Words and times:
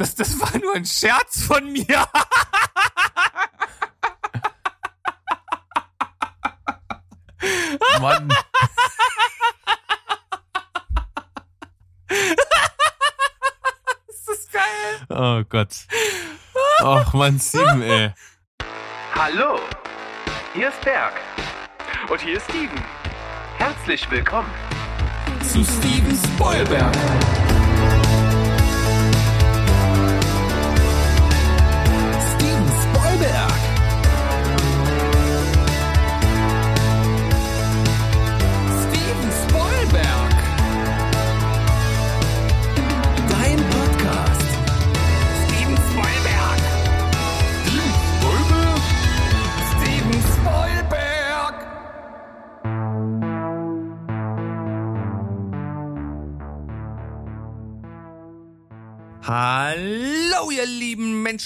Das, 0.00 0.14
das 0.14 0.40
war 0.40 0.56
nur 0.58 0.74
ein 0.76 0.86
Scherz 0.86 1.42
von 1.42 1.70
mir. 1.70 1.84
Mann. 8.00 8.30
ist 14.08 14.26
das 14.26 14.48
geil? 14.50 14.62
Oh 15.10 15.42
Gott. 15.50 15.68
Ach 16.82 17.12
Mann, 17.12 17.38
Steven, 17.38 17.82
ey. 17.82 18.14
Hallo, 19.14 19.60
hier 20.54 20.70
ist 20.70 20.80
Berg. 20.80 21.12
Und 22.08 22.22
hier 22.22 22.38
ist 22.38 22.44
Steven. 22.44 22.82
Herzlich 23.58 24.10
willkommen. 24.10 24.50
Zu 25.42 25.62
Steven 25.62 26.18
Spoilberg. 26.24 26.96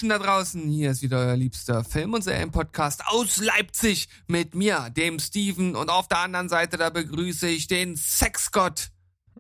Menschen 0.05 0.09
da 0.09 0.19
draußen. 0.19 0.69
Hier 0.69 0.91
ist 0.91 1.03
wieder 1.03 1.19
euer 1.19 1.37
liebster 1.37 1.83
Film- 1.83 2.13
und 2.13 2.23
Serien-Podcast 2.23 3.07
aus 3.07 3.39
Leipzig 3.39 4.09
mit 4.27 4.55
mir, 4.55 4.91
dem 4.91 5.19
Steven. 5.19 5.75
Und 5.77 5.89
auf 5.89 6.09
der 6.09 6.19
anderen 6.19 6.51
Seite, 6.51 6.77
da 6.77 6.91
begrüße 6.91 7.49
ich 7.49 7.69
den 7.69 7.97
Sexgott, 7.97 8.91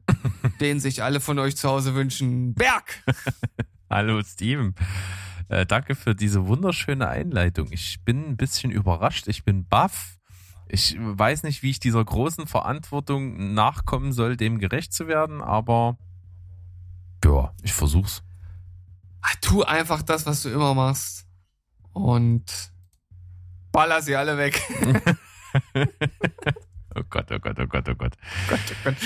den 0.60 0.80
sich 0.80 1.02
alle 1.02 1.20
von 1.20 1.38
euch 1.38 1.56
zu 1.56 1.68
Hause 1.68 1.94
wünschen. 1.94 2.54
Berg! 2.54 3.02
Hallo 3.90 4.22
Steven. 4.22 4.74
Äh, 5.48 5.66
danke 5.66 5.94
für 5.94 6.14
diese 6.14 6.46
wunderschöne 6.46 7.08
Einleitung. 7.08 7.68
Ich 7.70 8.02
bin 8.02 8.24
ein 8.30 8.36
bisschen 8.38 8.70
überrascht. 8.70 9.28
Ich 9.28 9.44
bin 9.44 9.66
baff. 9.66 10.16
Ich 10.68 10.96
weiß 10.98 11.42
nicht, 11.42 11.62
wie 11.62 11.70
ich 11.70 11.80
dieser 11.80 12.04
großen 12.04 12.46
Verantwortung 12.46 13.52
nachkommen 13.52 14.12
soll, 14.12 14.38
dem 14.38 14.58
gerecht 14.58 14.94
zu 14.94 15.08
werden, 15.08 15.42
aber 15.42 15.98
ja, 17.22 17.52
ich 17.62 17.74
versuch's. 17.74 18.22
Tu 19.40 19.62
einfach 19.62 20.02
das, 20.02 20.26
was 20.26 20.42
du 20.42 20.48
immer 20.48 20.74
machst. 20.74 21.26
Und 21.92 22.72
baller 23.72 24.02
sie 24.02 24.16
alle 24.16 24.38
weg. 24.38 24.60
Oh 26.96 27.02
Gott, 27.10 27.30
oh 27.32 27.40
Gott, 27.40 27.58
oh 27.58 27.66
Gott, 27.66 27.88
oh 27.88 27.94
Gott. 27.96 28.16
Gott, 28.48 28.60
oh 28.70 28.74
Gott. 28.84 28.96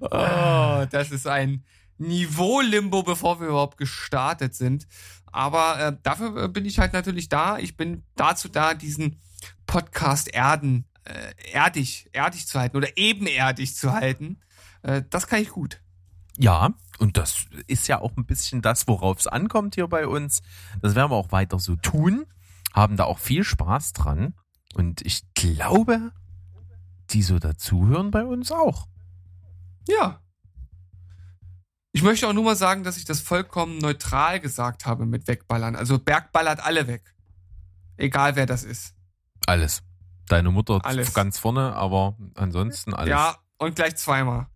Oh, 0.00 0.86
das 0.90 1.10
ist 1.10 1.26
ein 1.26 1.62
Niveau-Limbo, 1.98 3.02
bevor 3.02 3.38
wir 3.38 3.48
überhaupt 3.48 3.76
gestartet 3.76 4.54
sind. 4.54 4.86
Aber 5.26 5.78
äh, 5.78 5.96
dafür 6.02 6.44
äh, 6.44 6.48
bin 6.48 6.64
ich 6.64 6.78
halt 6.78 6.94
natürlich 6.94 7.28
da. 7.28 7.58
Ich 7.58 7.76
bin 7.76 8.02
dazu 8.16 8.48
da, 8.48 8.72
diesen 8.72 9.20
Podcast 9.66 10.28
erden, 10.28 10.86
äh, 11.04 11.52
erdig, 11.52 12.08
erdig 12.12 12.46
zu 12.46 12.58
halten 12.58 12.78
oder 12.78 12.96
ebenerdig 12.96 13.76
zu 13.76 13.92
halten. 13.92 14.40
Äh, 14.82 15.02
das 15.10 15.26
kann 15.26 15.42
ich 15.42 15.50
gut. 15.50 15.82
Ja, 16.38 16.70
und 16.98 17.16
das 17.16 17.46
ist 17.66 17.88
ja 17.88 18.00
auch 18.00 18.16
ein 18.16 18.26
bisschen 18.26 18.62
das, 18.62 18.88
worauf 18.88 19.18
es 19.18 19.26
ankommt 19.26 19.74
hier 19.76 19.86
bei 19.88 20.06
uns. 20.06 20.42
Das 20.82 20.94
werden 20.94 21.10
wir 21.10 21.16
auch 21.16 21.32
weiter 21.32 21.58
so 21.58 21.76
tun. 21.76 22.26
Haben 22.74 22.96
da 22.96 23.04
auch 23.04 23.18
viel 23.18 23.44
Spaß 23.44 23.92
dran. 23.92 24.34
Und 24.74 25.00
ich 25.02 25.22
glaube, 25.34 26.12
die 27.10 27.22
so 27.22 27.38
dazuhören 27.38 28.10
bei 28.10 28.24
uns 28.24 28.52
auch. 28.52 28.86
Ja. 29.88 30.20
Ich 31.92 32.02
möchte 32.02 32.28
auch 32.28 32.32
nur 32.32 32.44
mal 32.44 32.56
sagen, 32.56 32.84
dass 32.84 32.96
ich 32.96 33.04
das 33.04 33.20
vollkommen 33.20 33.78
neutral 33.78 34.40
gesagt 34.40 34.84
habe 34.84 35.06
mit 35.06 35.26
wegballern. 35.26 35.74
Also 35.74 35.98
Berg 35.98 36.32
ballert 36.32 36.60
alle 36.60 36.86
weg. 36.86 37.14
Egal 37.96 38.36
wer 38.36 38.46
das 38.46 38.62
ist. 38.64 38.94
Alles. 39.46 39.82
Deine 40.28 40.50
Mutter 40.50 40.80
Alles. 40.84 41.14
ganz 41.14 41.38
vorne, 41.38 41.74
aber 41.74 42.14
ansonsten 42.34 42.92
alles. 42.92 43.10
Ja, 43.10 43.38
und 43.56 43.74
gleich 43.76 43.96
zweimal. 43.96 44.46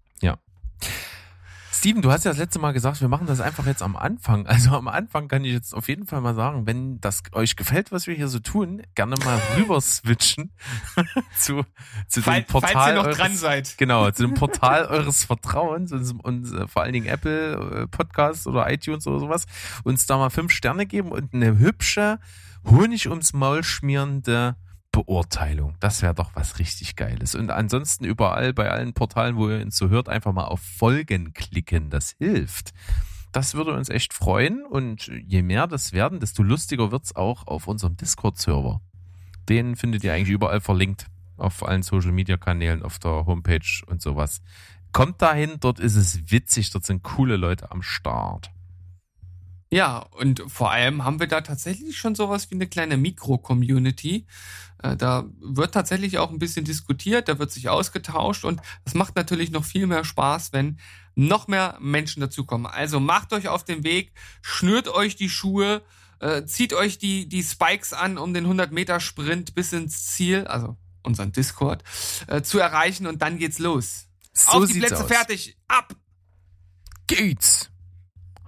Steven, 1.83 2.01
du 2.01 2.13
hast 2.13 2.25
ja 2.25 2.31
das 2.31 2.39
letzte 2.39 2.61
Mal 2.61 2.71
gesagt, 2.71 3.01
wir 3.01 3.09
machen 3.09 3.27
das 3.27 3.41
einfach 3.41 3.67
jetzt 3.67 3.83
am 3.83 3.97
Anfang. 3.97 4.47
Also 4.53 4.71
am 4.77 4.87
Anfang 4.87 5.27
kann 5.27 5.45
ich 5.45 5.53
jetzt 5.53 5.75
auf 5.75 5.89
jeden 5.89 6.07
Fall 6.07 6.21
mal 6.21 6.37
sagen, 6.37 6.65
wenn 6.65 7.01
das 7.01 7.25
euch 7.33 7.57
gefällt, 7.57 7.91
was 7.91 8.07
wir 8.07 8.15
hier 8.15 8.29
so 8.29 8.39
tun, 8.39 8.83
gerne 8.95 9.17
mal 9.25 9.41
rüber 9.57 9.81
switchen 9.81 10.53
zu, 11.37 11.65
zu 12.07 12.21
dem 12.21 12.23
Fall, 12.23 12.43
Portal. 12.43 12.73
falls 12.73 12.89
ihr 12.89 12.95
noch 12.95 13.05
eures, 13.07 13.17
dran 13.17 13.35
seid. 13.35 13.79
Genau, 13.79 14.09
zu 14.13 14.23
dem 14.23 14.35
Portal 14.35 14.87
eures 14.87 15.25
Vertrauens 15.25 15.91
und, 15.91 16.21
und 16.21 16.55
äh, 16.55 16.69
vor 16.69 16.83
allen 16.83 16.93
Dingen 16.93 17.07
Apple 17.07 17.55
äh, 17.55 17.87
Podcasts 17.89 18.47
oder 18.47 18.71
iTunes 18.71 19.05
oder 19.09 19.19
sowas, 19.19 19.47
uns 19.83 20.07
da 20.07 20.19
mal 20.19 20.31
fünf 20.31 20.53
Sterne 20.53 20.87
geben 20.87 21.11
und 21.11 21.35
eine 21.35 21.59
hübsche, 21.59 22.21
Honig 22.65 23.09
ums 23.09 23.33
Maul 23.33 23.65
schmierende 23.65 24.55
Beurteilung. 24.93 25.75
Das 25.81 26.03
wäre 26.03 26.15
doch 26.15 26.31
was 26.35 26.59
richtig 26.59 26.97
Geiles. 26.97 27.35
Und 27.35 27.51
ansonsten 27.51 28.05
überall 28.05 28.53
bei 28.53 28.71
allen 28.71 28.93
Portalen, 28.93 29.37
wo 29.37 29.49
ihr 29.49 29.63
uns 29.63 29.77
so 29.77 29.89
hört, 29.89 30.09
einfach 30.09 30.33
mal 30.33 30.45
auf 30.45 30.61
Folgen 30.61 31.33
klicken. 31.33 31.91
Das 31.91 32.15
hilft. 32.19 32.73
Das 33.33 33.55
würde 33.55 33.73
uns 33.73 33.89
echt 33.89 34.13
freuen. 34.13 34.65
Und 34.65 35.11
je 35.27 35.43
mehr 35.43 35.67
das 35.67 35.93
werden, 35.93 36.21
desto 36.21 36.43
lustiger 36.43 36.93
wird's 36.93 37.17
auch 37.17 37.47
auf 37.47 37.67
unserem 37.67 37.97
Discord-Server. 37.97 38.81
Den 39.49 39.75
findet 39.75 40.05
ihr 40.05 40.13
eigentlich 40.13 40.29
überall 40.29 40.61
verlinkt. 40.61 41.07
Auf 41.39 41.67
allen 41.67 41.83
Social-Media-Kanälen, 41.83 42.83
auf 42.83 42.99
der 42.99 43.27
Homepage 43.27 43.83
und 43.87 44.03
sowas. 44.03 44.43
Kommt 44.93 45.23
dahin, 45.23 45.57
dort 45.59 45.81
ist 45.81 45.97
es 45.97 46.31
witzig, 46.31 46.71
dort 46.71 46.85
sind 46.85 47.03
coole 47.03 47.37
Leute 47.37 47.73
am 47.73 47.81
Start. 47.81 48.52
Ja, 49.73 50.01
und 50.11 50.43
vor 50.49 50.71
allem 50.71 51.03
haben 51.03 51.19
wir 51.19 51.27
da 51.29 51.41
tatsächlich 51.41 51.97
schon 51.97 52.15
sowas 52.15 52.51
wie 52.51 52.57
eine 52.57 52.67
kleine 52.67 52.99
Mikro-Community. 52.99 54.27
Äh, 54.83 54.99
Da 54.99 55.25
wird 55.41 55.73
tatsächlich 55.73 56.19
auch 56.19 56.31
ein 56.31 56.39
bisschen 56.39 56.67
diskutiert, 56.67 57.27
da 57.29 57.39
wird 57.39 57.51
sich 57.51 57.71
ausgetauscht 57.71 58.45
und 58.45 58.61
das 58.85 58.93
macht 58.93 59.17
natürlich 59.17 59.51
noch 59.51 59.65
viel 59.65 59.87
mehr 59.87 60.05
Spaß, 60.05 60.53
wenn 60.53 60.79
noch 61.15 61.49
mehr 61.49 61.79
Menschen 61.81 62.21
dazukommen. 62.21 62.67
Also 62.67 63.01
macht 63.01 63.33
euch 63.33 63.49
auf 63.49 63.65
den 63.65 63.83
Weg, 63.83 64.13
schnürt 64.43 64.89
euch 64.89 65.17
die 65.17 65.31
Schuhe, 65.31 65.81
äh, 66.21 66.45
zieht 66.45 66.75
euch 66.75 66.99
die, 66.99 67.27
die 67.27 67.43
Spikes 67.43 67.95
an, 67.95 68.19
um 68.19 68.35
den 68.35 68.47
100-Meter-Sprint 68.47 69.55
bis 69.55 69.73
ins 69.73 70.05
Ziel, 70.09 70.47
also 70.49 70.77
unseren 71.03 71.33
Discord, 71.33 71.83
äh, 72.27 72.43
zu 72.43 72.59
erreichen 72.59 73.07
und 73.07 73.23
dann 73.23 73.39
geht's 73.39 73.59
los. 73.59 74.09
So 74.35 74.51
auf 74.51 74.71
die 74.71 74.81
Plätze 74.81 74.99
aus. 74.99 75.07
fertig, 75.11 75.57
ab! 75.67 75.97
geht's. 77.07 77.72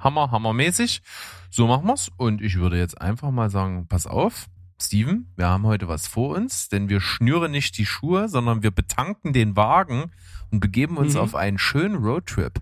Hammer, 0.05 0.31
hammermäßig. 0.31 1.03
So 1.51 1.67
machen 1.67 1.87
wir's. 1.89 2.11
Und 2.17 2.41
ich 2.43 2.57
würde 2.57 2.79
jetzt 2.79 3.01
einfach 3.01 3.31
mal 3.31 3.51
sagen, 3.51 3.89
pass 3.89 4.07
auf, 4.07 4.47
Steven, 4.81 5.33
wir 5.37 5.49
haben 5.49 5.65
heute 5.67 5.89
was 5.89 6.07
vor 6.07 6.37
uns, 6.37 6.69
denn 6.69 6.89
wir 6.89 7.01
schnüren 7.01 7.51
nicht 7.53 7.79
die 7.79 7.87
Schuhe, 7.87 8.29
sondern 8.29 8.63
wir 8.63 8.71
betanken 8.71 9.33
den 9.33 9.57
Wagen 9.57 10.13
und 10.51 10.61
begeben 10.61 10.99
uns 10.99 11.15
Mhm. 11.15 11.21
auf 11.21 11.35
einen 11.35 11.59
schönen 11.59 11.97
Roadtrip. 11.97 12.61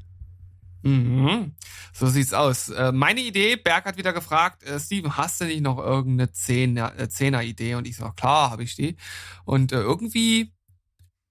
Mhm. 0.83 1.53
So 1.93 2.07
sieht's 2.07 2.33
aus. 2.33 2.69
Äh, 2.69 2.93
meine 2.93 3.21
Idee, 3.21 3.57
Berg 3.57 3.85
hat 3.87 3.97
wieder 3.97 4.13
gefragt, 4.13 4.63
äh, 4.65 4.79
Steven, 4.81 5.17
hast 5.17 5.41
du 5.41 5.45
nicht 5.45 5.61
noch 5.63 5.79
irgendeine 5.79 6.29
äh, 6.31 7.09
Zehner-Idee? 7.09 7.75
Und 7.77 7.87
ich 7.87 7.97
sag, 7.97 8.17
klar, 8.17 8.51
habe 8.51 8.63
ich 8.65 8.75
die. 8.75 8.97
Und 9.45 9.73
äh, 9.73 9.81
irgendwie 9.81 10.53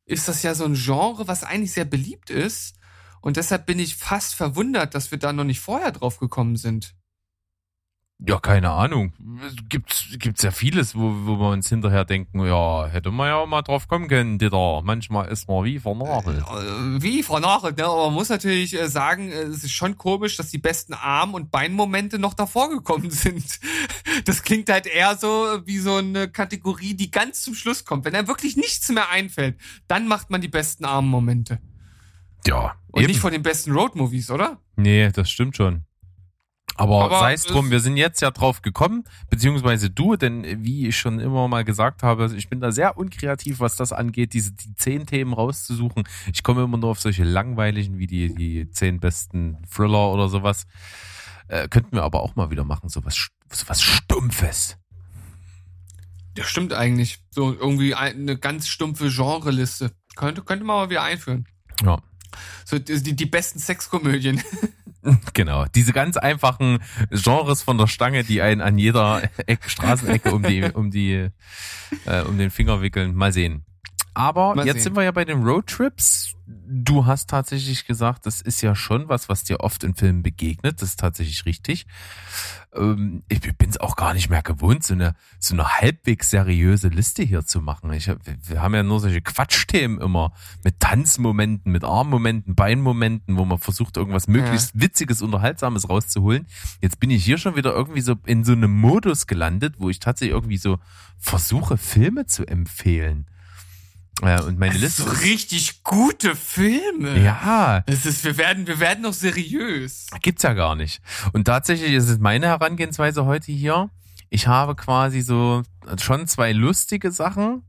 ist 0.06 0.28
das 0.28 0.42
ja 0.44 0.56
so 0.56 0.66
ein 0.66 0.74
Genre, 0.76 1.28
was 1.28 1.44
eigentlich 1.44 1.74
sehr 1.74 1.86
beliebt 1.86 2.30
ist. 2.30 2.76
Und 3.22 3.38
deshalb 3.38 3.66
bin 3.66 3.80
ich 3.80 3.96
fast 3.96 4.36
verwundert, 4.36 4.96
dass 4.96 5.12
wir 5.12 5.20
da 5.20 5.32
noch 5.32 5.44
nicht 5.44 5.60
vorher 5.60 5.92
drauf 5.92 6.18
gekommen 6.18 6.56
sind. 6.56 6.96
Ja, 8.24 8.40
keine 8.40 8.70
Ahnung. 8.70 9.14
Gibt's, 9.68 10.06
gibt's 10.20 10.44
ja 10.44 10.52
vieles, 10.52 10.96
wo, 10.96 11.12
wo 11.26 11.40
wir 11.40 11.50
uns 11.50 11.68
hinterher 11.70 12.06
denken, 12.06 12.46
ja, 12.46 12.86
hätte 12.86 13.10
man 13.10 13.28
ja 13.28 13.44
mal 13.48 13.64
drauf 13.64 13.88
kommen 13.88 14.08
können, 14.08 14.38
Ditter. 14.38 14.84
Manchmal 14.84 15.28
ist 15.30 15.48
man 15.48 15.66
wie 15.66 15.80
vernagelt. 15.80 16.44
Äh, 16.48 17.02
Wie 17.02 17.24
vernachelt, 17.24 17.78
ne? 17.78 17.86
Aber 17.86 18.06
man 18.06 18.14
muss 18.14 18.30
natürlich 18.30 18.80
äh, 18.80 18.88
sagen, 18.90 19.32
äh, 19.32 19.42
es 19.42 19.64
ist 19.64 19.72
schon 19.72 19.98
komisch, 19.98 20.38
dass 20.38 20.52
die 20.52 20.60
besten 20.60 20.94
Arm- 20.94 21.34
und 21.34 21.50
Beinmomente 21.50 22.20
noch 22.20 22.36
davor 22.36 22.70
gekommen 22.70 23.10
sind. 23.10 23.60
Das 24.26 24.44
klingt 24.44 24.70
halt 24.70 24.86
eher 24.86 25.18
so 25.18 25.60
wie 25.66 25.80
so 25.80 25.96
eine 25.96 26.30
Kategorie, 26.30 26.94
die 26.94 27.10
ganz 27.10 27.42
zum 27.42 27.56
Schluss 27.56 27.86
kommt. 27.86 28.06
Wenn 28.06 28.14
einem 28.14 28.28
wirklich 28.28 28.56
nichts 28.56 28.88
mehr 28.90 29.10
einfällt, 29.10 29.60
dann 29.88 30.08
macht 30.08 30.30
man 30.30 30.42
die 30.42 30.48
besten 30.48 30.86
Armmomente. 30.86 31.60
Ja, 32.48 32.76
Und 32.88 33.02
eben. 33.04 33.12
nicht 33.12 33.20
von 33.20 33.32
den 33.32 33.44
besten 33.44 33.72
Roadmovies, 33.72 34.32
oder? 34.32 34.58
Nee, 34.76 35.12
das 35.12 35.30
stimmt 35.30 35.56
schon. 35.56 35.84
Aber, 36.76 37.04
Aber 37.04 37.20
sei 37.20 37.34
es 37.34 37.44
drum, 37.44 37.70
wir 37.70 37.80
sind 37.82 37.98
jetzt 37.98 38.22
ja 38.22 38.32
drauf 38.32 38.62
gekommen, 38.62 39.04
beziehungsweise 39.30 39.90
du, 39.90 40.16
denn 40.16 40.64
wie 40.64 40.88
ich 40.88 40.98
schon 40.98 41.20
immer 41.20 41.48
mal 41.48 41.64
gesagt 41.64 42.02
habe, 42.02 42.34
ich 42.36 42.50
bin 42.50 42.60
da 42.62 42.72
sehr 42.72 42.98
unkreativ, 42.98 43.60
was 43.60 43.76
das 43.76 43.92
angeht, 43.92 44.34
diese 44.34 44.54
die 44.54 44.74
zehn 44.76 45.06
Themen 45.06 45.34
rauszusuchen. 45.34 46.04
Ich 46.34 46.42
komme 46.44 46.64
immer 46.64 46.78
nur 46.78 46.90
auf 46.92 47.02
solche 47.02 47.24
langweiligen 47.26 48.00
wie 48.00 48.08
die, 48.08 48.34
die 48.34 48.70
zehn 48.72 49.00
besten 49.00 49.58
Thriller 49.70 50.12
oder 50.12 50.30
sowas. 50.30 50.66
Äh, 51.50 51.68
könnten 51.68 51.92
wir 51.98 52.04
aber 52.04 52.22
auch 52.22 52.36
mal 52.36 52.50
wieder 52.50 52.64
machen, 52.64 52.88
so 52.90 53.04
was, 53.06 53.28
so 53.52 53.68
was 53.68 53.82
Stumpfes. 53.84 54.78
Das 56.36 56.48
stimmt 56.48 56.72
eigentlich. 56.74 57.20
So 57.32 57.54
irgendwie 57.54 57.94
ein- 57.94 58.16
eine 58.22 58.38
ganz 58.38 58.70
stumpfe 58.70 59.10
Genreliste. 59.10 59.92
Könnte, 60.16 60.42
könnte 60.42 60.64
man 60.64 60.78
mal 60.78 60.90
wieder 60.90 61.04
einführen. 61.04 61.46
Ja. 61.84 62.00
So 62.66 62.80
die, 62.80 63.16
die 63.16 63.26
besten 63.26 63.60
Sexkomödien. 63.60 64.42
Genau, 65.34 65.66
diese 65.74 65.94
ganz 65.94 66.16
einfachen 66.16 66.78
Genres 67.10 67.64
von 67.64 67.76
der 67.80 67.88
Stange, 67.88 68.24
die 68.24 68.44
einen 68.44 68.62
an 68.62 68.78
jeder 68.78 69.24
Eck, 69.48 69.68
Straßenecke 69.68 70.32
um 70.32 70.44
die, 70.44 70.64
um 70.64 70.92
die, 70.92 71.30
äh, 72.06 72.22
um 72.22 72.38
den 72.38 72.52
Finger 72.52 72.84
wickeln. 72.84 73.16
Mal 73.16 73.34
sehen. 73.34 73.66
Aber 74.14 74.56
Mal 74.56 74.66
jetzt 74.66 74.76
sehen. 74.78 74.84
sind 74.84 74.96
wir 74.98 75.04
ja 75.04 75.12
bei 75.12 75.26
den 75.26 75.44
Roadtrips. 75.44 76.34
Du 76.46 77.06
hast 77.06 77.30
tatsächlich 77.30 77.86
gesagt, 77.86 78.26
das 78.26 78.42
ist 78.42 78.62
ja 78.62 78.76
schon 78.76 79.08
was, 79.08 79.30
was 79.30 79.44
dir 79.46 79.62
oft 79.62 79.84
in 79.86 79.96
Filmen 79.96 80.22
begegnet. 80.22 80.82
Das 80.82 80.90
ist 80.90 81.00
tatsächlich 81.00 81.46
richtig. 81.46 81.86
Ähm, 82.74 83.24
ich 83.30 83.40
bin 83.40 83.70
es 83.70 83.80
auch 83.80 83.96
gar 83.96 84.14
nicht 84.14 84.30
mehr 84.30 84.42
gewohnt, 84.42 84.84
so 84.84 84.94
eine, 84.94 85.16
so 85.40 85.54
eine 85.54 85.66
halbwegs 85.80 86.30
seriöse 86.30 86.90
Liste 86.90 87.24
hier 87.24 87.46
zu 87.46 87.62
machen. 87.62 87.92
Ich 87.94 88.08
wir- 88.08 88.62
haben 88.62 88.74
ja 88.76 88.84
nur 88.84 89.00
solche 89.00 89.22
Quatschthemen 89.22 90.02
immer 90.02 90.34
mit 90.64 90.80
Tanzmomenten, 90.80 91.72
mit 91.72 91.84
Armmomenten, 91.86 92.54
Beinmomenten, 92.56 93.38
wo 93.38 93.46
man 93.46 93.58
versucht, 93.60 93.96
irgendwas 93.96 94.28
möglichst 94.28 94.72
Witziges, 94.80 95.22
Unterhaltsames 95.22 95.90
rauszuholen. 95.90 96.48
Jetzt 96.82 97.00
bin 97.00 97.12
ich 97.12 97.24
hier 97.24 97.38
schon 97.38 97.56
wieder 97.56 97.74
irgendwie 97.74 98.02
so 98.02 98.16
in 98.26 98.44
so 98.44 98.52
einem 98.52 98.78
Modus 98.78 99.26
gelandet, 99.28 99.76
wo 99.78 99.90
ich 99.90 100.00
tatsächlich 100.00 100.34
irgendwie 100.36 100.58
so 100.58 100.80
versuche, 101.18 101.78
Filme 101.78 102.26
zu 102.26 102.46
empfehlen. 102.46 103.28
Äh, 104.22 104.42
und 104.42 104.60
meine 104.60 104.78
Liste 104.78 105.04
so 105.04 105.12
ist, 105.12 105.24
richtig 105.24 105.84
gute 105.84 106.36
Filme. 106.36 107.20
ja, 107.24 107.84
Es 107.88 108.06
ist, 108.06 108.24
wir 108.24 108.38
werden, 108.38 108.68
wir 108.68 108.80
werden 108.80 109.02
noch 109.04 109.14
seriös. 109.14 110.08
Gibt's 110.22 110.44
ja 110.44 110.54
gar 110.54 110.76
nicht. 110.76 111.02
Und 111.34 111.46
tatsächlich 111.46 111.92
ist 111.94 112.10
es 112.10 112.20
meine 112.20 112.48
Herangehensweise 112.48 113.26
heute 113.26 113.52
hier. 113.52 113.90
Ich 114.30 114.48
habe 114.48 114.76
quasi 114.76 115.22
so 115.22 115.64
schon 116.00 116.28
zwei 116.28 116.54
lustige 116.54 117.12
Sachen 117.12 117.64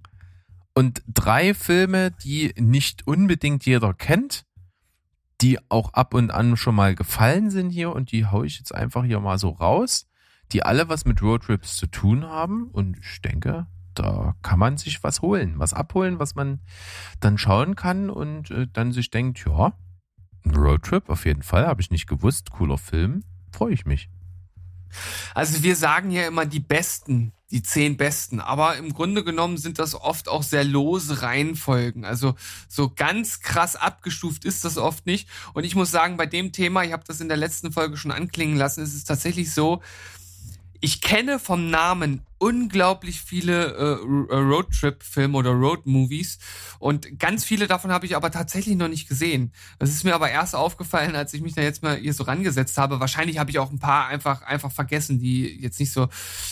und 0.74 1.02
drei 1.06 1.54
Filme, 1.54 2.10
die 2.10 2.54
nicht 2.56 3.06
unbedingt 3.06 3.66
jeder 3.66 3.94
kennt, 3.94 4.44
die 5.40 5.58
auch 5.70 5.92
ab 5.94 6.14
und 6.14 6.30
an 6.30 6.56
schon 6.56 6.74
mal 6.74 6.94
gefallen 6.94 7.50
sind 7.50 7.70
hier 7.70 7.92
und 7.92 8.12
die 8.12 8.26
hau 8.26 8.44
ich 8.44 8.58
jetzt 8.58 8.74
einfach 8.74 9.04
hier 9.04 9.20
mal 9.20 9.38
so 9.38 9.50
raus, 9.50 10.06
die 10.52 10.62
alle 10.62 10.88
was 10.88 11.04
mit 11.04 11.20
Roadtrips 11.20 11.76
zu 11.76 11.86
tun 11.88 12.24
haben 12.24 12.68
und 12.70 12.98
ich 12.98 13.20
denke, 13.22 13.66
da 13.94 14.34
kann 14.42 14.58
man 14.58 14.76
sich 14.76 15.02
was 15.02 15.22
holen, 15.22 15.54
was 15.58 15.74
abholen, 15.74 16.18
was 16.18 16.34
man 16.34 16.60
dann 17.20 17.38
schauen 17.38 17.76
kann 17.76 18.10
und 18.10 18.50
äh, 18.50 18.66
dann 18.72 18.92
sich 18.92 19.10
denkt, 19.10 19.44
ja, 19.46 19.72
ein 20.44 20.54
Roadtrip, 20.54 21.08
auf 21.08 21.24
jeden 21.24 21.42
Fall, 21.42 21.66
habe 21.66 21.80
ich 21.80 21.90
nicht 21.90 22.08
gewusst. 22.08 22.50
Cooler 22.50 22.78
Film, 22.78 23.22
freue 23.52 23.72
ich 23.72 23.86
mich. 23.86 24.08
Also 25.34 25.62
wir 25.62 25.76
sagen 25.76 26.10
ja 26.10 26.26
immer 26.26 26.44
die 26.44 26.60
Besten, 26.60 27.32
die 27.50 27.62
zehn 27.62 27.96
Besten, 27.96 28.40
aber 28.40 28.76
im 28.76 28.92
Grunde 28.92 29.24
genommen 29.24 29.58
sind 29.58 29.78
das 29.78 29.94
oft 29.94 30.28
auch 30.28 30.42
sehr 30.42 30.64
lose 30.64 31.22
Reihenfolgen. 31.22 32.04
Also 32.04 32.34
so 32.68 32.90
ganz 32.94 33.40
krass 33.40 33.76
abgestuft 33.76 34.44
ist 34.44 34.64
das 34.64 34.78
oft 34.78 35.06
nicht. 35.06 35.28
Und 35.54 35.64
ich 35.64 35.74
muss 35.74 35.90
sagen, 35.90 36.16
bei 36.16 36.26
dem 36.26 36.52
Thema, 36.52 36.84
ich 36.84 36.92
habe 36.92 37.04
das 37.06 37.20
in 37.20 37.28
der 37.28 37.36
letzten 37.36 37.72
Folge 37.72 37.96
schon 37.96 38.12
anklingen 38.12 38.56
lassen, 38.56 38.82
ist 38.82 38.94
es 38.94 39.04
tatsächlich 39.04 39.52
so, 39.52 39.82
ich 40.84 41.00
kenne 41.00 41.38
vom 41.38 41.70
Namen 41.70 42.26
unglaublich 42.38 43.20
viele 43.20 43.66
äh, 43.72 44.34
Roadtrip-Filme 44.34 45.38
oder 45.38 45.50
Road-Movies 45.50 46.40
und 46.80 47.20
ganz 47.20 47.44
viele 47.44 47.68
davon 47.68 47.92
habe 47.92 48.04
ich 48.04 48.16
aber 48.16 48.32
tatsächlich 48.32 48.76
noch 48.76 48.88
nicht 48.88 49.08
gesehen. 49.08 49.52
Das 49.78 49.90
ist 49.90 50.02
mir 50.02 50.12
aber 50.12 50.28
erst 50.28 50.56
aufgefallen, 50.56 51.14
als 51.14 51.32
ich 51.34 51.40
mich 51.40 51.54
da 51.54 51.62
jetzt 51.62 51.84
mal 51.84 51.96
hier 51.96 52.12
so 52.12 52.24
rangesetzt 52.24 52.78
habe. 52.78 52.98
Wahrscheinlich 52.98 53.38
habe 53.38 53.52
ich 53.52 53.60
auch 53.60 53.70
ein 53.70 53.78
paar 53.78 54.08
einfach 54.08 54.42
einfach 54.42 54.72
vergessen, 54.72 55.20
die 55.20 55.60
jetzt 55.60 55.78
nicht 55.78 55.92
so 55.92 56.08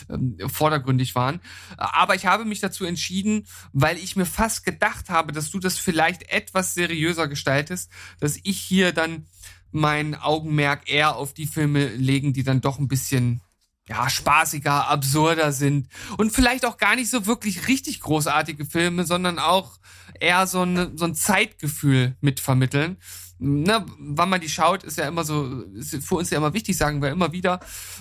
ähm, 0.09 0.37
vordergründig 0.47 1.17
waren. 1.17 1.41
Aber 1.77 2.15
ich 2.15 2.27
habe 2.27 2.45
mich 2.45 2.61
dazu 2.61 2.85
entschieden, 2.85 3.49
weil 3.73 3.99
ich 3.99 4.15
mir 4.15 4.27
fast 4.27 4.65
gedacht 4.65 5.11
habe, 5.11 5.33
dass 5.33 5.51
du 5.51 5.59
das 5.59 5.77
vielleicht 5.77 6.31
etwas 6.31 6.75
seriöser 6.75 7.27
gestaltest, 7.27 7.91
dass 8.21 8.39
ich 8.45 8.61
hier 8.61 8.93
dann 8.93 9.27
mein 9.73 10.15
Augenmerk 10.15 10.89
eher 10.89 11.17
auf 11.17 11.35
die 11.35 11.47
Filme 11.49 11.89
legen, 11.89 12.33
die 12.33 12.45
dann 12.45 12.61
doch 12.61 12.79
ein 12.79 12.87
bisschen 12.87 13.41
ja, 13.91 14.09
spaßiger, 14.09 14.89
absurder 14.89 15.51
sind 15.51 15.89
und 16.17 16.33
vielleicht 16.33 16.65
auch 16.65 16.77
gar 16.77 16.95
nicht 16.95 17.11
so 17.11 17.27
wirklich 17.27 17.67
richtig 17.67 18.01
großartige 18.01 18.65
Filme, 18.65 19.05
sondern 19.05 19.41
auch 19.41 19.79
eher 20.21 20.47
so, 20.47 20.63
ein 20.63 20.97
so 20.97 21.07
ein 21.07 21.17
Zeitgefühl 21.17 22.17
mitvermitteln. 22.21 22.99
Ne, 23.41 23.85
wann 23.99 24.29
man 24.29 24.41
die 24.41 24.51
schaut, 24.51 24.85
ist 24.85 24.99
ja 24.99 25.09
immer 25.09 25.25
so, 25.25 25.63
ist 25.75 25.97
für 26.05 26.17
uns 26.17 26.31
ja 26.31 26.39
immer 26.39 26.53
wichtig, 26.53 26.77
sagen 26.77 27.03
wir 27.03 27.09
immer 27.09 27.33
wieder, 27.33 27.59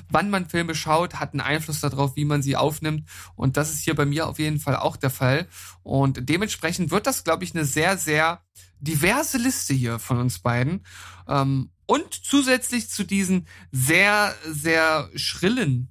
wann 0.09 0.29
man 0.29 0.49
Filme 0.49 0.75
schaut, 0.75 1.15
hat 1.15 1.31
einen 1.33 1.41
Einfluss 1.41 1.79
darauf, 1.79 2.15
wie 2.17 2.25
man 2.25 2.43
sie 2.43 2.57
aufnimmt. 2.57 3.09
Und 3.35 3.57
das 3.57 3.71
ist 3.71 3.81
hier 3.81 3.95
bei 3.95 4.05
mir 4.05 4.27
auf 4.27 4.37
jeden 4.37 4.59
Fall 4.59 4.75
auch 4.75 4.97
der 4.97 5.09
Fall. 5.09 5.47
Und 5.81 6.29
dementsprechend 6.29 6.91
wird 6.91 7.07
das, 7.07 7.23
glaube 7.23 7.45
ich, 7.45 7.55
eine 7.55 7.65
sehr, 7.65 7.97
sehr 7.97 8.41
diverse 8.79 9.37
Liste 9.37 9.73
hier 9.73 9.97
von 9.97 10.19
uns 10.19 10.39
beiden. 10.39 10.85
Ähm, 11.27 11.71
und 11.89 12.13
zusätzlich 12.13 12.87
zu 12.87 13.03
diesen 13.03 13.47
sehr, 13.71 14.35
sehr 14.45 15.09
schrillen 15.15 15.89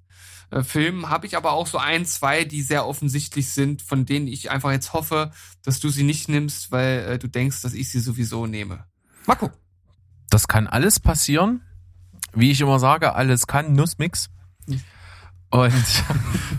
äh, 0.51 0.63
Filmen 0.63 1.11
habe 1.11 1.27
ich 1.27 1.37
aber 1.37 1.53
auch 1.53 1.67
so 1.67 1.79
ein, 1.79 2.07
zwei, 2.07 2.45
die 2.45 2.63
sehr 2.63 2.87
offensichtlich 2.87 3.51
sind, 3.51 3.83
von 3.83 4.07
denen 4.07 4.29
ich 4.29 4.53
einfach 4.53 4.71
jetzt 4.71 4.93
hoffe, 4.93 5.33
dass 5.65 5.81
du 5.81 5.89
sie 5.89 6.05
nicht 6.05 6.29
nimmst, 6.29 6.71
weil 6.71 7.01
äh, 7.01 7.19
du 7.19 7.27
denkst, 7.27 7.63
dass 7.63 7.75
ich 7.75 7.91
sie 7.91 7.99
sowieso 7.99 8.47
nehme. 8.47 8.85
Gucken. 9.27 9.51
Das 10.31 10.47
kann 10.47 10.69
alles 10.69 11.01
passieren. 11.01 11.63
Wie 12.33 12.53
ich 12.53 12.61
immer 12.61 12.79
sage, 12.79 13.15
alles 13.15 13.49
kann, 13.49 13.73
Nussmix. 13.73 14.31
Und 15.51 15.73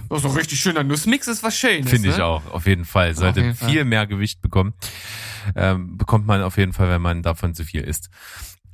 Oh, 0.10 0.18
so 0.18 0.30
ein 0.30 0.36
richtig 0.36 0.60
schöner 0.60 0.84
Nussmix 0.84 1.28
ist 1.28 1.44
was 1.44 1.58
Schönes. 1.58 1.90
finde 1.90 2.10
ich 2.10 2.18
ne? 2.18 2.26
auch, 2.26 2.46
auf 2.52 2.66
jeden 2.66 2.84
Fall. 2.86 3.16
Sollte 3.16 3.40
jeden 3.40 3.56
Fall. 3.56 3.70
viel 3.70 3.86
mehr 3.86 4.06
Gewicht 4.06 4.42
bekommen. 4.42 4.74
Ähm, 5.56 5.98
bekommt 5.98 6.28
man 6.28 6.42
auf 6.42 6.58
jeden 6.58 6.74
Fall, 6.74 6.90
wenn 6.90 7.02
man 7.02 7.22
davon 7.24 7.56
zu 7.56 7.64
viel 7.64 7.82
isst. 7.82 8.10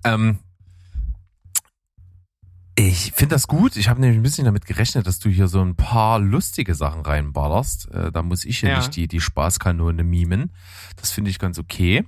Ähm, 0.03 0.39
ich 2.77 3.13
finde 3.15 3.35
das 3.35 3.47
gut. 3.47 3.75
Ich 3.77 3.87
habe 3.89 4.01
nämlich 4.01 4.19
ein 4.19 4.23
bisschen 4.23 4.45
damit 4.45 4.65
gerechnet, 4.65 5.07
dass 5.07 5.19
du 5.19 5.29
hier 5.29 5.47
so 5.47 5.61
ein 5.61 5.75
paar 5.75 6.19
lustige 6.19 6.75
Sachen 6.75 7.01
reinballerst. 7.01 7.91
Äh, 7.91 8.11
da 8.11 8.21
muss 8.21 8.43
ich 8.45 8.59
hier 8.59 8.69
Ja. 8.69 8.77
nicht 8.77 8.95
die, 8.95 9.07
die 9.07 9.21
Spaßkanone 9.21 10.03
mimen. 10.03 10.51
Das 10.97 11.11
finde 11.11 11.29
ich 11.31 11.39
ganz 11.39 11.57
okay. 11.57 12.03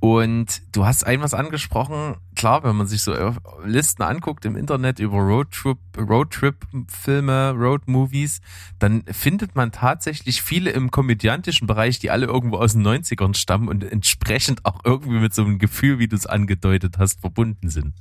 Und 0.00 0.62
du 0.70 0.86
hast 0.86 1.04
ein 1.04 1.20
was 1.20 1.34
angesprochen. 1.34 2.14
Klar, 2.36 2.62
wenn 2.62 2.76
man 2.76 2.86
sich 2.86 3.02
so 3.02 3.12
äh, 3.12 3.32
Listen 3.64 4.02
anguckt 4.02 4.44
im 4.44 4.54
Internet 4.56 5.00
über 5.00 5.18
Roadtrip, 5.18 5.78
Roadtrip-Filme, 5.98 7.50
Road-Movies, 7.50 8.40
dann 8.78 9.02
findet 9.10 9.56
man 9.56 9.72
tatsächlich 9.72 10.40
viele 10.40 10.70
im 10.70 10.90
komödiantischen 10.92 11.66
Bereich, 11.66 11.98
die 11.98 12.10
alle 12.10 12.26
irgendwo 12.26 12.58
aus 12.58 12.74
den 12.74 12.86
90ern 12.86 13.34
stammen 13.34 13.68
und 13.68 13.82
entsprechend 13.84 14.64
auch 14.64 14.80
irgendwie 14.84 15.18
mit 15.18 15.34
so 15.34 15.42
einem 15.44 15.58
Gefühl, 15.58 15.98
wie 15.98 16.06
du 16.08 16.14
es 16.16 16.26
angedeutet 16.26 16.96
hast, 16.98 17.20
verbunden 17.20 17.68
sind. 17.68 17.94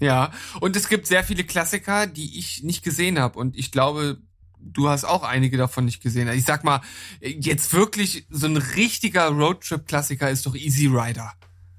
Ja, 0.00 0.32
und 0.60 0.76
es 0.76 0.88
gibt 0.88 1.06
sehr 1.06 1.22
viele 1.24 1.44
Klassiker, 1.44 2.06
die 2.06 2.38
ich 2.38 2.62
nicht 2.62 2.82
gesehen 2.82 3.18
habe. 3.18 3.38
Und 3.38 3.56
ich 3.56 3.70
glaube, 3.70 4.18
du 4.58 4.88
hast 4.88 5.04
auch 5.04 5.22
einige 5.22 5.56
davon 5.56 5.84
nicht 5.84 6.02
gesehen. 6.02 6.28
Ich 6.28 6.44
sag 6.44 6.64
mal, 6.64 6.80
jetzt 7.20 7.72
wirklich 7.72 8.26
so 8.30 8.46
ein 8.46 8.56
richtiger 8.56 9.28
Roadtrip-Klassiker 9.28 10.30
ist 10.30 10.46
doch 10.46 10.54
Easy 10.54 10.86
Rider. 10.86 11.32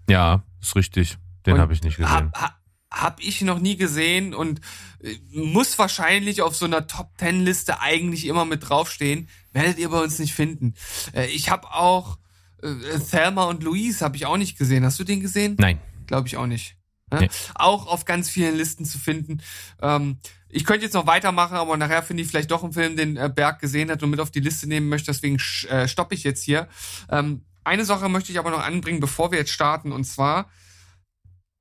Ja, 0.10 0.44
ist 0.62 0.76
richtig. 0.76 1.18
Den 1.46 1.58
habe 1.58 1.74
ich 1.74 1.82
nicht 1.82 1.98
gesehen. 1.98 2.12
Hab, 2.12 2.40
hab, 2.40 2.60
hab 2.92 3.20
ich 3.22 3.42
noch 3.42 3.60
nie 3.60 3.78
gesehen 3.78 4.36
und 4.36 4.62
äh, 5.02 5.16
muss 5.32 5.80
wahrscheinlich 5.80 6.42
auf 6.42 6.56
so 6.56 6.66
einer 6.66 6.86
Top 6.86 7.18
Ten 7.18 7.44
Liste 7.44 7.82
eigentlich 7.82 8.28
immer 8.28 8.46
mit 8.46 8.70
draufstehen. 8.70 9.28
Werdet 9.52 9.80
ihr 9.80 9.90
bei 9.90 10.00
uns 10.00 10.20
nicht 10.20 10.34
finden. 10.36 10.76
Äh, 11.14 11.28
ich 11.28 11.50
habe 11.50 11.74
auch 11.74 12.20
äh, 12.62 13.00
Thelma 13.00 13.46
und 13.46 13.64
Louise 13.64 14.06
habe 14.06 14.18
ich 14.18 14.28
auch 14.28 14.38
nicht 14.38 14.58
gesehen. 14.58 14.86
Hast 14.86 15.00
du 15.00 15.04
den 15.04 15.22
gesehen? 15.22 15.56
Nein. 15.58 15.80
Glaube 16.06 16.28
ich 16.28 16.38
auch 16.38 16.48
nicht. 16.48 16.76
Ne? 17.12 17.22
Nee. 17.22 17.30
Auch 17.56 17.88
auf 17.88 18.06
ganz 18.06 18.30
vielen 18.30 18.56
Listen 18.56 18.86
zu 18.86 18.98
finden. 18.98 19.42
Ähm, 19.82 20.18
ich 20.50 20.66
könnte 20.66 20.86
jetzt 20.86 20.94
noch 20.94 21.08
weitermachen, 21.08 21.56
aber 21.56 21.78
nachher 21.78 22.04
finde 22.04 22.24
ich 22.24 22.30
vielleicht 22.30 22.52
doch 22.52 22.64
einen 22.64 22.74
Film, 22.74 22.96
den 22.96 23.18
äh, 23.18 23.32
Berg 23.34 23.60
gesehen 23.60 23.90
hat 23.90 24.04
und 24.04 24.10
mit 24.10 24.20
auf 24.20 24.32
die 24.32 24.40
Liste 24.40 24.68
nehmen 24.68 24.90
möchte. 24.90 25.12
Deswegen 25.12 25.38
äh, 25.70 25.88
stoppe 25.88 26.16
ich 26.16 26.24
jetzt 26.24 26.44
hier. 26.44 26.68
Ähm, 27.10 27.46
eine 27.64 27.86
Sache 27.86 28.10
möchte 28.10 28.32
ich 28.32 28.40
aber 28.40 28.52
noch 28.52 28.64
anbringen, 28.64 29.00
bevor 29.00 29.32
wir 29.32 29.40
jetzt 29.40 29.52
starten. 29.52 29.92
Und 29.92 30.04
zwar 30.06 30.50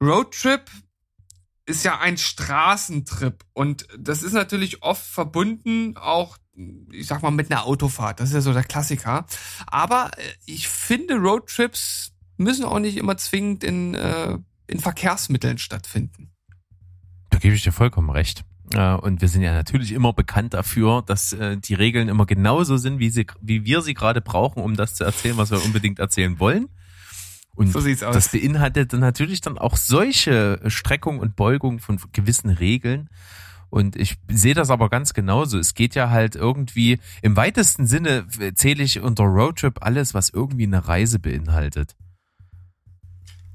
Roadtrip 0.03 0.71
ist 1.67 1.85
ja 1.85 2.01
ein 2.01 2.17
Straßentrip 2.17 3.45
und 3.53 3.87
das 3.97 4.23
ist 4.23 4.33
natürlich 4.33 4.83
oft 4.83 5.05
verbunden 5.05 5.97
auch, 5.97 6.37
ich 6.91 7.07
sag 7.07 7.23
mal, 7.23 7.31
mit 7.31 7.51
einer 7.51 7.65
Autofahrt. 7.65 8.19
Das 8.19 8.31
ist 8.31 8.35
ja 8.35 8.41
so 8.41 8.53
der 8.53 8.65
Klassiker. 8.65 9.27
Aber 9.67 10.11
äh, 10.17 10.23
ich 10.47 10.69
finde, 10.69 11.17
Roadtrips 11.17 12.13
müssen 12.39 12.65
auch 12.65 12.79
nicht 12.79 12.97
immer 12.97 13.17
zwingend 13.19 13.63
in, 13.63 13.95
äh, 13.95 14.39
in 14.71 14.81
Verkehrsmitteln 14.81 15.59
stattfinden. 15.59 16.31
Da 17.31 17.39
gebe 17.39 17.55
ich 17.55 17.63
dir 17.63 17.73
vollkommen 17.73 18.11
recht. 18.11 18.45
Äh, 18.73 18.95
Und 18.95 19.21
wir 19.21 19.29
sind 19.29 19.43
ja 19.43 19.53
natürlich 19.53 19.93
immer 19.93 20.13
bekannt 20.13 20.55
dafür, 20.55 21.03
dass 21.03 21.33
äh, 21.33 21.57
die 21.57 21.75
Regeln 21.75 22.09
immer 22.09 22.27
genauso 22.27 22.77
sind, 22.77 22.99
wie, 22.99 23.11
sie, 23.11 23.27
wie 23.41 23.65
wir 23.65 23.83
sie 23.83 23.95
gerade 23.95 24.21
brauchen, 24.21 24.63
um 24.63 24.77
das 24.77 24.95
zu 24.95 25.05
erzählen, 25.05 25.37
was 25.37 25.51
wir 25.51 25.65
unbedingt 25.65 25.99
erzählen 25.99 26.39
wollen. 26.39 26.69
Und 27.57 27.73
So 27.73 27.81
sieht's 27.81 28.03
aus. 28.03 28.15
das 28.15 28.31
beinhaltet 28.31 28.93
dann 28.93 29.01
natürlich 29.01 29.41
dann 29.41 29.59
auch 29.59 29.77
solche 29.77 30.61
Streckungen 30.69 31.21
und 31.21 31.37
Beugungen 31.37 31.81
von 31.81 32.01
gewissen 32.13 32.49
Regeln. 32.51 33.11
Und 33.71 33.95
ich 33.97 34.17
sehe 34.29 34.55
das 34.55 34.71
aber 34.71 34.89
ganz 34.89 35.15
genauso. 35.15 35.59
Es 35.59 35.75
geht 35.75 35.95
ja 35.95 36.11
halt 36.11 36.35
irgendwie, 36.35 36.99
im 37.23 37.37
weitesten 37.37 37.87
Sinne 37.87 38.27
zähle 38.55 38.83
ich 38.83 39.01
unter 39.01 39.25
Roadtrip 39.25 39.83
alles, 39.83 40.15
was 40.15 40.31
irgendwie 40.31 40.65
eine 40.65 40.89
Reise 40.89 41.19
beinhaltet. 41.21 41.95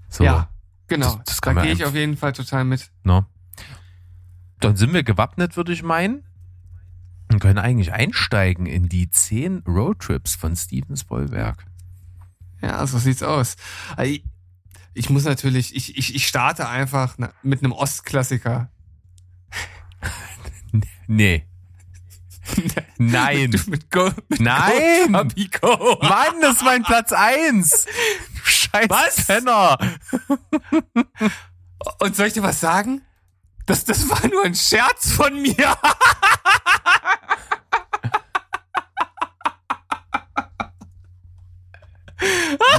So, 0.10 0.24
Ja, 0.24 0.50
genau. 0.88 1.16
Das- 1.26 1.26
das 1.26 1.42
da 1.42 1.54
gehe 1.64 1.74
ich 1.74 1.86
auf 1.86 1.96
jeden 1.96 2.18
Fall 2.18 2.34
total 2.34 2.64
mit. 2.66 2.92
ne? 3.04 3.26
Dann 4.60 4.76
sind 4.76 4.94
wir 4.94 5.04
gewappnet, 5.04 5.58
würde 5.58 5.74
ich 5.74 5.84
meinen. 5.84 6.24
Und 7.32 7.40
können 7.40 7.58
eigentlich 7.60 7.92
einsteigen 7.92 8.66
in 8.68 8.88
die 8.88 9.10
zehn 9.10 9.64
Roadtrips 9.68 10.36
von 10.36 10.56
Steven 10.56 10.96
Spielberg. 10.96 11.66
Ja, 12.62 12.86
so 12.88 12.98
sieht's 13.00 13.24
aus. 13.24 13.56
Also 13.98 14.18
Ich, 14.94 15.10
muss 15.10 15.26
natürlich, 15.26 15.76
ich, 15.76 15.98
ich, 15.98 16.16
ich 16.16 16.28
starte 16.28 16.70
einfach 16.70 17.18
mit 17.44 17.60
einem 17.64 17.72
Ostklassiker. 17.74 18.70
Nee. 21.08 21.46
Nein. 22.98 23.50
Mit, 23.52 23.68
mit 23.68 23.92
Go, 23.92 24.10
mit 24.30 24.40
Nein. 24.40 25.12
Go. 25.62 25.98
Mann, 26.02 26.42
das 26.42 26.58
ist 26.58 26.64
mein 26.64 26.84
Platz 26.84 27.12
eins. 27.12 27.86
Scheiß 28.76 28.90
Was? 28.90 29.26
Penner. 29.26 29.78
Und 32.00 32.16
soll 32.16 32.28
ich 32.28 32.34
dir 32.34 32.44
was 32.44 32.60
sagen? 32.60 33.06
Das, 33.66 33.86
das 33.86 34.10
war 34.10 34.28
nur 34.28 34.44
ein 34.44 34.54
Scherz 34.54 35.14
von 35.14 35.42
mir. 35.42 35.56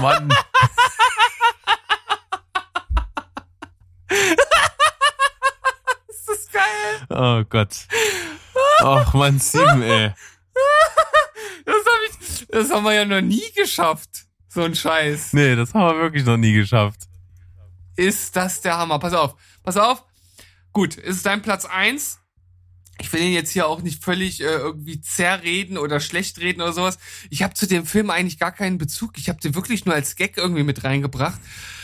Mann. 0.00 0.28
Das 6.08 6.28
ist 6.28 6.52
geil. 6.52 7.06
Oh 7.08 7.42
Gott. 7.48 7.74
Ach 8.80 9.14
Mann, 9.14 9.40
Steven, 9.40 9.82
ey. 9.82 10.12
Das, 11.64 11.74
hab 11.74 12.00
ich, 12.08 12.46
das 12.48 12.70
haben 12.70 12.84
wir 12.84 12.92
ja 12.92 13.04
noch 13.04 13.20
nie 13.20 13.50
geschafft. 13.52 14.25
So 14.56 14.62
ein 14.62 14.74
Scheiß. 14.74 15.34
Nee, 15.34 15.54
das 15.54 15.74
haben 15.74 15.94
wir 15.94 16.02
wirklich 16.02 16.24
noch 16.24 16.38
nie 16.38 16.54
geschafft. 16.54 17.02
Ist 17.94 18.34
das 18.36 18.62
der 18.62 18.78
Hammer. 18.78 18.98
Pass 18.98 19.12
auf. 19.12 19.34
Pass 19.62 19.76
auf. 19.76 20.02
Gut, 20.72 20.96
ist 20.96 21.16
es 21.16 21.22
dein 21.22 21.42
Platz 21.42 21.66
eins? 21.66 22.20
Ich 22.98 23.12
will 23.12 23.20
ihn 23.20 23.34
jetzt 23.34 23.50
hier 23.50 23.66
auch 23.66 23.82
nicht 23.82 24.02
völlig 24.02 24.40
äh, 24.40 24.44
irgendwie 24.44 24.98
zerreden 25.02 25.76
oder 25.76 26.00
schlecht 26.00 26.38
reden 26.38 26.62
oder 26.62 26.72
sowas. 26.72 26.96
Ich 27.28 27.42
habe 27.42 27.52
zu 27.52 27.66
dem 27.66 27.84
Film 27.84 28.08
eigentlich 28.08 28.38
gar 28.38 28.50
keinen 28.50 28.78
Bezug. 28.78 29.18
Ich 29.18 29.28
habe 29.28 29.38
den 29.38 29.54
wirklich 29.54 29.84
nur 29.84 29.94
als 29.94 30.16
Gag 30.16 30.38
irgendwie 30.38 30.62
mit 30.62 30.84
reingebracht. 30.84 31.38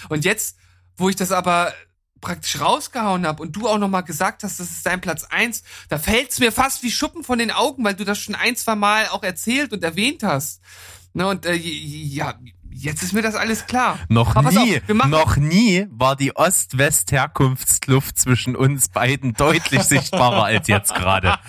Und 0.08 0.24
jetzt, 0.24 0.56
wo 0.96 1.10
ich 1.10 1.16
das 1.16 1.30
aber 1.30 1.74
praktisch 2.22 2.58
rausgehauen 2.58 3.26
habe 3.26 3.42
und 3.42 3.54
du 3.54 3.68
auch 3.68 3.76
nochmal 3.76 4.04
gesagt 4.04 4.44
hast, 4.44 4.60
das 4.60 4.70
ist 4.70 4.86
dein 4.86 5.02
Platz 5.02 5.24
eins, 5.24 5.62
da 5.90 5.98
fällt's 5.98 6.38
mir 6.38 6.52
fast 6.52 6.82
wie 6.82 6.90
Schuppen 6.90 7.22
von 7.22 7.38
den 7.38 7.50
Augen, 7.50 7.84
weil 7.84 7.96
du 7.96 8.04
das 8.04 8.18
schon 8.18 8.34
ein, 8.34 8.56
zwei 8.56 8.76
Mal 8.76 9.08
auch 9.08 9.24
erzählt 9.24 9.74
und 9.74 9.84
erwähnt 9.84 10.22
hast. 10.22 10.62
Ne, 11.14 11.26
und 11.26 11.44
äh, 11.44 11.54
ja, 11.54 12.38
jetzt 12.82 13.02
ist 13.02 13.12
mir 13.12 13.22
das 13.22 13.34
alles 13.34 13.66
klar. 13.66 13.98
Noch 14.08 14.36
Aber 14.36 14.50
nie, 14.50 14.76
auf, 14.76 15.06
noch 15.06 15.36
nie 15.36 15.86
war 15.90 16.16
die 16.16 16.34
Ost-West-Herkunftskluft 16.36 18.18
zwischen 18.18 18.56
uns 18.56 18.88
beiden 18.88 19.34
deutlich 19.34 19.82
sichtbarer 19.82 20.44
als 20.44 20.68
jetzt 20.68 20.94
gerade. 20.94 21.38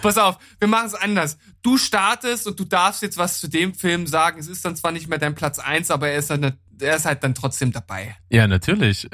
Pass 0.00 0.16
auf, 0.16 0.38
wir 0.58 0.68
machen 0.68 0.86
es 0.86 0.94
anders. 0.94 1.36
Du 1.62 1.76
startest 1.76 2.46
und 2.46 2.58
du 2.58 2.64
darfst 2.64 3.02
jetzt 3.02 3.18
was 3.18 3.40
zu 3.40 3.48
dem 3.48 3.74
Film 3.74 4.06
sagen. 4.06 4.38
Es 4.38 4.48
ist 4.48 4.64
dann 4.64 4.74
zwar 4.76 4.92
nicht 4.92 5.08
mehr 5.08 5.18
dein 5.18 5.34
Platz 5.34 5.58
eins, 5.58 5.90
aber 5.90 6.08
er 6.08 6.18
ist, 6.18 6.30
dann, 6.30 6.56
er 6.80 6.96
ist 6.96 7.04
halt 7.04 7.22
dann 7.24 7.34
trotzdem 7.34 7.72
dabei. 7.72 8.16
Ja, 8.30 8.46
natürlich. 8.46 9.08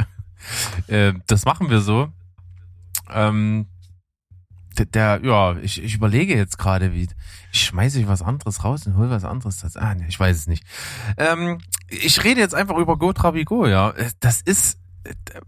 Äh, 0.86 1.14
das 1.26 1.44
machen 1.44 1.68
wir 1.68 1.80
so. 1.80 2.12
Ähm, 3.12 3.66
der, 4.78 4.86
der, 4.86 5.20
ja, 5.24 5.56
ich, 5.58 5.82
ich 5.82 5.94
überlege 5.94 6.36
jetzt 6.36 6.58
gerade, 6.58 6.92
wie. 6.92 7.08
Ich 7.52 7.62
schmeiße 7.64 8.00
ich 8.00 8.06
was 8.06 8.22
anderes 8.22 8.64
raus 8.64 8.86
und 8.86 8.96
hol 8.96 9.10
was 9.10 9.24
anderes. 9.24 9.58
Das, 9.58 9.76
ah, 9.76 9.94
nee, 9.94 10.06
ich 10.08 10.18
weiß 10.18 10.36
es 10.36 10.46
nicht. 10.46 10.64
Ähm, 11.16 11.58
ich 11.88 12.22
rede 12.22 12.40
jetzt 12.40 12.54
einfach 12.54 12.76
über 12.76 12.96
Go 12.96 13.12
Trabigo, 13.12 13.66
ja. 13.66 13.92
Das 14.20 14.40
ist, 14.40 14.78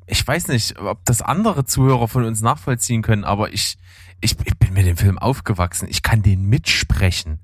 ich 0.06 0.26
weiß 0.26 0.48
nicht, 0.48 0.78
ob 0.78 1.04
das 1.04 1.22
andere 1.22 1.64
Zuhörer 1.64 2.08
von 2.08 2.24
uns 2.24 2.40
nachvollziehen 2.40 3.02
können, 3.02 3.24
aber 3.24 3.52
ich, 3.52 3.78
ich, 4.20 4.36
ich 4.44 4.58
bin 4.58 4.72
mit 4.72 4.86
dem 4.86 4.96
Film 4.96 5.18
aufgewachsen. 5.18 5.86
Ich 5.88 6.02
kann 6.02 6.22
den 6.22 6.44
mitsprechen. 6.44 7.38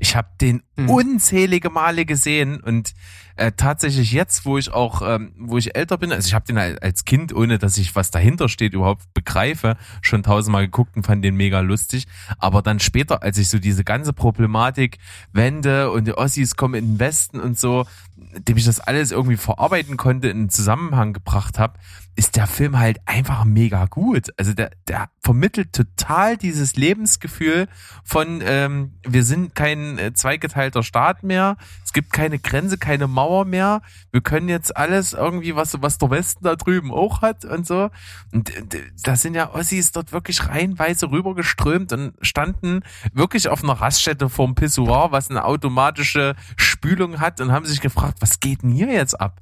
Ich 0.00 0.16
habe 0.16 0.28
den 0.40 0.62
Hm. 0.76 0.88
unzählige 0.88 1.68
Male 1.70 2.04
gesehen 2.06 2.58
und 2.60 2.94
äh, 3.36 3.52
tatsächlich 3.52 4.12
jetzt, 4.12 4.44
wo 4.44 4.58
ich 4.58 4.72
auch, 4.72 5.02
ähm, 5.02 5.32
wo 5.38 5.56
ich 5.58 5.76
älter 5.76 5.98
bin, 5.98 6.10
also 6.10 6.26
ich 6.26 6.34
habe 6.34 6.46
den 6.46 6.58
al- 6.58 6.78
als 6.80 7.04
Kind, 7.04 7.34
ohne 7.34 7.58
dass 7.58 7.78
ich 7.78 7.94
was 7.94 8.10
dahinter 8.10 8.48
steht, 8.48 8.72
überhaupt 8.74 9.12
begreife, 9.14 9.76
schon 10.02 10.22
tausendmal 10.22 10.64
geguckt 10.66 10.96
und 10.96 11.04
fand 11.04 11.24
den 11.24 11.36
mega 11.36 11.60
lustig. 11.60 12.06
Aber 12.38 12.62
dann 12.62 12.80
später, 12.80 13.22
als 13.22 13.38
ich 13.38 13.48
so 13.48 13.58
diese 13.58 13.84
ganze 13.84 14.12
Problematik 14.12 14.98
Wende 15.32 15.90
und 15.90 16.06
die 16.06 16.14
Ossis 16.14 16.56
kommen 16.56 16.74
in 16.74 16.92
den 16.94 16.98
Westen 16.98 17.38
und 17.40 17.58
so, 17.58 17.86
dem 18.16 18.56
ich 18.56 18.64
das 18.64 18.80
alles 18.80 19.10
irgendwie 19.12 19.36
verarbeiten 19.36 19.96
konnte, 19.96 20.28
in 20.28 20.36
einen 20.38 20.50
Zusammenhang 20.50 21.12
gebracht 21.12 21.58
habe, 21.58 21.78
ist 22.16 22.36
der 22.36 22.46
Film 22.46 22.78
halt 22.78 22.98
einfach 23.06 23.44
mega 23.44 23.86
gut. 23.86 24.28
Also 24.36 24.52
der, 24.52 24.70
der 24.88 25.10
vermittelt 25.20 25.72
total 25.72 26.36
dieses 26.36 26.76
Lebensgefühl 26.76 27.68
von 28.04 28.40
ähm, 28.44 28.98
wir 29.06 29.24
sind 29.24 29.54
kein 29.54 29.98
äh, 29.98 30.12
zweigeteilter 30.12 30.82
Staat 30.82 31.22
mehr, 31.22 31.56
es 31.84 31.92
gibt 31.92 32.12
keine 32.12 32.38
Grenze, 32.38 32.78
keine 32.78 33.06
Mauer 33.06 33.44
mehr, 33.44 33.82
wir 34.10 34.20
können 34.20 34.48
jetzt 34.48 34.76
alles 34.76 35.12
irgendwie, 35.12 35.56
was, 35.56 35.80
was 35.82 35.98
der 35.98 36.10
Westen 36.10 36.44
da 36.44 36.56
drüben 36.56 36.92
auch 36.92 37.22
hat 37.22 37.44
und 37.44 37.66
so. 37.66 37.90
Und 38.32 38.54
äh, 38.54 38.82
da 39.02 39.16
sind 39.16 39.34
ja 39.34 39.54
Ossis 39.54 39.92
dort 39.92 40.12
wirklich 40.12 40.46
reihenweise 40.48 41.10
rübergeströmt 41.10 41.92
und 41.92 42.14
standen 42.20 42.80
wirklich 43.12 43.48
auf 43.48 43.62
einer 43.62 43.74
Raststätte 43.74 44.28
vorm 44.28 44.54
Pissoir, 44.54 45.12
was 45.12 45.30
eine 45.30 45.44
automatische 45.44 46.34
Spülung 46.56 47.20
hat 47.20 47.40
und 47.40 47.52
haben 47.52 47.66
sich 47.66 47.80
gefragt, 47.80 48.18
was 48.20 48.40
geht 48.40 48.62
denn 48.62 48.72
hier 48.72 48.92
jetzt 48.92 49.20
ab? 49.20 49.40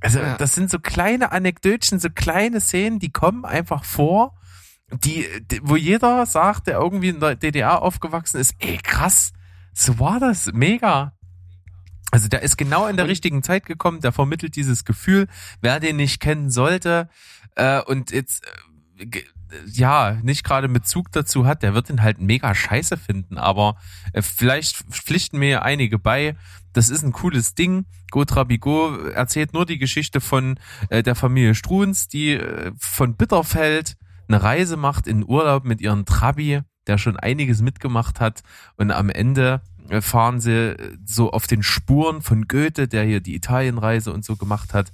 Also 0.00 0.18
Ja. 0.20 0.36
das 0.36 0.54
sind 0.54 0.70
so 0.70 0.78
kleine 0.78 1.32
Anekdötchen, 1.32 1.98
so 1.98 2.08
kleine 2.10 2.60
Szenen, 2.60 2.98
die 2.98 3.10
kommen 3.10 3.44
einfach 3.44 3.84
vor, 3.84 4.34
die, 4.92 5.26
die 5.50 5.60
wo 5.62 5.76
jeder 5.76 6.26
sagt, 6.26 6.66
der 6.68 6.78
irgendwie 6.78 7.08
in 7.08 7.20
der 7.20 7.34
DDR 7.34 7.82
aufgewachsen 7.82 8.38
ist, 8.38 8.54
ey 8.58 8.78
krass, 8.82 9.32
so 9.72 9.98
war 9.98 10.20
das, 10.20 10.52
mega. 10.52 11.12
Also 12.12 12.28
der 12.28 12.42
ist 12.42 12.56
genau 12.56 12.86
in 12.86 12.96
der 12.96 13.08
richtigen 13.08 13.42
Zeit 13.42 13.66
gekommen, 13.66 14.00
der 14.00 14.12
vermittelt 14.12 14.54
dieses 14.54 14.84
Gefühl, 14.84 15.26
wer 15.60 15.80
den 15.80 15.96
nicht 15.96 16.20
kennen 16.20 16.50
sollte 16.50 17.08
äh, 17.56 17.80
und 17.82 18.12
jetzt 18.12 18.46
äh, 18.98 19.06
ja, 19.66 20.18
nicht 20.22 20.44
gerade 20.44 20.68
Bezug 20.68 21.12
dazu 21.12 21.46
hat, 21.46 21.62
der 21.62 21.74
wird 21.74 21.90
ihn 21.90 22.02
halt 22.02 22.20
mega 22.20 22.54
scheiße 22.54 22.96
finden, 22.96 23.38
aber 23.38 23.76
äh, 24.12 24.22
vielleicht 24.22 24.76
pflichten 24.90 25.38
mir 25.38 25.62
einige 25.62 25.98
bei, 25.98 26.36
das 26.72 26.90
ist 26.90 27.02
ein 27.02 27.12
cooles 27.12 27.54
Ding. 27.54 27.86
Go 28.10 28.24
Trabigo 28.24 28.96
erzählt 28.96 29.54
nur 29.54 29.64
die 29.64 29.78
Geschichte 29.78 30.20
von 30.20 30.58
äh, 30.90 31.02
der 31.02 31.14
Familie 31.14 31.54
Struns, 31.54 32.08
die 32.08 32.32
äh, 32.32 32.72
von 32.78 33.16
Bitterfeld 33.16 33.96
eine 34.28 34.42
Reise 34.42 34.76
macht 34.76 35.06
in 35.06 35.24
Urlaub 35.26 35.64
mit 35.64 35.80
ihren 35.80 36.04
Trabi, 36.04 36.60
der 36.86 36.98
schon 36.98 37.16
einiges 37.16 37.62
mitgemacht 37.62 38.20
hat. 38.20 38.42
Und 38.76 38.90
am 38.90 39.08
Ende 39.08 39.62
äh, 39.88 40.00
fahren 40.00 40.40
sie 40.40 40.72
äh, 40.72 40.96
so 41.04 41.30
auf 41.30 41.46
den 41.46 41.62
Spuren 41.62 42.20
von 42.20 42.46
Goethe, 42.46 42.88
der 42.88 43.04
hier 43.04 43.20
die 43.20 43.34
Italienreise 43.34 44.12
und 44.12 44.24
so 44.24 44.36
gemacht 44.36 44.74
hat 44.74 44.92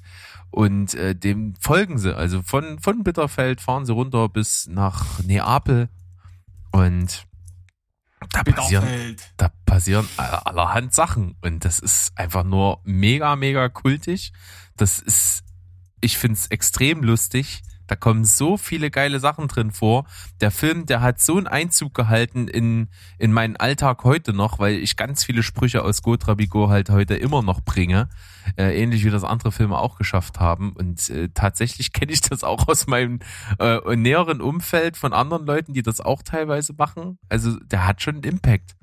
und 0.52 0.94
äh, 0.94 1.16
dem 1.16 1.54
folgen 1.58 1.98
sie. 1.98 2.16
Also 2.16 2.42
von, 2.42 2.78
von 2.78 3.02
Bitterfeld 3.02 3.60
fahren 3.60 3.84
sie 3.84 3.92
runter 3.92 4.28
bis 4.28 4.68
nach 4.68 5.18
Neapel 5.24 5.88
und 6.70 7.26
da 8.30 8.44
passieren, 8.44 9.16
da 9.36 9.50
passieren 9.66 10.06
aller- 10.16 10.46
allerhand 10.46 10.94
Sachen 10.94 11.34
und 11.40 11.64
das 11.64 11.80
ist 11.80 12.12
einfach 12.16 12.44
nur 12.44 12.80
mega, 12.84 13.34
mega 13.34 13.68
kultig. 13.68 14.32
Das 14.76 15.00
ist, 15.00 15.42
ich 16.00 16.16
find's 16.18 16.46
extrem 16.46 17.02
lustig. 17.02 17.62
Da 17.92 17.96
kommen 17.96 18.24
so 18.24 18.56
viele 18.56 18.90
geile 18.90 19.20
Sachen 19.20 19.48
drin 19.48 19.70
vor. 19.70 20.06
Der 20.40 20.50
Film, 20.50 20.86
der 20.86 21.02
hat 21.02 21.20
so 21.20 21.36
einen 21.36 21.46
Einzug 21.46 21.92
gehalten 21.92 22.48
in, 22.48 22.88
in 23.18 23.34
meinen 23.34 23.58
Alltag 23.58 24.04
heute 24.04 24.32
noch, 24.32 24.58
weil 24.58 24.76
ich 24.76 24.96
ganz 24.96 25.24
viele 25.24 25.42
Sprüche 25.42 25.82
aus 25.82 26.00
Gotrabigo 26.00 26.70
halt 26.70 26.88
heute 26.88 27.16
immer 27.16 27.42
noch 27.42 27.60
bringe. 27.60 28.08
Äh, 28.56 28.80
ähnlich 28.82 29.04
wie 29.04 29.10
das 29.10 29.24
andere 29.24 29.52
Filme 29.52 29.76
auch 29.76 29.98
geschafft 29.98 30.40
haben. 30.40 30.72
Und 30.72 31.10
äh, 31.10 31.28
tatsächlich 31.34 31.92
kenne 31.92 32.12
ich 32.12 32.22
das 32.22 32.44
auch 32.44 32.66
aus 32.66 32.86
meinem 32.86 33.18
äh, 33.58 33.94
näheren 33.94 34.40
Umfeld 34.40 34.96
von 34.96 35.12
anderen 35.12 35.44
Leuten, 35.44 35.74
die 35.74 35.82
das 35.82 36.00
auch 36.00 36.22
teilweise 36.22 36.72
machen. 36.72 37.18
Also 37.28 37.58
der 37.58 37.86
hat 37.86 38.00
schon 38.00 38.14
einen 38.14 38.24
Impact. 38.24 38.74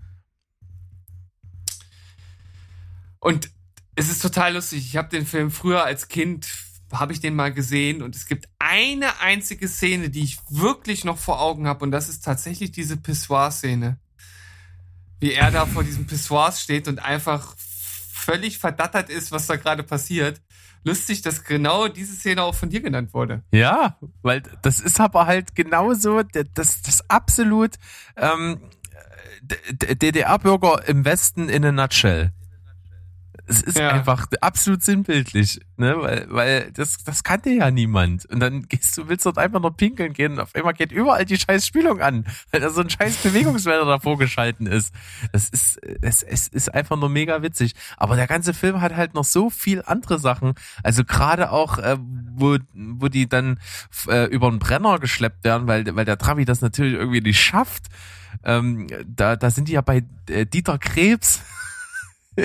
Und 3.18 3.50
es 3.96 4.08
ist 4.08 4.22
total 4.22 4.54
lustig. 4.54 4.86
Ich 4.86 4.98
habe 4.98 5.10
den 5.10 5.25
Film 5.25 5.50
früher 5.50 5.84
als 5.84 6.10
Kind, 6.10 6.69
habe 6.93 7.13
ich 7.13 7.19
den 7.19 7.36
mal 7.36 7.53
gesehen 7.53 8.01
und 8.01 8.15
es 8.15 8.25
gibt 8.25 8.48
eine 8.60 9.19
einzige 9.22 9.67
Szene, 9.67 10.10
die 10.10 10.24
ich 10.24 10.39
wirklich 10.50 11.05
noch 11.05 11.17
vor 11.17 11.39
Augen 11.41 11.67
habe 11.67 11.84
und 11.86 11.91
das 11.91 12.10
ist 12.10 12.24
tatsächlich 12.24 12.72
diese 12.72 12.98
Pissoir-Szene. 12.98 13.98
wie 15.19 15.34
er 15.34 15.51
da 15.51 15.65
vor 15.65 15.84
diesem 15.84 16.08
Pissoirs 16.08 16.62
steht 16.62 16.88
und 16.88 17.00
einfach 17.00 17.55
völlig 17.58 18.58
verdattert 18.58 19.10
ist, 19.10 19.31
was 19.31 19.48
da 19.48 19.55
gerade 19.58 19.84
passiert. 19.84 20.41
Lustig, 20.86 21.22
dass 21.22 21.43
genau 21.43 21.89
diese 21.89 22.15
Szene 22.15 22.43
auch 22.43 22.55
von 22.55 22.69
dir 22.69 22.79
genannt 22.79 23.13
wurde. 23.13 23.43
Ja, 23.51 23.98
weil 24.22 24.41
das 24.62 24.79
ist 24.79 25.00
aber 25.01 25.25
halt 25.25 25.55
genauso 25.55 26.24
das, 26.24 26.81
das 26.81 27.10
absolut 27.10 27.72
ähm, 28.15 28.62
DDR-Bürger 29.41 30.88
im 30.88 31.03
Westen 31.03 31.50
in 31.50 31.65
a 31.65 31.72
nutshell. 31.74 32.31
Es 33.50 33.62
ist 33.63 33.77
Ja. 33.79 33.89
einfach 33.89 34.27
absolut 34.41 34.84
sinnbildlich, 34.84 35.60
ne? 35.75 35.96
Weil, 36.00 36.27
weil 36.29 36.72
das, 36.72 37.03
das 37.03 37.24
kannte 37.24 37.50
ja 37.50 37.72
niemand. 37.72 38.25
Und 38.27 38.39
dann 38.39 38.68
gehst 38.68 38.96
du, 38.96 39.08
willst 39.10 39.25
dort 39.25 39.39
einfach 39.39 39.60
noch 39.60 39.75
pinkeln 39.75 40.13
gehen 40.13 40.34
und 40.34 40.39
auf 40.39 40.53
einmal 40.53 40.74
geht 40.75 40.91
überall 40.91 41.25
die 41.25 41.36
scheiß 41.38 41.65
Spülung 41.65 42.00
an, 42.00 42.25
weil 42.51 42.62
da 42.62 42.70
so 42.70 42.82
ein 42.82 42.89
scheiß 42.91 43.18
Bewegungsmelder 43.24 43.86
davor 43.86 44.20
geschalten 44.20 44.68
ist. 44.68 44.94
Das 45.32 45.50
ist, 45.50 45.79
es, 46.01 46.22
es 46.22 46.48
ist 46.48 46.74
einfach 46.74 46.96
nur 46.96 47.10
mega 47.10 47.41
witzig. 47.41 47.74
Aber 47.98 48.15
der 48.15 48.27
ganze 48.27 48.53
Film 48.53 48.82
hat 48.82 48.96
halt 48.96 49.15
noch 49.15 49.24
so 49.24 49.50
viel 49.50 49.82
andere 49.84 50.20
Sachen. 50.20 50.53
Also 50.84 51.03
gerade 51.03 51.51
auch, 51.51 51.79
äh, 51.79 51.98
wo, 52.00 52.58
wo 52.74 53.08
die 53.08 53.27
dann 53.27 53.60
äh, 54.08 54.25
über 54.25 54.48
einen 54.48 54.60
Brenner 54.60 55.00
geschleppt 55.00 55.44
werden, 55.44 55.68
weil, 55.68 55.96
weil 55.96 56.06
der 56.06 56.20
Trabi 56.20 56.46
das 56.46 56.62
natürlich 56.62 56.94
irgendwie 56.94 57.22
nicht 57.22 57.41
schafft. 57.41 57.88
Ähm, 58.44 58.86
da, 59.08 59.36
da 59.36 59.50
sind 59.50 59.68
die 59.70 59.74
ja 59.74 59.82
bei 59.82 60.03
äh, 60.29 60.46
Dieter 60.46 60.77
Krebs 60.77 61.41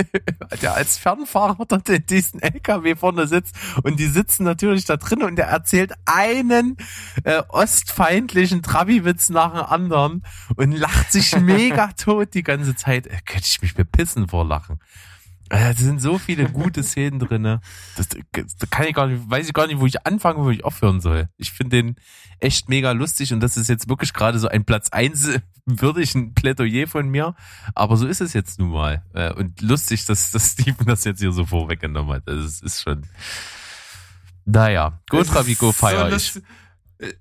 der 0.62 0.74
als 0.74 0.98
Fernfahrer 0.98 1.56
in 1.88 2.06
diesen 2.06 2.40
LKW 2.40 2.96
vorne 2.96 3.26
sitzt 3.26 3.54
und 3.82 3.98
die 3.98 4.06
sitzen 4.06 4.44
natürlich 4.44 4.84
da 4.84 4.96
drin 4.96 5.22
und 5.22 5.36
der 5.36 5.46
erzählt 5.46 5.92
einen 6.04 6.76
äh, 7.24 7.42
ostfeindlichen 7.48 8.62
Trabi-Witz 8.62 9.30
nach 9.30 9.52
dem 9.52 9.72
anderen 9.72 10.24
und 10.56 10.72
lacht 10.72 11.12
sich 11.12 11.36
mega 11.40 11.88
tot 11.92 12.34
die 12.34 12.42
ganze 12.42 12.74
Zeit. 12.76 13.06
Äh, 13.06 13.18
könnte 13.24 13.46
ich 13.46 13.62
mich 13.62 13.74
bepissen 13.74 14.28
vor 14.28 14.46
Lachen. 14.46 14.78
Äh, 15.50 15.58
Da 15.58 15.74
sind 15.74 16.00
so 16.00 16.18
viele 16.18 16.48
gute 16.48 16.82
Szenen 16.82 17.18
drinne. 17.18 17.60
Das, 17.96 18.08
das 18.32 18.70
kann 18.70 18.86
ich 18.86 18.94
gar 18.94 19.06
nicht, 19.06 19.22
weiß 19.28 19.46
ich 19.46 19.54
gar 19.54 19.66
nicht, 19.66 19.80
wo 19.80 19.86
ich 19.86 20.06
anfangen, 20.06 20.44
wo 20.44 20.50
ich 20.50 20.64
aufhören 20.64 21.00
soll. 21.00 21.28
Ich 21.36 21.52
finde 21.52 21.76
den 21.76 21.96
echt 22.40 22.68
mega 22.68 22.92
lustig 22.92 23.32
und 23.32 23.40
das 23.40 23.56
ist 23.56 23.68
jetzt 23.68 23.88
wirklich 23.88 24.12
gerade 24.12 24.38
so 24.38 24.48
ein 24.48 24.64
Platz 24.64 24.90
eins 24.90 25.38
würdigen 25.66 26.35
Plädoyer 26.35 26.87
von 26.87 27.09
mir. 27.09 27.35
Aber 27.75 27.97
so 27.97 28.06
ist 28.06 28.21
es 28.21 28.33
jetzt 28.33 28.59
nun 28.59 28.71
mal. 28.71 29.02
Äh, 29.14 29.33
Und 29.33 29.61
lustig, 29.62 30.04
dass, 30.06 30.30
dass 30.30 30.52
Steven 30.52 30.87
das 30.87 31.04
jetzt 31.04 31.21
hier 31.21 31.33
so 31.33 31.47
vorweggenommen 31.47 32.14
hat. 32.14 32.23
Das 32.26 32.44
ist, 32.44 32.62
ist 32.62 32.83
schon. 32.83 33.06
Naja, 34.44 35.00
Es 35.06 35.11
Go 35.11 35.21
ist 35.21 35.30
Travico 35.30 35.73
feier 35.73 36.11
so 36.11 36.16
ich. 36.16 36.42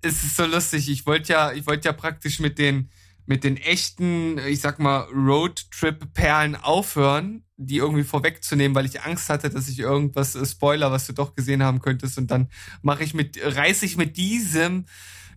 Es 0.02 0.24
ist 0.24 0.36
so 0.36 0.46
lustig. 0.46 0.90
Ich 0.90 1.06
wollte 1.06 1.34
ja, 1.34 1.52
ich 1.52 1.66
wollte 1.66 1.88
ja 1.88 1.94
praktisch 1.94 2.40
mit 2.40 2.58
den, 2.60 2.90
mit 3.26 3.44
den 3.44 3.58
echten, 3.58 4.38
ich 4.38 4.60
sag 4.60 4.80
mal, 4.80 5.08
Roadtrip-Perlen 5.14 6.56
aufhören, 6.58 7.44
die 7.58 7.78
irgendwie 7.78 8.04
vorwegzunehmen, 8.04 8.76
weil 8.76 8.86
ich 8.86 9.02
Angst 9.02 9.30
hatte, 9.30 9.50
dass 9.50 9.70
ich 9.70 9.80
irgendwas 9.80 10.36
äh, 10.36 10.46
Spoiler, 10.46 10.92
was 10.92 11.08
du 11.08 11.14
doch 11.14 11.36
gesehen 11.36 11.64
haben 11.64 11.80
könntest. 11.80 12.18
Und 12.18 12.30
dann 12.30 12.50
mache 12.82 13.04
ich 13.04 13.14
mit, 13.14 13.40
reiße 13.42 13.86
ich 13.86 13.96
mit 13.96 14.18
diesem 14.18 14.86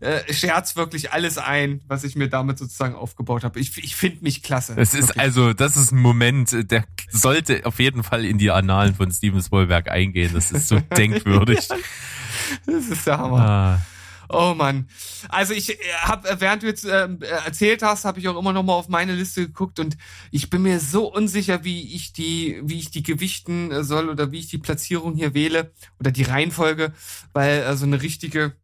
äh, 0.01 0.33
Scherz 0.33 0.77
wirklich 0.77 1.13
alles 1.13 1.39
ein, 1.39 1.81
was 1.87 2.05
ich 2.05 2.17
mir 2.17 2.29
damit 2.29 2.59
sozusagen 2.59 2.95
aufgebaut 2.95 3.45
habe. 3.45 3.59
Ich, 3.59 3.77
ich 3.79 3.97
finde 3.97 4.23
mich 4.23 4.43
klasse. 4.43 4.75
Es 4.77 4.95
ist 4.95 5.09
Wirklich. 5.09 5.21
also, 5.21 5.53
das 5.53 5.77
ist 5.77 5.93
ein 5.93 6.01
Moment, 6.01 6.71
der 6.71 6.85
sollte 7.11 7.65
auf 7.65 7.79
jeden 7.79 8.03
Fall 8.03 8.25
in 8.25 8.39
die 8.39 8.51
Annalen 8.51 8.95
von 8.95 9.11
Steven 9.11 9.43
Spielberg 9.43 9.91
eingehen. 9.91 10.33
Das 10.35 10.53
ist 10.53 10.69
so 10.69 10.81
denkwürdig. 10.97 11.69
das 12.67 12.87
ist 12.87 13.07
der 13.07 13.19
Hammer. 13.19 13.41
Ah. 13.41 13.83
Oh 14.29 14.55
Mann. 14.57 14.89
Also 15.29 15.55
ich 15.55 15.79
habe, 16.01 16.29
während 16.41 16.63
du 16.63 16.67
jetzt 16.67 16.85
ähm, 16.85 17.21
erzählt 17.23 17.83
hast, 17.83 18.05
habe 18.05 18.19
ich 18.19 18.29
auch 18.29 18.39
immer 18.39 18.53
noch 18.53 18.63
mal 18.63 18.73
auf 18.73 18.89
meine 18.89 19.15
Liste 19.15 19.47
geguckt 19.47 19.79
und 19.79 19.97
ich 20.31 20.51
bin 20.51 20.63
mir 20.63 20.81
so 20.81 21.13
unsicher, 21.13 21.65
wie 21.65 21.95
ich 21.95 22.13
die, 22.13 22.61
wie 22.65 22.79
ich 22.79 22.91
die 22.91 23.03
gewichten 23.03 23.71
äh, 23.71 23.85
soll 23.85 24.09
oder 24.09 24.33
wie 24.33 24.41
ich 24.41 24.49
die 24.49 24.59
Platzierung 24.59 25.15
hier 25.15 25.35
wähle 25.35 25.73
oder 26.01 26.11
die 26.11 26.25
Reihenfolge, 26.25 26.93
weil 27.33 27.61
äh, 27.61 27.77
so 27.77 27.87
eine 27.87 28.03
richtige 28.03 28.57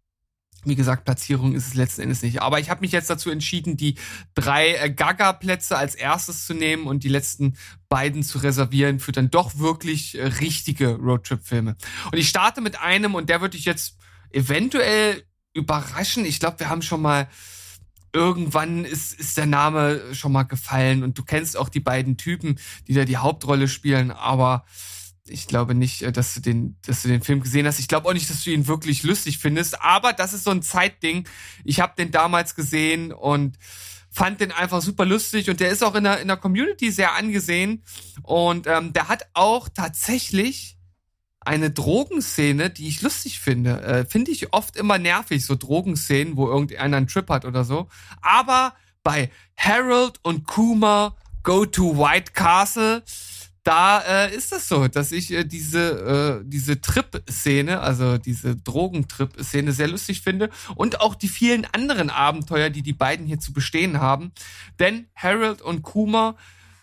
wie 0.64 0.76
gesagt, 0.76 1.04
Platzierung 1.04 1.54
ist 1.54 1.66
es 1.66 1.74
letzten 1.74 2.02
Endes 2.02 2.22
nicht. 2.22 2.42
Aber 2.42 2.60
ich 2.60 2.70
habe 2.70 2.80
mich 2.80 2.92
jetzt 2.92 3.10
dazu 3.10 3.30
entschieden, 3.30 3.76
die 3.76 3.96
drei 4.34 4.74
äh, 4.74 4.90
Gaga-Plätze 4.90 5.76
als 5.76 5.94
erstes 5.94 6.46
zu 6.46 6.54
nehmen 6.54 6.86
und 6.86 7.04
die 7.04 7.08
letzten 7.08 7.56
beiden 7.88 8.22
zu 8.22 8.38
reservieren 8.38 9.00
für 9.00 9.12
dann 9.12 9.30
doch 9.30 9.58
wirklich 9.58 10.18
äh, 10.18 10.26
richtige 10.26 10.96
Roadtrip-Filme. 10.96 11.76
Und 12.10 12.18
ich 12.18 12.28
starte 12.28 12.60
mit 12.60 12.80
einem 12.80 13.14
und 13.14 13.28
der 13.28 13.40
würde 13.40 13.56
ich 13.56 13.64
jetzt 13.64 13.96
eventuell 14.30 15.24
überraschen. 15.54 16.24
Ich 16.24 16.40
glaube, 16.40 16.60
wir 16.60 16.68
haben 16.68 16.82
schon 16.82 17.02
mal 17.02 17.28
irgendwann 18.12 18.84
ist, 18.84 19.18
ist 19.18 19.36
der 19.36 19.46
Name 19.46 20.14
schon 20.14 20.32
mal 20.32 20.42
gefallen 20.42 21.02
und 21.02 21.16
du 21.16 21.24
kennst 21.24 21.56
auch 21.56 21.68
die 21.68 21.80
beiden 21.80 22.16
Typen, 22.16 22.58
die 22.86 22.94
da 22.94 23.04
die 23.04 23.16
Hauptrolle 23.16 23.68
spielen, 23.68 24.10
aber 24.10 24.64
ich 25.28 25.46
glaube 25.46 25.74
nicht, 25.74 26.02
äh, 26.02 26.12
dass 26.12 26.34
du 26.34 26.40
den, 26.40 26.76
dass 26.82 27.02
du 27.02 27.08
den 27.08 27.22
Film 27.22 27.40
gesehen 27.40 27.66
hast. 27.66 27.78
Ich 27.78 27.88
glaube 27.88 28.08
auch 28.08 28.12
nicht, 28.12 28.28
dass 28.30 28.44
du 28.44 28.50
ihn 28.50 28.66
wirklich 28.66 29.02
lustig 29.02 29.38
findest, 29.38 29.80
aber 29.82 30.12
das 30.12 30.32
ist 30.32 30.44
so 30.44 30.50
ein 30.50 30.62
Zeitding. 30.62 31.28
Ich 31.64 31.80
habe 31.80 31.94
den 31.96 32.10
damals 32.10 32.54
gesehen 32.54 33.12
und 33.12 33.58
fand 34.10 34.40
den 34.40 34.52
einfach 34.52 34.82
super 34.82 35.06
lustig 35.06 35.48
und 35.48 35.60
der 35.60 35.70
ist 35.70 35.82
auch 35.82 35.94
in 35.94 36.04
der, 36.04 36.20
in 36.20 36.28
der 36.28 36.36
Community 36.36 36.90
sehr 36.90 37.14
angesehen 37.14 37.82
und 38.22 38.66
ähm, 38.66 38.92
der 38.92 39.08
hat 39.08 39.26
auch 39.32 39.68
tatsächlich 39.70 40.76
eine 41.40 41.70
Drogenszene, 41.70 42.70
die 42.70 42.88
ich 42.88 43.02
lustig 43.02 43.40
finde. 43.40 43.80
Äh, 43.82 44.04
finde 44.04 44.30
ich 44.30 44.52
oft 44.52 44.76
immer 44.76 44.98
nervig, 44.98 45.44
so 45.44 45.56
Drogenszenen, 45.56 46.36
wo 46.36 46.46
irgendeiner 46.46 46.98
einen 46.98 47.08
Trip 47.08 47.28
hat 47.30 47.44
oder 47.44 47.64
so. 47.64 47.88
Aber 48.20 48.74
bei 49.02 49.30
Harold 49.56 50.20
und 50.22 50.46
Kuma 50.46 51.16
Go 51.42 51.66
to 51.66 51.98
White 51.98 52.32
Castle, 52.32 53.02
da 53.62 54.00
äh, 54.00 54.34
ist 54.34 54.52
es 54.52 54.68
so, 54.68 54.88
dass 54.88 55.12
ich 55.12 55.30
äh, 55.32 55.44
diese, 55.44 56.40
äh, 56.42 56.48
diese 56.48 56.80
Trip-Szene, 56.80 57.80
also 57.80 58.18
diese 58.18 58.56
Drogentrip-Szene 58.56 59.72
sehr 59.72 59.88
lustig 59.88 60.22
finde 60.22 60.50
und 60.74 61.00
auch 61.00 61.14
die 61.14 61.28
vielen 61.28 61.64
anderen 61.66 62.10
Abenteuer, 62.10 62.70
die 62.70 62.82
die 62.82 62.92
beiden 62.92 63.26
hier 63.26 63.38
zu 63.38 63.52
bestehen 63.52 64.00
haben. 64.00 64.32
Denn 64.80 65.06
Harold 65.14 65.62
und 65.62 65.82
Kuma 65.82 66.36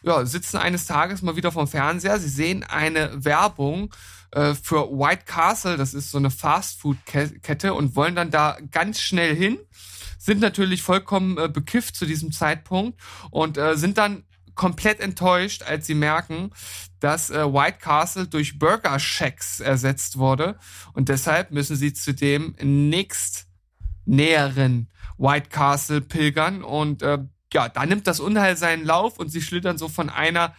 ja, 0.03 0.25
sitzen 0.25 0.57
eines 0.57 0.85
Tages 0.85 1.21
mal 1.21 1.35
wieder 1.35 1.51
vom 1.51 1.67
Fernseher. 1.67 2.19
Sie 2.19 2.29
sehen 2.29 2.63
eine 2.63 3.25
Werbung 3.25 3.93
äh, 4.31 4.53
für 4.53 4.89
White 4.89 5.23
Castle, 5.25 5.75
das 5.75 5.93
ist 5.93 6.11
so 6.11 6.17
eine 6.17 6.31
Fast-Food-Kette 6.31 7.73
und 7.73 7.95
wollen 7.95 8.15
dann 8.15 8.31
da 8.31 8.57
ganz 8.71 9.01
schnell 9.01 9.35
hin, 9.35 9.57
sind 10.17 10.39
natürlich 10.39 10.81
vollkommen 10.81 11.37
äh, 11.37 11.49
bekifft 11.49 11.95
zu 11.95 12.05
diesem 12.05 12.31
Zeitpunkt 12.31 12.99
und 13.31 13.57
äh, 13.57 13.75
sind 13.75 13.97
dann 13.97 14.23
komplett 14.59 14.99
enttäuscht, 14.99 15.63
als 15.63 15.87
sie 15.87 15.93
merken, 15.93 16.51
dass 16.99 17.29
äh, 17.29 17.45
White 17.45 17.77
Castle 17.79 18.27
durch 18.27 18.59
Burger 18.59 18.99
Shacks 18.99 19.61
ersetzt 19.61 20.17
wurde. 20.17 20.59
Und 20.91 21.07
deshalb 21.07 21.51
müssen 21.51 21.77
sie 21.77 21.93
zu 21.93 22.13
dem 22.13 22.57
nächst 22.61 23.47
näheren 24.03 24.89
White 25.17 25.47
Castle 25.47 26.01
pilgern. 26.01 26.61
Und 26.61 27.03
äh, 27.03 27.19
ja, 27.53 27.69
da 27.69 27.85
nimmt 27.85 28.05
das 28.05 28.19
Unheil 28.19 28.57
seinen 28.57 28.83
Lauf 28.83 29.17
und 29.17 29.29
sie 29.29 29.41
schlittern 29.41 29.77
so 29.77 29.87
von 29.87 30.09
einer 30.09 30.53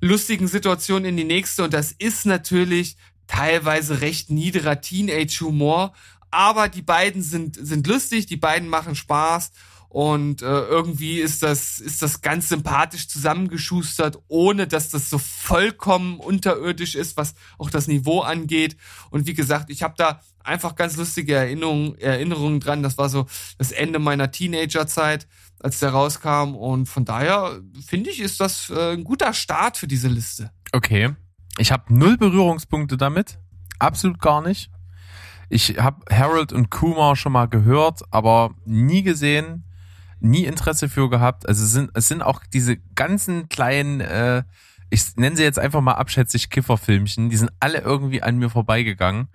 lustigen 0.00 0.48
Situation 0.48 1.04
in 1.04 1.18
die 1.18 1.24
nächste. 1.24 1.64
Und 1.64 1.74
das 1.74 1.92
ist 1.92 2.24
natürlich 2.24 2.96
teilweise 3.26 4.00
recht 4.00 4.30
niederer 4.30 4.80
Teenage-Humor, 4.80 5.92
aber 6.30 6.70
die 6.70 6.80
beiden 6.80 7.22
sind, 7.22 7.58
sind 7.60 7.86
lustig, 7.86 8.24
die 8.24 8.38
beiden 8.38 8.70
machen 8.70 8.94
Spaß 8.94 9.52
und 9.94 10.42
äh, 10.42 10.46
irgendwie 10.46 11.20
ist 11.20 11.44
das, 11.44 11.78
ist 11.78 12.02
das 12.02 12.20
ganz 12.20 12.48
sympathisch 12.48 13.06
zusammengeschustert, 13.06 14.18
ohne 14.26 14.66
dass 14.66 14.88
das 14.88 15.08
so 15.08 15.18
vollkommen 15.18 16.18
unterirdisch 16.18 16.96
ist, 16.96 17.16
was 17.16 17.36
auch 17.58 17.70
das 17.70 17.86
Niveau 17.86 18.18
angeht. 18.18 18.76
Und 19.10 19.28
wie 19.28 19.34
gesagt, 19.34 19.70
ich 19.70 19.84
habe 19.84 19.94
da 19.96 20.20
einfach 20.42 20.74
ganz 20.74 20.96
lustige 20.96 21.36
Erinnerungen, 21.36 21.96
Erinnerungen 21.98 22.58
dran. 22.58 22.82
Das 22.82 22.98
war 22.98 23.08
so 23.08 23.26
das 23.56 23.70
Ende 23.70 24.00
meiner 24.00 24.32
Teenagerzeit, 24.32 25.28
als 25.60 25.78
der 25.78 25.90
rauskam. 25.90 26.56
Und 26.56 26.86
von 26.86 27.04
daher 27.04 27.60
finde 27.86 28.10
ich, 28.10 28.18
ist 28.18 28.40
das 28.40 28.70
äh, 28.70 28.94
ein 28.94 29.04
guter 29.04 29.32
Start 29.32 29.76
für 29.76 29.86
diese 29.86 30.08
Liste. 30.08 30.50
Okay. 30.72 31.14
Ich 31.56 31.70
habe 31.70 31.94
null 31.94 32.16
Berührungspunkte 32.16 32.96
damit. 32.96 33.38
Absolut 33.78 34.18
gar 34.18 34.42
nicht. 34.42 34.72
Ich 35.50 35.78
habe 35.78 36.04
Harold 36.12 36.52
und 36.52 36.70
Kumar 36.70 37.14
schon 37.14 37.30
mal 37.30 37.46
gehört, 37.46 38.02
aber 38.10 38.56
nie 38.64 39.04
gesehen, 39.04 39.62
nie 40.24 40.44
Interesse 40.44 40.88
für 40.88 41.08
gehabt. 41.10 41.48
Also 41.48 41.64
es 41.64 41.72
sind, 41.72 41.90
es 41.94 42.08
sind 42.08 42.22
auch 42.22 42.40
diese 42.52 42.76
ganzen 42.94 43.48
kleinen, 43.48 44.00
äh, 44.00 44.42
ich 44.90 45.16
nenne 45.16 45.36
sie 45.36 45.42
jetzt 45.42 45.58
einfach 45.58 45.80
mal 45.80 45.92
abschätzig 45.92 46.50
Kifferfilmchen, 46.50 47.30
die 47.30 47.36
sind 47.36 47.50
alle 47.60 47.78
irgendwie 47.78 48.22
an 48.22 48.38
mir 48.38 48.50
vorbeigegangen. 48.50 49.28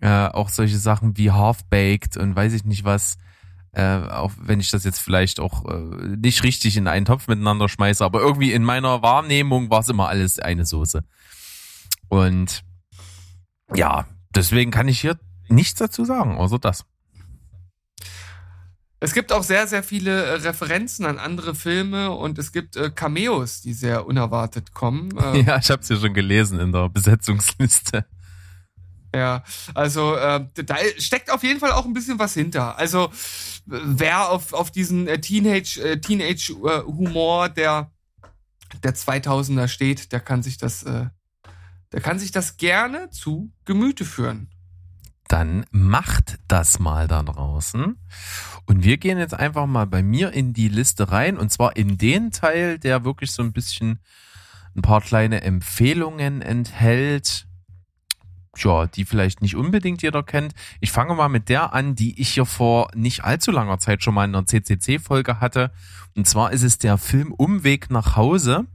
Äh, 0.00 0.26
auch 0.28 0.48
solche 0.48 0.78
Sachen 0.78 1.16
wie 1.16 1.30
Half-Baked 1.30 2.16
und 2.16 2.36
weiß 2.36 2.52
ich 2.52 2.64
nicht 2.64 2.84
was. 2.84 3.16
Äh, 3.72 4.06
auch 4.08 4.32
wenn 4.38 4.60
ich 4.60 4.70
das 4.70 4.84
jetzt 4.84 5.00
vielleicht 5.00 5.40
auch 5.40 5.64
äh, 5.64 6.16
nicht 6.16 6.44
richtig 6.44 6.76
in 6.76 6.86
einen 6.86 7.06
Topf 7.06 7.26
miteinander 7.26 7.68
schmeiße, 7.68 8.04
aber 8.04 8.20
irgendwie 8.20 8.52
in 8.52 8.62
meiner 8.62 9.02
Wahrnehmung 9.02 9.70
war 9.70 9.80
es 9.80 9.88
immer 9.88 10.08
alles 10.08 10.38
eine 10.38 10.64
Soße. 10.64 11.04
Und 12.08 12.62
ja, 13.74 14.06
deswegen 14.34 14.70
kann 14.70 14.86
ich 14.86 15.00
hier 15.00 15.18
nichts 15.48 15.78
dazu 15.78 16.04
sagen, 16.04 16.36
außer 16.36 16.58
das. 16.58 16.84
Es 19.04 19.12
gibt 19.12 19.32
auch 19.32 19.42
sehr, 19.42 19.66
sehr 19.66 19.82
viele 19.82 20.24
äh, 20.24 20.32
Referenzen 20.36 21.04
an 21.04 21.18
andere 21.18 21.54
Filme 21.54 22.10
und 22.10 22.38
es 22.38 22.52
gibt 22.52 22.76
äh, 22.76 22.90
Cameos, 22.90 23.60
die 23.60 23.74
sehr 23.74 24.06
unerwartet 24.06 24.72
kommen. 24.72 25.12
Äh, 25.24 25.42
Ja, 25.42 25.58
ich 25.58 25.70
habe 25.70 25.82
es 25.82 25.88
ja 25.88 25.96
schon 25.96 26.14
gelesen 26.14 26.58
in 26.58 26.72
der 26.72 26.88
Besetzungsliste. 26.88 28.06
Ja, 29.14 29.44
also 29.74 30.16
äh, 30.16 30.46
da 30.54 30.76
steckt 30.98 31.30
auf 31.30 31.42
jeden 31.42 31.60
Fall 31.60 31.72
auch 31.72 31.84
ein 31.84 31.92
bisschen 31.92 32.18
was 32.18 32.34
hinter. 32.34 32.78
Also 32.78 33.10
wer 33.66 34.30
auf, 34.30 34.52
auf 34.54 34.70
diesen 34.70 35.06
äh, 35.06 35.20
Teenage 35.20 36.00
Teenage 36.00 36.54
Humor 36.86 37.48
der 37.48 37.90
der 38.82 38.94
2000er 38.94 39.68
steht, 39.68 40.12
der 40.12 40.20
kann 40.20 40.42
sich 40.42 40.58
das 40.58 40.84
der 40.84 42.00
kann 42.00 42.18
sich 42.18 42.32
das 42.32 42.56
gerne 42.56 43.08
zu 43.10 43.52
Gemüte 43.64 44.04
führen. 44.04 44.48
Dann 45.34 45.66
macht 45.72 46.38
das 46.46 46.78
mal 46.78 47.08
da 47.08 47.24
draußen. 47.24 47.98
Und 48.66 48.84
wir 48.84 48.98
gehen 48.98 49.18
jetzt 49.18 49.34
einfach 49.34 49.66
mal 49.66 49.84
bei 49.84 50.00
mir 50.00 50.32
in 50.32 50.52
die 50.52 50.68
Liste 50.68 51.10
rein 51.10 51.38
und 51.38 51.50
zwar 51.50 51.74
in 51.74 51.98
den 51.98 52.30
Teil, 52.30 52.78
der 52.78 53.04
wirklich 53.04 53.32
so 53.32 53.42
ein 53.42 53.52
bisschen 53.52 53.98
ein 54.76 54.82
paar 54.82 55.00
kleine 55.00 55.40
Empfehlungen 55.40 56.40
enthält. 56.40 57.48
Ja, 58.56 58.86
die 58.86 59.04
vielleicht 59.04 59.42
nicht 59.42 59.56
unbedingt 59.56 60.02
jeder 60.02 60.22
kennt. 60.22 60.54
Ich 60.80 60.92
fange 60.92 61.16
mal 61.16 61.28
mit 61.28 61.48
der 61.48 61.72
an, 61.72 61.96
die 61.96 62.20
ich 62.20 62.28
hier 62.28 62.46
vor 62.46 62.92
nicht 62.94 63.24
allzu 63.24 63.50
langer 63.50 63.80
Zeit 63.80 64.04
schon 64.04 64.14
mal 64.14 64.26
in 64.26 64.36
einer 64.36 64.46
CCC-Folge 64.46 65.40
hatte. 65.40 65.72
Und 66.14 66.28
zwar 66.28 66.52
ist 66.52 66.62
es 66.62 66.78
der 66.78 66.96
Film 66.96 67.32
Umweg 67.32 67.90
nach 67.90 68.14
Hause. 68.14 68.68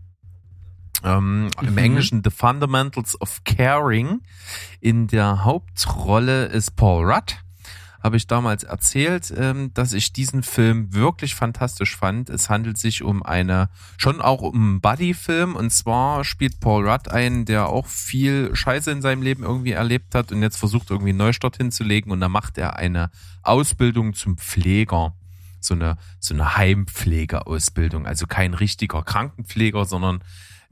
Ähm, 1.03 1.49
Im 1.61 1.71
Mhm. 1.71 1.77
Englischen 1.77 2.21
The 2.23 2.29
Fundamentals 2.29 3.19
of 3.21 3.43
Caring. 3.43 4.21
In 4.81 5.07
der 5.07 5.43
Hauptrolle 5.43 6.45
ist 6.45 6.75
Paul 6.75 7.09
Rudd. 7.11 7.37
Habe 8.01 8.15
ich 8.15 8.27
damals 8.27 8.63
erzählt, 8.63 9.33
ähm, 9.35 9.73
dass 9.73 9.91
ich 9.91 10.13
diesen 10.13 10.41
Film 10.41 10.93
wirklich 10.93 11.35
fantastisch 11.35 11.97
fand. 11.97 12.29
Es 12.29 12.49
handelt 12.49 12.77
sich 12.77 13.03
um 13.03 13.23
eine, 13.23 13.69
schon 13.97 14.21
auch 14.21 14.41
um 14.41 14.55
einen 14.55 14.81
Buddy-Film. 14.81 15.55
Und 15.57 15.71
zwar 15.71 16.23
spielt 16.23 16.61
Paul 16.61 16.89
Rudd 16.89 17.09
einen, 17.09 17.43
der 17.43 17.67
auch 17.67 17.87
viel 17.87 18.55
Scheiße 18.55 18.89
in 18.89 19.01
seinem 19.01 19.21
Leben 19.21 19.43
irgendwie 19.43 19.73
erlebt 19.73 20.15
hat 20.15 20.31
und 20.31 20.41
jetzt 20.41 20.57
versucht 20.57 20.91
irgendwie 20.91 21.09
einen 21.09 21.17
Neustart 21.17 21.57
hinzulegen. 21.57 22.09
Und 22.11 22.21
da 22.21 22.29
macht 22.29 22.57
er 22.57 22.77
eine 22.77 23.11
Ausbildung 23.43 24.13
zum 24.13 24.37
Pfleger 24.37 25.13
so 25.61 25.73
eine, 25.73 25.97
so 26.19 26.33
eine 26.33 26.55
Heimpflegeausbildung. 26.55 28.05
Also 28.05 28.27
kein 28.27 28.53
richtiger 28.53 29.03
Krankenpfleger, 29.03 29.83
sondern 29.83 30.23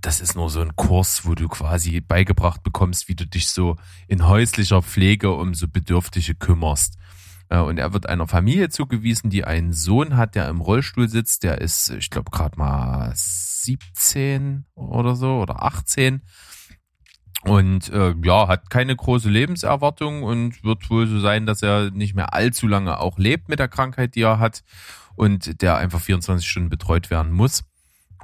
das 0.01 0.21
ist 0.21 0.35
nur 0.35 0.49
so 0.49 0.61
ein 0.61 0.75
Kurs, 0.75 1.25
wo 1.25 1.33
du 1.33 1.47
quasi 1.47 2.01
beigebracht 2.01 2.63
bekommst, 2.63 3.07
wie 3.07 3.15
du 3.15 3.25
dich 3.25 3.49
so 3.49 3.77
in 4.07 4.27
häuslicher 4.27 4.81
Pflege 4.81 5.31
um 5.31 5.53
so 5.53 5.67
Bedürftige 5.67 6.35
kümmerst. 6.35 6.97
Äh, 7.49 7.59
Und 7.59 7.77
er 7.79 7.93
wird 7.93 8.07
einer 8.07 8.27
Familie 8.27 8.69
zugewiesen, 8.69 9.29
die 9.29 9.43
einen 9.43 9.73
Sohn 9.73 10.15
hat, 10.15 10.35
der 10.35 10.49
im 10.49 10.61
Rollstuhl 10.61 11.09
sitzt. 11.09 11.43
Der 11.43 11.61
ist, 11.61 11.89
ich 11.89 12.09
glaube, 12.09 12.31
gerade 12.31 12.57
mal 12.57 13.11
17 13.15 14.65
oder 14.75 15.15
so 15.15 15.39
oder 15.39 15.63
18. 15.63 16.21
Und 17.43 17.89
äh, 17.89 18.13
ja, 18.23 18.47
hat 18.47 18.69
keine 18.69 18.95
große 18.95 19.29
Lebenserwartung 19.29 20.23
und 20.23 20.63
wird 20.63 20.89
wohl 20.89 21.07
so 21.07 21.19
sein, 21.19 21.45
dass 21.45 21.61
er 21.61 21.91
nicht 21.91 22.15
mehr 22.15 22.33
allzu 22.33 22.67
lange 22.67 22.99
auch 22.99 23.17
lebt 23.17 23.47
mit 23.47 23.59
der 23.59 23.67
Krankheit, 23.67 24.15
die 24.15 24.21
er 24.21 24.39
hat 24.39 24.63
und 25.15 25.61
der 25.61 25.77
einfach 25.77 26.01
24 26.01 26.47
Stunden 26.47 26.69
betreut 26.69 27.09
werden 27.09 27.31
muss. 27.31 27.63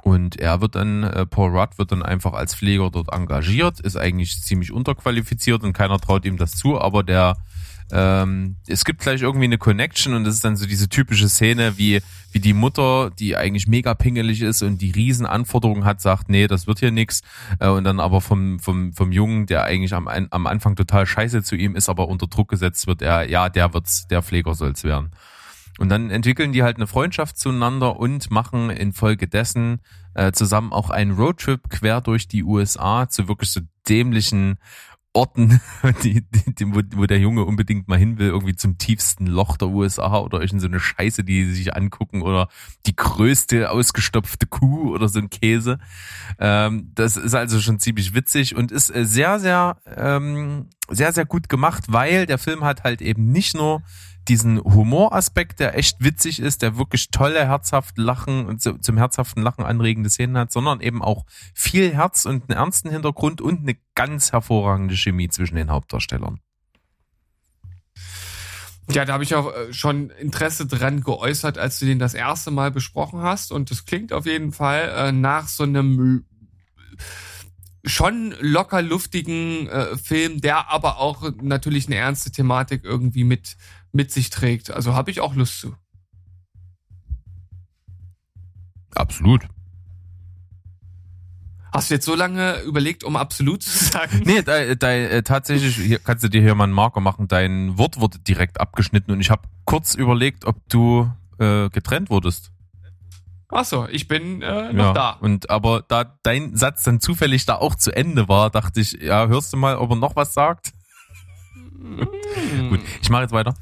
Und 0.04 0.38
er 0.38 0.60
wird 0.60 0.74
dann, 0.74 1.02
äh, 1.02 1.24
Paul 1.24 1.56
Rudd 1.56 1.78
wird 1.78 1.90
dann 1.90 2.02
einfach 2.02 2.34
als 2.34 2.54
Pfleger 2.54 2.90
dort 2.90 3.10
engagiert, 3.10 3.80
ist 3.80 3.96
eigentlich 3.96 4.42
ziemlich 4.42 4.70
unterqualifiziert 4.70 5.62
und 5.62 5.72
keiner 5.72 5.98
traut 5.98 6.26
ihm 6.26 6.36
das 6.36 6.52
zu, 6.52 6.78
aber 6.78 7.02
der 7.02 7.38
ähm, 7.90 8.56
es 8.66 8.84
gibt 8.84 9.00
gleich 9.00 9.22
irgendwie 9.22 9.44
eine 9.44 9.56
Connection 9.56 10.12
und 10.14 10.24
das 10.24 10.34
ist 10.34 10.44
dann 10.44 10.56
so 10.56 10.66
diese 10.66 10.90
typische 10.90 11.30
Szene, 11.30 11.78
wie, 11.78 12.00
wie 12.32 12.38
die 12.38 12.52
Mutter, 12.52 13.12
die 13.18 13.36
eigentlich 13.36 13.66
mega 13.66 13.94
pingelig 13.94 14.42
ist 14.42 14.62
und 14.62 14.82
die 14.82 14.90
riesen 14.90 15.24
Anforderungen 15.24 15.86
hat, 15.86 16.02
sagt, 16.02 16.28
nee, 16.28 16.46
das 16.48 16.66
wird 16.66 16.80
hier 16.80 16.90
nix. 16.90 17.22
Äh, 17.58 17.68
und 17.68 17.84
dann 17.84 17.98
aber 17.98 18.20
vom, 18.20 18.58
vom, 18.58 18.92
vom 18.92 19.10
Jungen, 19.10 19.46
der 19.46 19.64
eigentlich 19.64 19.94
am, 19.94 20.06
am 20.08 20.46
Anfang 20.46 20.76
total 20.76 21.06
scheiße 21.06 21.42
zu 21.42 21.56
ihm 21.56 21.76
ist, 21.76 21.88
aber 21.88 22.08
unter 22.08 22.26
Druck 22.26 22.48
gesetzt 22.48 22.86
wird, 22.86 23.00
er, 23.00 23.28
ja, 23.28 23.48
der 23.48 23.72
wird's, 23.72 24.06
der 24.06 24.22
Pfleger 24.22 24.54
soll's 24.54 24.84
werden. 24.84 25.10
Und 25.78 25.88
dann 25.88 26.10
entwickeln 26.10 26.52
die 26.52 26.62
halt 26.62 26.76
eine 26.76 26.86
Freundschaft 26.86 27.36
zueinander 27.36 27.98
und 27.98 28.30
machen 28.30 28.70
infolgedessen 28.70 29.80
äh, 30.14 30.30
zusammen 30.32 30.72
auch 30.72 30.90
einen 30.90 31.12
Roadtrip 31.12 31.68
quer 31.68 32.00
durch 32.00 32.28
die 32.28 32.44
USA 32.44 33.08
zu 33.08 33.26
wirklich 33.26 33.50
so 33.50 33.60
dämlichen 33.88 34.58
Orten, 35.16 35.60
die, 36.02 36.24
die, 36.30 36.74
wo, 36.74 36.80
wo 36.96 37.06
der 37.06 37.20
Junge 37.20 37.44
unbedingt 37.44 37.86
mal 37.88 37.98
hin 37.98 38.18
will, 38.18 38.28
irgendwie 38.28 38.56
zum 38.56 38.78
tiefsten 38.78 39.26
Loch 39.26 39.56
der 39.56 39.68
USA 39.68 40.18
oder 40.18 40.40
irgend 40.40 40.60
so 40.60 40.66
eine 40.66 40.80
Scheiße, 40.80 41.22
die 41.22 41.44
sie 41.44 41.54
sich 41.54 41.76
angucken 41.76 42.20
oder 42.20 42.48
die 42.86 42.96
größte 42.96 43.70
ausgestopfte 43.70 44.46
Kuh 44.46 44.92
oder 44.92 45.08
so 45.08 45.20
ein 45.20 45.30
Käse. 45.30 45.78
Ähm, 46.38 46.90
das 46.94 47.16
ist 47.16 47.34
also 47.34 47.60
schon 47.60 47.78
ziemlich 47.78 48.12
witzig 48.14 48.56
und 48.56 48.72
ist 48.72 48.94
äh, 48.94 49.04
sehr, 49.04 49.38
sehr, 49.38 49.76
ähm, 49.96 50.68
sehr, 50.88 51.12
sehr 51.12 51.24
gut 51.24 51.48
gemacht, 51.48 51.84
weil 51.88 52.26
der 52.26 52.38
Film 52.38 52.64
hat 52.64 52.82
halt 52.82 53.00
eben 53.00 53.30
nicht 53.30 53.54
nur 53.54 53.82
diesen 54.28 54.62
Humoraspekt, 54.62 55.60
der 55.60 55.76
echt 55.76 56.02
witzig 56.02 56.40
ist, 56.40 56.62
der 56.62 56.78
wirklich 56.78 57.10
tolle, 57.10 57.46
herzhaft 57.46 57.98
Lachen 57.98 58.58
zum 58.58 58.96
herzhaften 58.96 59.42
Lachen 59.42 59.64
anregende 59.64 60.10
Szenen 60.10 60.36
hat, 60.38 60.52
sondern 60.52 60.80
eben 60.80 61.02
auch 61.02 61.24
viel 61.54 61.92
Herz 61.94 62.24
und 62.24 62.48
einen 62.48 62.58
ernsten 62.58 62.90
Hintergrund 62.90 63.40
und 63.40 63.60
eine 63.60 63.76
ganz 63.94 64.32
hervorragende 64.32 64.96
Chemie 64.96 65.28
zwischen 65.28 65.56
den 65.56 65.70
Hauptdarstellern. 65.70 66.40
Ja, 68.90 69.04
da 69.04 69.14
habe 69.14 69.24
ich 69.24 69.34
auch 69.34 69.52
äh, 69.54 69.72
schon 69.72 70.10
Interesse 70.10 70.66
dran 70.66 71.00
geäußert, 71.00 71.56
als 71.56 71.78
du 71.78 71.86
den 71.86 71.98
das 71.98 72.12
erste 72.12 72.50
Mal 72.50 72.70
besprochen 72.70 73.22
hast. 73.22 73.50
Und 73.50 73.70
das 73.70 73.86
klingt 73.86 74.12
auf 74.12 74.26
jeden 74.26 74.52
Fall 74.52 74.92
äh, 74.94 75.12
nach 75.12 75.48
so 75.48 75.62
einem 75.62 76.26
schon 77.84 78.34
locker 78.40 78.82
luftigen 78.82 79.68
äh, 79.68 79.96
Film, 79.96 80.40
der 80.40 80.70
aber 80.70 80.98
auch 80.98 81.30
natürlich 81.42 81.86
eine 81.86 81.96
ernste 81.96 82.30
Thematik 82.30 82.84
irgendwie 82.84 83.24
mit 83.24 83.56
mit 83.92 84.10
sich 84.10 84.30
trägt. 84.30 84.70
Also 84.70 84.94
habe 84.94 85.10
ich 85.10 85.20
auch 85.20 85.34
Lust 85.34 85.60
zu. 85.60 85.74
Absolut. 88.94 89.46
Hast 91.72 91.90
du 91.90 91.94
jetzt 91.94 92.04
so 92.04 92.14
lange 92.14 92.60
überlegt, 92.60 93.02
um 93.02 93.16
absolut 93.16 93.62
zu 93.62 93.84
sagen? 93.84 94.22
Nee, 94.24 94.42
da, 94.42 94.74
da, 94.76 94.92
äh, 94.92 95.22
tatsächlich 95.22 95.76
hier, 95.76 95.98
kannst 95.98 96.22
du 96.22 96.28
dir 96.28 96.40
hier 96.40 96.54
mal 96.54 96.64
einen 96.64 96.72
Marker 96.72 97.00
machen. 97.00 97.26
Dein 97.26 97.76
Wort 97.78 97.98
wurde 97.98 98.20
direkt 98.20 98.60
abgeschnitten 98.60 99.10
und 99.10 99.20
ich 99.20 99.30
habe 99.30 99.42
kurz 99.64 99.94
überlegt, 99.94 100.44
ob 100.44 100.56
du 100.68 101.10
äh, 101.38 101.68
getrennt 101.70 102.10
wurdest. 102.10 102.52
Ach 103.56 103.64
so, 103.64 103.86
ich 103.88 104.08
bin 104.08 104.42
äh, 104.42 104.72
noch 104.72 104.94
da. 104.94 105.10
Und 105.10 105.48
aber 105.48 105.84
da 105.86 106.18
dein 106.24 106.56
Satz 106.56 106.82
dann 106.82 106.98
zufällig 106.98 107.46
da 107.46 107.54
auch 107.54 107.76
zu 107.76 107.92
Ende 107.94 108.28
war, 108.28 108.50
dachte 108.50 108.80
ich, 108.80 108.92
ja, 109.00 109.28
hörst 109.28 109.52
du 109.52 109.56
mal, 109.56 109.76
ob 109.76 109.90
er 109.90 109.96
noch 109.96 110.16
was 110.16 110.34
sagt? 110.34 110.72
Hm. 111.78 112.08
Gut, 112.70 112.80
ich 113.00 113.10
mache 113.10 113.22
jetzt 113.22 113.32
weiter. 113.32 113.54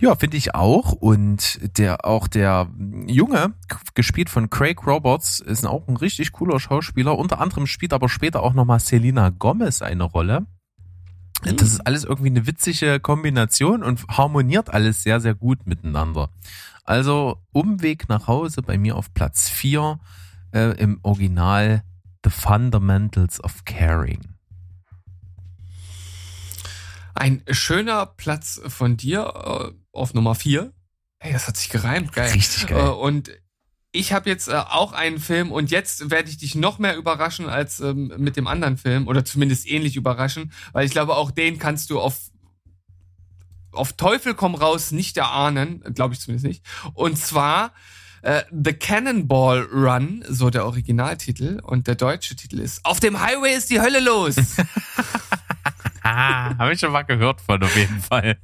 Ja, 0.00 0.14
finde 0.14 0.38
ich 0.38 0.54
auch. 0.54 0.92
Und 0.92 1.58
der 1.78 2.06
auch 2.06 2.28
der 2.28 2.70
Junge, 3.06 3.52
gespielt 3.94 4.30
von 4.30 4.48
Craig 4.48 4.86
Roberts, 4.86 5.40
ist 5.40 5.66
auch 5.66 5.86
ein 5.86 5.98
richtig 5.98 6.32
cooler 6.32 6.58
Schauspieler. 6.58 7.18
Unter 7.18 7.40
anderem 7.42 7.66
spielt 7.66 7.92
aber 7.92 8.08
später 8.08 8.42
auch 8.42 8.54
nochmal 8.54 8.80
Selena 8.80 9.28
Gomez 9.28 9.82
eine 9.82 10.04
Rolle. 10.04 10.46
Das 11.42 11.68
ist 11.68 11.86
alles 11.86 12.04
irgendwie 12.04 12.30
eine 12.30 12.46
witzige 12.46 13.00
Kombination 13.00 13.82
und 13.82 14.08
harmoniert 14.08 14.70
alles 14.70 15.02
sehr, 15.02 15.20
sehr 15.20 15.34
gut 15.34 15.66
miteinander. 15.66 16.30
Also 16.86 17.42
Umweg 17.52 18.08
nach 18.08 18.28
Hause 18.28 18.62
bei 18.62 18.78
mir 18.78 18.96
auf 18.96 19.12
Platz 19.12 19.48
4 19.48 19.98
äh, 20.54 20.78
im 20.78 21.00
Original 21.02 21.82
The 22.24 22.30
Fundamentals 22.30 23.42
of 23.42 23.64
Caring. 23.64 24.20
Ein 27.14 27.42
schöner 27.50 28.06
Platz 28.06 28.60
von 28.68 28.96
dir 28.96 29.72
äh, 29.72 29.72
auf 29.90 30.14
Nummer 30.14 30.34
vier. 30.34 30.72
Hey, 31.18 31.32
das 31.32 31.48
hat 31.48 31.56
sich 31.56 31.70
gereimt, 31.70 32.12
geil. 32.12 32.30
Richtig 32.32 32.68
geil. 32.68 32.86
Äh, 32.86 32.90
und 32.90 33.30
ich 33.90 34.12
habe 34.12 34.28
jetzt 34.28 34.48
äh, 34.48 34.52
auch 34.52 34.92
einen 34.92 35.18
Film 35.18 35.50
und 35.50 35.70
jetzt 35.70 36.10
werde 36.10 36.28
ich 36.28 36.38
dich 36.38 36.54
noch 36.54 36.78
mehr 36.78 36.96
überraschen 36.96 37.48
als 37.48 37.80
ähm, 37.80 38.12
mit 38.18 38.36
dem 38.36 38.46
anderen 38.46 38.76
Film 38.76 39.08
oder 39.08 39.24
zumindest 39.24 39.66
ähnlich 39.66 39.96
überraschen, 39.96 40.52
weil 40.72 40.84
ich 40.84 40.92
glaube, 40.92 41.16
auch 41.16 41.30
den 41.30 41.58
kannst 41.58 41.90
du 41.90 41.98
auf 41.98 42.18
auf 43.76 43.92
Teufel 43.92 44.34
komm 44.34 44.54
raus 44.54 44.90
nicht 44.90 45.16
erahnen, 45.16 45.82
glaube 45.94 46.14
ich 46.14 46.20
zumindest 46.20 46.46
nicht. 46.46 46.64
Und 46.94 47.16
zwar 47.18 47.72
äh, 48.22 48.42
The 48.50 48.72
Cannonball 48.72 49.68
Run, 49.72 50.24
so 50.28 50.50
der 50.50 50.66
Originaltitel 50.66 51.60
und 51.62 51.86
der 51.86 51.94
deutsche 51.94 52.34
Titel 52.36 52.58
ist 52.58 52.84
Auf 52.84 53.00
dem 53.00 53.20
Highway 53.20 53.54
ist 53.54 53.70
die 53.70 53.80
Hölle 53.80 54.00
los. 54.00 54.36
Ah, 56.02 56.56
habe 56.58 56.72
ich 56.72 56.78
schon 56.78 56.92
mal 56.92 57.02
gehört 57.02 57.40
von 57.40 57.60
auf 57.62 57.76
jeden 57.76 58.00
Fall. 58.00 58.38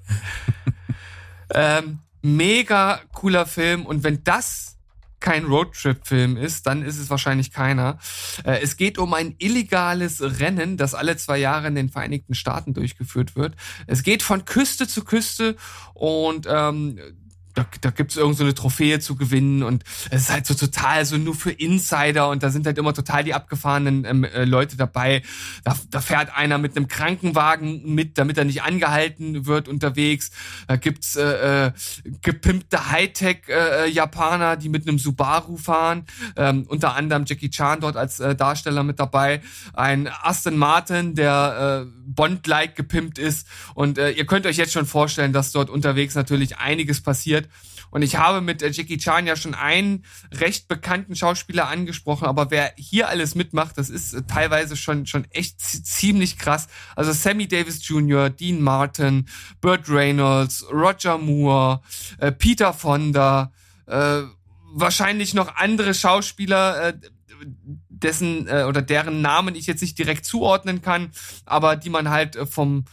Ähm, 1.54 2.00
mega 2.20 3.00
cooler 3.12 3.46
Film 3.46 3.86
und 3.86 4.02
wenn 4.02 4.24
das 4.24 4.71
kein 5.22 5.44
Roadtrip-Film 5.44 6.36
ist, 6.36 6.66
dann 6.66 6.82
ist 6.82 6.98
es 6.98 7.08
wahrscheinlich 7.08 7.52
keiner. 7.52 7.98
Äh, 8.44 8.60
es 8.60 8.76
geht 8.76 8.98
um 8.98 9.14
ein 9.14 9.34
illegales 9.38 10.20
Rennen, 10.40 10.76
das 10.76 10.94
alle 10.94 11.16
zwei 11.16 11.38
Jahre 11.38 11.68
in 11.68 11.74
den 11.74 11.88
Vereinigten 11.88 12.34
Staaten 12.34 12.74
durchgeführt 12.74 13.36
wird. 13.36 13.54
Es 13.86 14.02
geht 14.02 14.22
von 14.22 14.44
Küste 14.44 14.86
zu 14.86 15.04
Küste 15.04 15.56
und 15.94 16.46
ähm, 16.50 16.98
da, 17.54 17.66
da 17.80 17.90
gibt's 17.90 18.16
irgend 18.16 18.36
so 18.36 18.44
eine 18.44 18.54
Trophäe 18.54 19.00
zu 19.00 19.16
gewinnen 19.16 19.62
und 19.62 19.84
es 20.10 20.22
ist 20.22 20.30
halt 20.30 20.46
so 20.46 20.54
total 20.54 21.04
so 21.04 21.16
nur 21.16 21.34
für 21.34 21.50
Insider 21.50 22.28
und 22.28 22.42
da 22.42 22.50
sind 22.50 22.66
halt 22.66 22.78
immer 22.78 22.94
total 22.94 23.24
die 23.24 23.34
abgefahrenen 23.34 24.04
ähm, 24.04 24.24
äh, 24.24 24.44
Leute 24.44 24.76
dabei. 24.76 25.22
Da, 25.64 25.76
da 25.90 26.00
fährt 26.00 26.34
einer 26.36 26.58
mit 26.58 26.76
einem 26.76 26.88
Krankenwagen 26.88 27.94
mit, 27.94 28.18
damit 28.18 28.38
er 28.38 28.44
nicht 28.44 28.62
angehalten 28.62 29.46
wird 29.46 29.68
unterwegs. 29.68 30.30
Da 30.66 30.76
gibt's 30.76 31.16
äh, 31.16 31.66
äh, 31.66 31.72
gepimpte 32.22 32.90
Hightech-Japaner, 32.90 34.52
äh, 34.52 34.58
die 34.58 34.68
mit 34.68 34.88
einem 34.88 34.98
Subaru 34.98 35.56
fahren. 35.56 36.04
Ähm, 36.36 36.64
unter 36.68 36.94
anderem 36.94 37.24
Jackie 37.26 37.50
Chan 37.50 37.80
dort 37.80 37.96
als 37.96 38.20
äh, 38.20 38.34
Darsteller 38.34 38.82
mit 38.82 38.98
dabei. 38.98 39.42
Ein 39.74 40.08
Aston 40.22 40.56
Martin, 40.56 41.14
der 41.14 41.86
äh, 41.86 41.92
Bond-like 42.06 42.76
gepimpt 42.76 43.18
ist. 43.18 43.46
Und 43.74 43.98
äh, 43.98 44.10
ihr 44.10 44.26
könnt 44.26 44.46
euch 44.46 44.56
jetzt 44.56 44.72
schon 44.72 44.86
vorstellen, 44.86 45.32
dass 45.32 45.52
dort 45.52 45.70
unterwegs 45.70 46.14
natürlich 46.14 46.58
einiges 46.58 47.00
passiert. 47.00 47.41
Und 47.90 48.02
ich 48.02 48.16
habe 48.16 48.40
mit 48.40 48.62
äh, 48.62 48.70
Jackie 48.70 48.96
Chan 48.96 49.26
ja 49.26 49.36
schon 49.36 49.54
einen 49.54 50.04
recht 50.32 50.66
bekannten 50.66 51.14
Schauspieler 51.14 51.68
angesprochen, 51.68 52.26
aber 52.26 52.50
wer 52.50 52.72
hier 52.76 53.08
alles 53.08 53.34
mitmacht, 53.34 53.76
das 53.76 53.90
ist 53.90 54.14
äh, 54.14 54.22
teilweise 54.22 54.76
schon, 54.76 55.06
schon 55.06 55.26
echt 55.30 55.60
ziemlich 55.60 56.38
krass. 56.38 56.68
Also 56.96 57.12
Sammy 57.12 57.48
Davis 57.48 57.86
Jr., 57.86 58.30
Dean 58.30 58.62
Martin, 58.62 59.28
Burt 59.60 59.88
Reynolds, 59.88 60.66
Roger 60.72 61.18
Moore, 61.18 61.82
äh, 62.18 62.32
Peter 62.32 62.72
Fonda, 62.72 63.52
äh, 63.86 64.22
wahrscheinlich 64.74 65.34
noch 65.34 65.56
andere 65.56 65.92
Schauspieler, 65.92 66.88
äh, 66.88 66.94
dessen 67.88 68.48
äh, 68.48 68.64
oder 68.64 68.82
deren 68.82 69.20
Namen 69.20 69.54
ich 69.54 69.66
jetzt 69.66 69.82
nicht 69.82 69.98
direkt 69.98 70.24
zuordnen 70.24 70.82
kann, 70.82 71.10
aber 71.44 71.76
die 71.76 71.90
man 71.90 72.10
halt 72.10 72.36
äh, 72.36 72.46
vom 72.46 72.84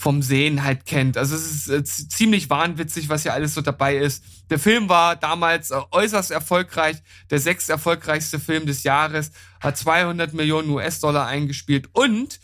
vom 0.00 0.22
Sehen 0.22 0.64
halt 0.64 0.86
kennt. 0.86 1.18
Also 1.18 1.36
es 1.36 1.66
ist 1.66 1.68
äh, 1.68 1.84
ziemlich 1.84 2.48
wahnwitzig, 2.48 3.10
was 3.10 3.22
hier 3.22 3.34
alles 3.34 3.52
so 3.52 3.60
dabei 3.60 3.98
ist. 3.98 4.24
Der 4.48 4.58
Film 4.58 4.88
war 4.88 5.14
damals 5.14 5.70
äh, 5.72 5.78
äußerst 5.90 6.30
erfolgreich, 6.30 6.96
der 7.28 7.38
sechst 7.38 7.68
erfolgreichste 7.68 8.40
Film 8.40 8.64
des 8.64 8.82
Jahres, 8.82 9.30
hat 9.60 9.76
200 9.76 10.32
Millionen 10.32 10.70
US-Dollar 10.70 11.26
eingespielt 11.26 11.90
und 11.92 12.40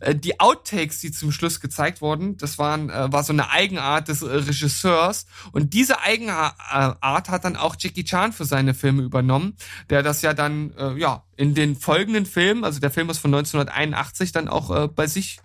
äh, 0.00 0.16
die 0.16 0.40
Outtakes, 0.40 0.98
die 0.98 1.12
zum 1.12 1.30
Schluss 1.30 1.60
gezeigt 1.60 2.00
wurden, 2.00 2.38
das 2.38 2.58
waren 2.58 2.90
äh, 2.90 3.12
war 3.12 3.22
so 3.22 3.32
eine 3.32 3.52
Eigenart 3.52 4.08
des 4.08 4.22
äh, 4.22 4.26
Regisseurs 4.26 5.26
und 5.52 5.74
diese 5.74 6.00
Eigenart 6.00 6.56
hat 6.58 7.44
dann 7.44 7.54
auch 7.54 7.76
Jackie 7.78 8.02
Chan 8.02 8.32
für 8.32 8.44
seine 8.44 8.74
Filme 8.74 9.02
übernommen, 9.02 9.56
der 9.90 10.02
das 10.02 10.22
ja 10.22 10.34
dann 10.34 10.72
ja 10.96 11.22
in 11.36 11.54
den 11.54 11.76
folgenden 11.76 12.26
Filmen, 12.26 12.64
also 12.64 12.80
der 12.80 12.90
Film 12.90 13.10
ist 13.10 13.18
von 13.18 13.32
1981 13.32 14.32
dann 14.32 14.48
auch 14.48 14.88
bei 14.88 15.06
sich 15.06 15.38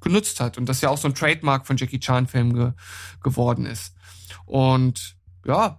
genutzt 0.00 0.40
hat 0.40 0.58
und 0.58 0.68
das 0.68 0.80
ja 0.80 0.88
auch 0.88 0.98
so 0.98 1.08
ein 1.08 1.14
Trademark 1.14 1.66
von 1.66 1.76
Jackie 1.76 2.00
Chan 2.00 2.26
Filmen 2.26 2.54
ge 2.54 2.72
geworden 3.22 3.66
ist. 3.66 3.94
Und 4.46 5.16
ja, 5.44 5.78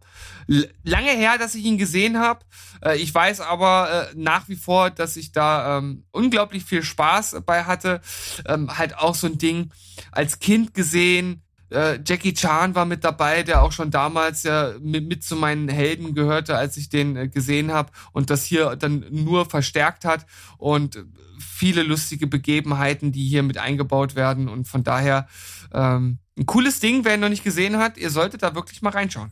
lange 0.84 1.12
her, 1.12 1.38
dass 1.38 1.56
ich 1.56 1.64
ihn 1.64 1.78
gesehen 1.78 2.18
habe. 2.20 2.46
Äh, 2.84 2.98
ich 2.98 3.14
weiß 3.14 3.42
aber 3.42 4.10
äh, 4.12 4.16
nach 4.16 4.50
wie 4.50 4.56
vor, 4.56 4.90
dass 4.90 5.16
ich 5.16 5.32
da 5.32 5.78
ähm, 5.78 6.06
unglaublich 6.12 6.66
viel 6.66 6.84
Spaß 6.84 7.42
bei 7.46 7.66
hatte. 7.66 8.02
Ähm, 8.48 8.78
halt 8.78 8.98
auch 8.98 9.16
so 9.16 9.28
ein 9.28 9.38
Ding 9.38 9.72
als 10.12 10.40
Kind 10.40 10.74
gesehen, 10.74 11.44
äh, 11.72 12.00
Jackie 12.06 12.34
Chan 12.34 12.74
war 12.76 12.86
mit 12.86 13.04
dabei, 13.04 13.44
der 13.44 13.62
auch 13.62 13.72
schon 13.72 13.92
damals 13.92 14.44
ja 14.44 14.74
mit, 14.82 15.08
mit 15.08 15.24
zu 15.24 15.36
meinen 15.36 15.70
Helden 15.70 16.16
gehörte, 16.16 16.58
als 16.58 16.78
ich 16.78 16.90
den 16.90 17.16
äh, 17.16 17.28
gesehen 17.28 17.72
habe 17.72 17.92
und 18.12 18.30
das 18.30 18.44
hier 18.44 18.76
dann 18.76 19.06
nur 19.12 19.46
verstärkt 19.46 20.06
hat 20.06 20.26
und 20.58 21.04
viele 21.40 21.84
lustige 21.84 22.28
Begebenheiten, 22.28 23.12
die 23.12 23.28
hier 23.28 23.44
mit 23.44 23.58
eingebaut 23.58 24.16
werden 24.16 24.48
und 24.48 24.68
von 24.68 24.84
daher 24.84 25.28
ähm, 25.74 26.20
ein 26.38 26.46
cooles 26.46 26.80
Ding, 26.80 27.06
wer 27.06 27.16
ihn 27.16 27.20
noch 27.20 27.30
nicht 27.30 27.44
gesehen 27.44 27.78
hat, 27.78 27.98
ihr 27.98 28.10
solltet 28.10 28.44
da 28.44 28.56
wirklich 28.56 28.82
mal 28.82 28.92
reinschauen. 28.92 29.32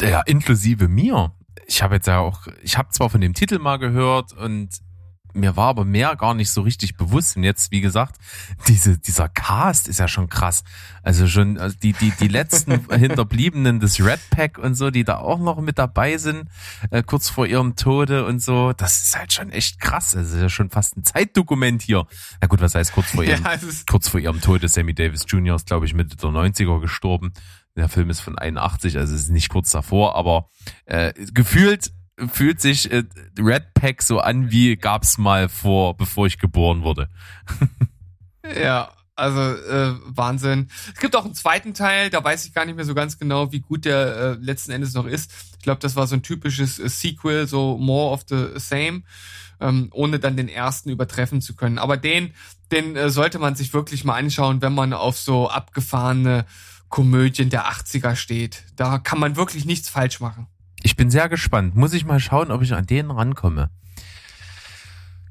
Ja, 0.00 0.22
inklusive 0.22 0.88
mir. 0.88 1.32
Ich 1.66 1.82
habe 1.82 1.96
jetzt 1.96 2.06
ja 2.06 2.18
auch, 2.18 2.46
ich 2.62 2.76
habe 2.76 2.90
zwar 2.90 3.10
von 3.10 3.20
dem 3.20 3.34
Titel 3.34 3.58
mal 3.58 3.78
gehört 3.78 4.32
und 4.32 4.68
mir 5.34 5.56
war 5.56 5.68
aber 5.68 5.84
mehr 5.84 6.16
gar 6.16 6.34
nicht 6.34 6.50
so 6.50 6.62
richtig 6.62 6.96
bewusst. 6.96 7.36
Und 7.36 7.42
jetzt, 7.42 7.70
wie 7.70 7.80
gesagt, 7.80 8.16
diese, 8.68 8.98
dieser 8.98 9.28
Cast 9.28 9.88
ist 9.88 9.98
ja 9.98 10.08
schon 10.08 10.28
krass. 10.28 10.64
Also 11.02 11.26
schon 11.26 11.58
also 11.58 11.76
die, 11.82 11.92
die, 11.92 12.12
die 12.18 12.28
letzten 12.28 12.88
Hinterbliebenen 12.90 13.80
des 13.80 14.04
Red 14.04 14.20
Pack 14.30 14.58
und 14.58 14.74
so, 14.74 14.90
die 14.90 15.04
da 15.04 15.18
auch 15.18 15.38
noch 15.38 15.60
mit 15.60 15.78
dabei 15.78 16.16
sind, 16.16 16.48
äh, 16.90 17.02
kurz 17.02 17.28
vor 17.28 17.46
ihrem 17.46 17.76
Tode 17.76 18.24
und 18.24 18.42
so, 18.42 18.72
das 18.72 19.04
ist 19.04 19.18
halt 19.18 19.32
schon 19.32 19.50
echt 19.50 19.80
krass. 19.80 20.14
Ist 20.14 20.34
ja 20.34 20.48
schon 20.48 20.70
fast 20.70 20.96
ein 20.96 21.04
Zeitdokument 21.04 21.82
hier. 21.82 22.06
Na 22.40 22.46
gut, 22.46 22.60
was 22.60 22.74
heißt 22.74 22.92
kurz 22.92 23.10
vor 23.10 23.24
ihrem, 23.24 23.42
ja, 23.42 23.58
kurz 23.88 24.08
vor 24.08 24.20
ihrem 24.20 24.40
Tode? 24.40 24.68
Sammy 24.68 24.94
Davis 24.94 25.24
Jr. 25.28 25.56
ist, 25.56 25.66
glaube 25.66 25.86
ich, 25.86 25.94
Mitte 25.94 26.16
der 26.16 26.30
90er 26.30 26.80
gestorben. 26.80 27.32
Der 27.76 27.88
Film 27.88 28.08
ist 28.08 28.20
von 28.20 28.38
81, 28.38 28.96
also 28.98 29.14
ist 29.14 29.30
nicht 29.30 29.48
kurz 29.48 29.72
davor, 29.72 30.14
aber 30.14 30.48
äh, 30.84 31.12
gefühlt 31.32 31.92
fühlt 32.32 32.60
sich 32.60 32.90
äh, 32.90 33.04
Red 33.38 33.74
Pack 33.74 34.02
so 34.02 34.20
an, 34.20 34.50
wie 34.50 34.76
gab's 34.76 35.18
mal 35.18 35.48
vor, 35.48 35.96
bevor 35.96 36.26
ich 36.26 36.38
geboren 36.38 36.82
wurde. 36.82 37.08
ja, 38.60 38.90
also 39.16 39.40
äh, 39.40 39.94
Wahnsinn. 40.06 40.68
Es 40.92 41.00
gibt 41.00 41.14
auch 41.16 41.24
einen 41.24 41.34
zweiten 41.34 41.74
Teil, 41.74 42.10
da 42.10 42.22
weiß 42.22 42.46
ich 42.46 42.52
gar 42.52 42.64
nicht 42.64 42.76
mehr 42.76 42.84
so 42.84 42.94
ganz 42.94 43.18
genau, 43.18 43.52
wie 43.52 43.60
gut 43.60 43.84
der 43.84 44.16
äh, 44.16 44.32
letzten 44.34 44.72
Endes 44.72 44.94
noch 44.94 45.06
ist. 45.06 45.32
Ich 45.58 45.62
glaube, 45.62 45.80
das 45.80 45.96
war 45.96 46.06
so 46.06 46.16
ein 46.16 46.22
typisches 46.22 46.78
äh, 46.78 46.88
Sequel, 46.88 47.46
so 47.46 47.78
more 47.78 48.12
of 48.12 48.24
the 48.28 48.48
same, 48.56 49.02
ähm, 49.60 49.88
ohne 49.92 50.18
dann 50.18 50.36
den 50.36 50.48
ersten 50.48 50.90
übertreffen 50.90 51.40
zu 51.40 51.54
können. 51.54 51.78
Aber 51.78 51.96
den, 51.96 52.32
den 52.72 52.96
äh, 52.96 53.10
sollte 53.10 53.38
man 53.38 53.54
sich 53.54 53.72
wirklich 53.72 54.04
mal 54.04 54.16
anschauen, 54.16 54.62
wenn 54.62 54.74
man 54.74 54.92
auf 54.92 55.16
so 55.16 55.48
abgefahrene 55.48 56.44
Komödien 56.88 57.50
der 57.50 57.66
80er 57.66 58.16
steht. 58.16 58.64
Da 58.76 58.98
kann 58.98 59.20
man 59.20 59.36
wirklich 59.36 59.64
nichts 59.64 59.88
falsch 59.88 60.20
machen. 60.20 60.48
Ich 60.84 60.96
bin 60.96 61.10
sehr 61.10 61.30
gespannt. 61.30 61.74
Muss 61.74 61.94
ich 61.94 62.04
mal 62.04 62.20
schauen, 62.20 62.50
ob 62.52 62.60
ich 62.60 62.74
an 62.74 62.84
denen 62.84 63.10
rankomme. 63.10 63.70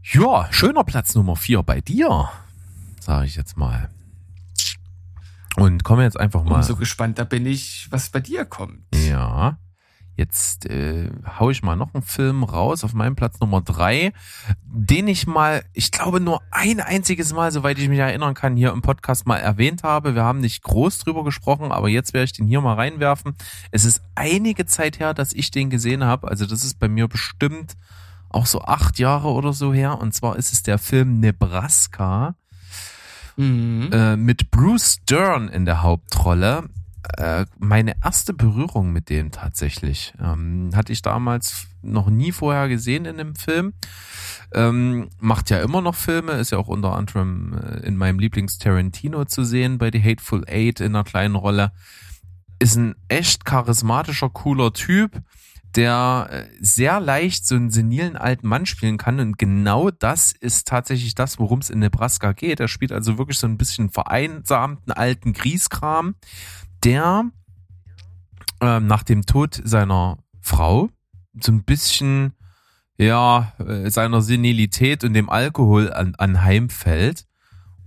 Ja, 0.01 0.51
schöner 0.51 0.83
Platz 0.83 1.13
Nummer 1.13 1.35
vier 1.35 1.61
bei 1.61 1.79
dir, 1.79 2.27
sage 2.99 3.27
ich 3.27 3.35
jetzt 3.35 3.55
mal. 3.55 3.89
Und 5.55 5.83
komme 5.83 6.03
jetzt 6.03 6.19
einfach 6.19 6.43
mal. 6.43 6.55
Umso 6.55 6.75
gespannter 6.75 7.23
bin 7.23 7.45
ich, 7.45 7.87
was 7.91 8.09
bei 8.09 8.19
dir 8.19 8.45
kommt. 8.45 8.83
Ja. 8.95 9.59
Jetzt 10.15 10.67
äh, 10.67 11.09
hau 11.39 11.49
ich 11.49 11.63
mal 11.63 11.75
noch 11.75 11.93
einen 11.93 12.03
Film 12.03 12.43
raus 12.43 12.83
auf 12.83 12.93
meinem 12.93 13.15
Platz 13.15 13.39
Nummer 13.39 13.61
drei, 13.61 14.13
den 14.63 15.07
ich 15.07 15.25
mal, 15.25 15.63
ich 15.73 15.91
glaube 15.91 16.19
nur 16.19 16.41
ein 16.51 16.79
einziges 16.79 17.33
Mal, 17.33 17.51
soweit 17.51 17.79
ich 17.79 17.89
mich 17.89 17.97
erinnern 17.97 18.35
kann, 18.35 18.55
hier 18.55 18.71
im 18.71 18.83
Podcast 18.83 19.25
mal 19.25 19.37
erwähnt 19.37 19.81
habe. 19.81 20.13
Wir 20.13 20.23
haben 20.23 20.39
nicht 20.39 20.61
groß 20.63 20.99
drüber 20.99 21.23
gesprochen, 21.23 21.71
aber 21.71 21.89
jetzt 21.89 22.13
werde 22.13 22.25
ich 22.25 22.33
den 22.33 22.45
hier 22.45 22.61
mal 22.61 22.75
reinwerfen. 22.75 23.35
Es 23.71 23.85
ist 23.85 24.03
einige 24.13 24.67
Zeit 24.67 24.99
her, 24.99 25.15
dass 25.15 25.33
ich 25.33 25.49
den 25.49 25.71
gesehen 25.71 26.03
habe. 26.03 26.27
Also 26.27 26.45
das 26.45 26.63
ist 26.63 26.79
bei 26.79 26.87
mir 26.87 27.07
bestimmt 27.07 27.75
auch 28.29 28.45
so 28.45 28.61
acht 28.61 28.99
Jahre 28.99 29.29
oder 29.29 29.53
so 29.53 29.73
her. 29.73 29.99
Und 29.99 30.13
zwar 30.13 30.35
ist 30.35 30.53
es 30.53 30.61
der 30.61 30.77
Film 30.77 31.19
Nebraska. 31.21 32.35
Mhm. 33.35 33.89
Äh, 33.91 34.15
mit 34.15 34.51
Bruce 34.51 34.99
Dern 35.09 35.49
in 35.49 35.65
der 35.65 35.81
Hauptrolle 35.81 36.69
äh, 37.17 37.45
meine 37.57 37.95
erste 38.03 38.33
Berührung 38.33 38.91
mit 38.91 39.09
dem 39.09 39.31
tatsächlich. 39.31 40.13
Ähm, 40.21 40.71
hatte 40.75 40.93
ich 40.93 41.01
damals 41.01 41.67
noch 41.81 42.09
nie 42.09 42.31
vorher 42.31 42.69
gesehen 42.69 43.05
in 43.05 43.17
dem 43.17 43.35
Film. 43.35 43.73
Ähm, 44.53 45.09
macht 45.19 45.49
ja 45.49 45.61
immer 45.61 45.81
noch 45.81 45.95
Filme, 45.95 46.33
ist 46.33 46.51
ja 46.51 46.57
auch 46.57 46.67
unter 46.67 46.95
anderem 46.95 47.59
äh, 47.61 47.85
in 47.85 47.97
meinem 47.97 48.19
Lieblings 48.19 48.57
Tarantino 48.57 49.25
zu 49.25 49.43
sehen 49.43 49.77
bei 49.77 49.89
The 49.91 50.03
Hateful 50.03 50.45
Eight 50.47 50.79
in 50.79 50.95
einer 50.95 51.03
kleinen 51.03 51.35
Rolle. 51.35 51.71
Ist 52.59 52.75
ein 52.75 52.95
echt 53.07 53.45
charismatischer, 53.45 54.29
cooler 54.29 54.71
Typ, 54.71 55.21
der 55.75 56.27
äh, 56.29 56.45
sehr 56.59 56.99
leicht 56.99 57.45
so 57.47 57.55
einen 57.55 57.71
senilen 57.71 58.15
alten 58.15 58.47
Mann 58.47 58.65
spielen 58.65 58.97
kann. 58.97 59.19
Und 59.19 59.37
genau 59.37 59.89
das 59.89 60.31
ist 60.31 60.67
tatsächlich 60.67 61.15
das, 61.15 61.39
worum 61.39 61.59
es 61.59 61.69
in 61.69 61.79
Nebraska 61.79 62.31
geht. 62.33 62.59
Er 62.59 62.67
spielt 62.67 62.91
also 62.91 63.17
wirklich 63.17 63.39
so 63.39 63.47
ein 63.47 63.57
bisschen 63.57 63.89
vereinsamten 63.89 64.91
alten 64.91 65.33
Grieskram, 65.33 66.15
der 66.83 67.25
äh, 68.61 68.79
nach 68.79 69.03
dem 69.03 69.25
Tod 69.25 69.61
seiner 69.63 70.17
Frau 70.41 70.89
so 71.39 71.51
ein 71.51 71.63
bisschen 71.63 72.33
ja 72.97 73.53
äh, 73.59 73.89
seiner 73.89 74.21
Senilität 74.21 75.03
und 75.03 75.13
dem 75.13 75.29
Alkohol 75.29 75.91
an, 75.91 76.15
anheimfällt 76.15 77.25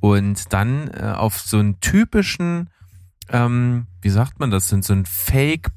und 0.00 0.52
dann 0.52 0.88
äh, 0.88 1.14
auf 1.16 1.38
so 1.38 1.58
einen 1.58 1.80
typischen 1.80 2.70
ähm, 3.28 3.86
wie 4.02 4.10
sagt 4.10 4.38
man 4.38 4.50
das 4.50 4.68
sind 4.68 4.84
so 4.84 4.92
ein 4.92 5.06
Fake 5.06 5.68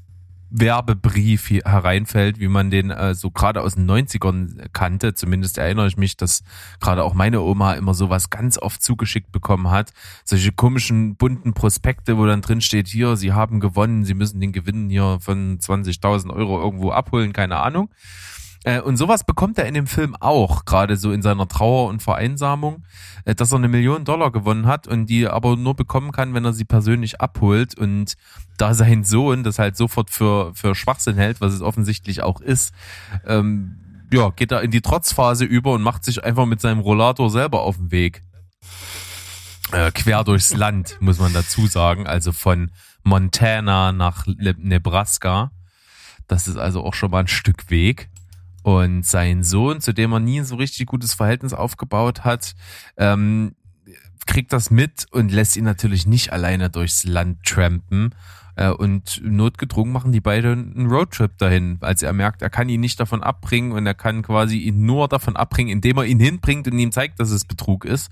Werbebrief 0.50 1.50
hereinfällt, 1.50 2.40
wie 2.40 2.48
man 2.48 2.72
den 2.72 2.90
äh, 2.90 3.14
so 3.14 3.30
gerade 3.32 3.62
aus 3.62 3.76
den 3.76 3.90
90ern 3.90 4.70
kannte. 4.74 5.14
Zumindest 5.14 5.58
erinnere 5.58 5.88
ich 5.88 5.98
mich, 5.98 6.18
dass 6.18 6.44
gerade 6.80 7.04
auch 7.04 7.14
meine 7.14 7.42
Oma 7.42 7.74
immer 7.74 7.94
sowas 7.94 8.30
ganz 8.30 8.58
oft 8.58 8.82
zugeschickt 8.82 9.32
bekommen 9.32 9.70
hat. 9.70 9.92
Solche 10.24 10.52
komischen 10.52 11.16
bunten 11.16 11.54
Prospekte, 11.54 12.18
wo 12.18 12.26
dann 12.26 12.42
drin 12.42 12.62
steht, 12.62 12.88
hier, 12.88 13.16
Sie 13.16 13.34
haben 13.34 13.60
gewonnen, 13.60 14.06
Sie 14.06 14.14
müssen 14.14 14.40
den 14.40 14.52
Gewinn 14.52 14.90
hier 14.90 15.20
von 15.22 15.60
20.000 15.60 16.32
Euro 16.32 16.60
irgendwo 16.60 16.92
abholen, 16.92 17.34
keine 17.34 17.58
Ahnung. 17.58 17.90
Äh, 18.64 18.82
und 18.82 18.98
sowas 18.98 19.24
bekommt 19.24 19.58
er 19.58 19.66
in 19.68 19.74
dem 19.74 19.88
Film 19.88 20.16
auch, 20.20 20.66
gerade 20.66 20.98
so 20.98 21.12
in 21.12 21.22
seiner 21.22 21.48
Trauer 21.48 21.90
und 21.90 22.04
Vereinsamung, 22.04 22.84
äh, 23.26 23.34
dass 23.34 23.52
er 23.52 23.58
eine 23.58 23.70
Million 23.70 24.04
Dollar 24.04 24.32
gewonnen 24.32 24.66
hat 24.66 24.88
und 24.88 25.06
die 25.06 25.28
aber 25.28 25.56
nur 25.56 25.76
bekommen 25.76 26.12
kann, 26.12 26.34
wenn 26.34 26.46
er 26.46 26.54
sie 26.54 26.66
persönlich 26.66 27.22
abholt. 27.22 27.78
Und 27.78 28.16
da 28.58 28.74
sein 28.74 29.04
Sohn 29.04 29.44
das 29.44 29.60
halt 29.60 29.78
sofort 29.78 30.10
für, 30.10 30.54
für 30.56 30.76
Schwachsinn 30.76 31.16
hält, 31.16 31.40
was 31.40 31.54
es 31.54 31.62
offensichtlich 31.62 32.22
auch 32.22 32.42
ist, 32.42 32.74
ähm, 33.26 33.78
ja, 34.12 34.30
geht 34.32 34.52
er 34.52 34.62
in 34.62 34.72
die 34.72 34.82
Trotzphase 34.82 35.46
über 35.46 35.74
und 35.74 35.84
macht 35.84 36.04
sich 36.04 36.24
einfach 36.24 36.46
mit 36.46 36.60
seinem 36.60 36.80
Rollator 36.80 37.30
selber 37.30 37.62
auf 37.62 37.78
den 37.78 37.92
Weg. 37.92 38.22
Äh, 39.72 39.92
quer 39.92 40.24
durchs 40.24 40.54
Land, 40.54 40.98
muss 41.00 41.20
man 41.20 41.32
dazu 41.32 41.68
sagen. 41.68 42.08
Also 42.08 42.32
von 42.32 42.72
Montana 43.04 43.92
nach 43.92 44.26
Nebraska. 44.28 45.52
Das 46.28 46.48
ist 46.48 46.58
also 46.58 46.84
auch 46.84 46.94
schon 46.94 47.12
mal 47.12 47.20
ein 47.20 47.28
Stück 47.28 47.70
Weg. 47.70 48.10
Und 48.70 49.04
sein 49.04 49.42
Sohn, 49.42 49.82
zu 49.82 49.96
dem 49.96 50.12
er 50.12 50.20
nie 50.20 50.42
so 50.42 50.56
richtig 50.56 50.86
gutes 50.86 51.16
Verhältnis 51.16 51.54
aufgebaut 51.54 52.24
hat, 52.24 52.54
ähm, 52.98 53.56
kriegt 54.28 54.54
das 54.54 54.70
mit 54.70 55.08
und 55.10 55.32
lässt 55.32 55.58
ihn 55.58 55.64
natürlich 55.64 56.06
nicht 56.06 56.32
alleine 56.32 56.70
durchs 56.70 57.04
Land 57.04 57.44
trampen. 57.44 58.14
Äh, 58.56 58.70
und 58.70 59.22
notgedrungen 59.24 59.92
machen 59.92 60.12
die 60.12 60.22
beiden 60.22 60.76
einen 60.76 60.86
Roadtrip 60.86 61.36
dahin, 61.40 61.80
als 61.82 62.04
er 62.04 62.14
merkt, 62.14 62.44
er 62.44 62.52
kann 62.52 62.70
ihn 62.70 62.80
nicht 62.80 63.00
davon 63.00 63.24
abbringen 63.24 63.72
und 63.72 63.88
er 63.88 63.96
kann 63.96 64.22
quasi 64.22 64.60
ihn 64.60 64.86
nur 64.86 65.08
davon 65.08 65.36
abbringen, 65.36 65.72
indem 65.72 65.98
er 65.98 66.06
ihn 66.06 66.20
hinbringt 66.20 66.68
und 66.68 66.78
ihm 66.78 66.92
zeigt, 66.92 67.20
dass 67.20 67.32
es 67.32 67.46
Betrug 67.46 67.86
ist. 67.86 68.12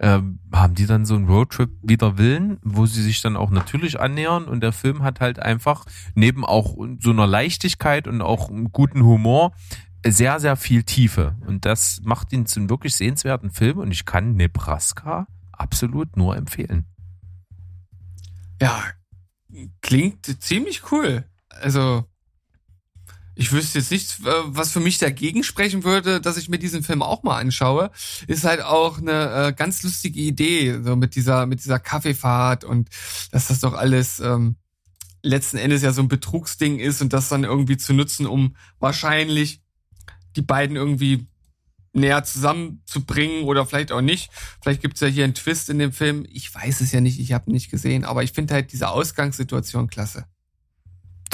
Ähm, 0.00 0.40
haben 0.52 0.74
die 0.74 0.86
dann 0.86 1.06
so 1.06 1.14
einen 1.14 1.26
Roadtrip 1.26 1.70
wider 1.82 2.18
Willen, 2.18 2.58
wo 2.62 2.86
sie 2.86 3.02
sich 3.02 3.22
dann 3.22 3.36
auch 3.36 3.50
natürlich 3.50 3.98
annähern 4.00 4.44
und 4.44 4.60
der 4.60 4.72
Film 4.72 5.02
hat 5.02 5.20
halt 5.20 5.38
einfach 5.38 5.84
neben 6.14 6.44
auch 6.44 6.76
so 7.00 7.10
einer 7.10 7.26
Leichtigkeit 7.26 8.06
und 8.06 8.20
auch 8.20 8.50
einem 8.50 8.72
guten 8.72 9.02
Humor 9.02 9.52
sehr, 10.06 10.38
sehr 10.40 10.56
viel 10.56 10.82
Tiefe 10.82 11.36
und 11.46 11.64
das 11.64 12.00
macht 12.04 12.32
ihn 12.32 12.46
zum 12.46 12.68
wirklich 12.70 12.94
sehenswerten 12.94 13.50
Film 13.50 13.78
und 13.78 13.90
ich 13.90 14.04
kann 14.04 14.34
Nebraska 14.34 15.26
absolut 15.52 16.16
nur 16.16 16.36
empfehlen. 16.36 16.86
Ja, 18.60 18.82
klingt 19.80 20.26
ziemlich 20.42 20.92
cool. 20.92 21.24
Also, 21.48 22.04
ich 23.38 23.52
wüsste 23.52 23.78
jetzt 23.78 23.90
nicht, 23.90 24.20
äh, 24.20 24.32
was 24.46 24.72
für 24.72 24.80
mich 24.80 24.98
dagegen 24.98 25.44
sprechen 25.44 25.84
würde, 25.84 26.20
dass 26.20 26.38
ich 26.38 26.48
mir 26.48 26.58
diesen 26.58 26.82
Film 26.82 27.02
auch 27.02 27.22
mal 27.22 27.38
anschaue. 27.38 27.90
Ist 28.26 28.44
halt 28.44 28.62
auch 28.62 28.98
eine 28.98 29.48
äh, 29.48 29.52
ganz 29.52 29.82
lustige 29.82 30.18
Idee, 30.18 30.80
so 30.82 30.96
mit 30.96 31.14
dieser, 31.14 31.44
mit 31.46 31.60
dieser 31.62 31.78
Kaffeefahrt 31.78 32.64
und 32.64 32.88
dass 33.30 33.48
das 33.48 33.60
doch 33.60 33.74
alles 33.74 34.20
ähm, 34.20 34.56
letzten 35.22 35.58
Endes 35.58 35.82
ja 35.82 35.92
so 35.92 36.00
ein 36.00 36.08
Betrugsding 36.08 36.78
ist 36.78 37.02
und 37.02 37.12
das 37.12 37.28
dann 37.28 37.44
irgendwie 37.44 37.76
zu 37.76 37.92
nutzen, 37.92 38.26
um 38.26 38.56
wahrscheinlich 38.78 39.60
die 40.34 40.42
beiden 40.42 40.76
irgendwie 40.76 41.26
näher 41.92 42.24
zusammenzubringen 42.24 43.44
oder 43.44 43.66
vielleicht 43.66 43.92
auch 43.92 44.00
nicht. 44.00 44.30
Vielleicht 44.62 44.80
gibt's 44.80 45.00
ja 45.00 45.08
hier 45.08 45.24
einen 45.24 45.34
Twist 45.34 45.68
in 45.68 45.78
dem 45.78 45.92
Film. 45.92 46.26
Ich 46.30 46.54
weiß 46.54 46.80
es 46.80 46.92
ja 46.92 47.00
nicht, 47.00 47.20
ich 47.20 47.32
habe 47.32 47.50
nicht 47.50 47.70
gesehen, 47.70 48.04
aber 48.04 48.22
ich 48.22 48.32
finde 48.32 48.54
halt 48.54 48.72
diese 48.72 48.88
Ausgangssituation 48.88 49.88
klasse. 49.88 50.26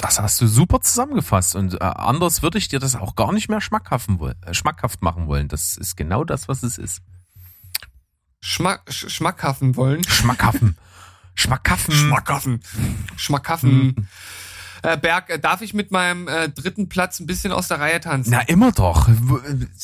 Das 0.02 0.18
hast 0.18 0.40
du 0.40 0.48
super 0.48 0.80
zusammengefasst 0.80 1.54
und 1.54 1.74
äh, 1.74 1.78
anders 1.80 2.42
würde 2.42 2.58
ich 2.58 2.66
dir 2.66 2.80
das 2.80 2.96
auch 2.96 3.14
gar 3.14 3.32
nicht 3.32 3.48
mehr 3.48 3.60
schmackhaft, 3.60 4.08
äh, 4.10 4.52
schmackhaft 4.52 5.00
machen 5.00 5.28
wollen. 5.28 5.46
Das 5.46 5.76
ist 5.76 5.96
genau 5.96 6.24
das, 6.24 6.48
was 6.48 6.64
es 6.64 6.76
ist. 6.76 7.02
Schmack, 8.40 8.82
sch 8.92 9.08
schmackhaffen 9.08 9.76
wollen. 9.76 10.02
Schmackhaffen. 10.04 10.76
Schmackhaffen. 11.34 11.94
Schmackhaffen. 11.94 12.60
Schmackhaffen. 13.16 14.08
Äh, 14.82 14.98
Berg, 14.98 15.30
äh, 15.30 15.38
darf 15.38 15.62
ich 15.62 15.72
mit 15.72 15.92
meinem 15.92 16.26
äh, 16.26 16.48
dritten 16.48 16.88
Platz 16.88 17.20
ein 17.20 17.26
bisschen 17.26 17.52
aus 17.52 17.68
der 17.68 17.78
Reihe 17.78 18.00
tanzen? 18.00 18.32
Na, 18.32 18.40
immer 18.42 18.72
doch. 18.72 19.08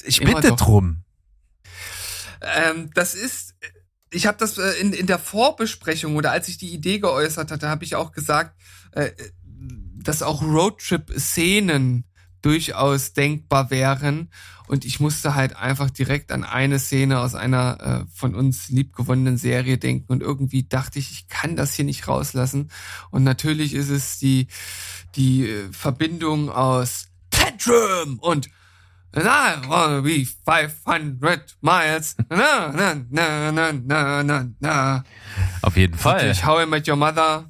Ich 0.04 0.20
Immer 0.20 0.34
bitte 0.34 0.48
doch. 0.48 0.56
drum. 0.56 1.04
Ähm, 2.40 2.90
das 2.94 3.14
ist, 3.14 3.54
ich 4.10 4.26
habe 4.26 4.36
das 4.38 4.58
äh, 4.58 4.72
in, 4.80 4.92
in 4.92 5.06
der 5.06 5.20
Vorbesprechung 5.20 6.16
oder 6.16 6.32
als 6.32 6.48
ich 6.48 6.58
die 6.58 6.74
Idee 6.74 6.98
geäußert 6.98 7.52
hatte, 7.52 7.68
habe 7.68 7.84
ich 7.84 7.94
auch 7.94 8.10
gesagt, 8.10 8.56
äh, 8.92 9.10
dass 10.08 10.22
auch 10.22 10.42
Roadtrip-Szenen 10.42 12.04
durchaus 12.40 13.12
denkbar 13.12 13.70
wären. 13.70 14.30
Und 14.66 14.86
ich 14.86 15.00
musste 15.00 15.34
halt 15.34 15.56
einfach 15.56 15.90
direkt 15.90 16.32
an 16.32 16.44
eine 16.44 16.78
Szene 16.78 17.20
aus 17.20 17.34
einer 17.34 18.06
äh, 18.06 18.10
von 18.14 18.34
uns 18.34 18.70
liebgewonnenen 18.70 19.36
Serie 19.36 19.76
denken. 19.76 20.10
Und 20.10 20.22
irgendwie 20.22 20.62
dachte 20.62 20.98
ich, 20.98 21.10
ich 21.10 21.28
kann 21.28 21.56
das 21.56 21.74
hier 21.74 21.84
nicht 21.84 22.08
rauslassen. 22.08 22.70
Und 23.10 23.22
natürlich 23.22 23.74
ist 23.74 23.90
es 23.90 24.18
die, 24.18 24.46
die 25.14 25.46
äh, 25.46 25.72
Verbindung 25.72 26.48
aus 26.50 27.08
Tantrum 27.30 28.18
und 28.18 28.48
I 29.16 29.56
wanna 29.66 30.00
be 30.02 30.26
500 30.44 31.56
miles. 31.60 32.16
Na, 32.30 32.72
na, 32.72 32.94
na, 33.10 33.52
na, 33.52 33.72
na, 33.72 34.22
na, 34.22 34.48
na. 34.60 35.04
Auf 35.62 35.76
jeden 35.76 35.98
Fall. 35.98 36.14
Natürlich 36.14 36.44
How 36.44 36.62
I 36.62 36.66
Met 36.66 36.88
Your 36.88 36.96
Mother. 36.96 37.46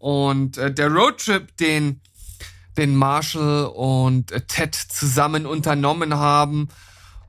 Und 0.00 0.56
äh, 0.56 0.72
der 0.72 0.88
Roadtrip, 0.88 1.54
den, 1.58 2.00
den 2.78 2.96
Marshall 2.96 3.66
und 3.66 4.32
äh, 4.32 4.40
Ted 4.40 4.74
zusammen 4.74 5.44
unternommen 5.44 6.14
haben, 6.14 6.68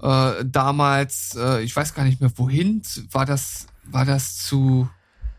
äh, 0.02 0.46
damals, 0.46 1.36
äh, 1.38 1.62
ich 1.64 1.76
weiß 1.76 1.94
gar 1.94 2.06
nicht 2.06 2.22
mehr 2.22 2.32
wohin, 2.38 2.82
war 3.12 3.26
das, 3.26 3.68
war 3.84 4.06
das 4.06 4.38
zu, 4.38 4.90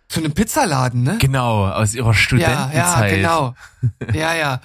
zu 0.08 0.20
einem 0.20 0.32
Pizzaladen, 0.32 1.02
ne? 1.02 1.16
Genau, 1.20 1.66
aus 1.68 1.94
ihrer 1.94 2.08
Ja, 2.08 2.14
Studentenzeit. 2.14 2.74
ja, 2.74 3.16
genau. 3.16 3.54
Ja, 4.14 4.34
ja. 4.34 4.60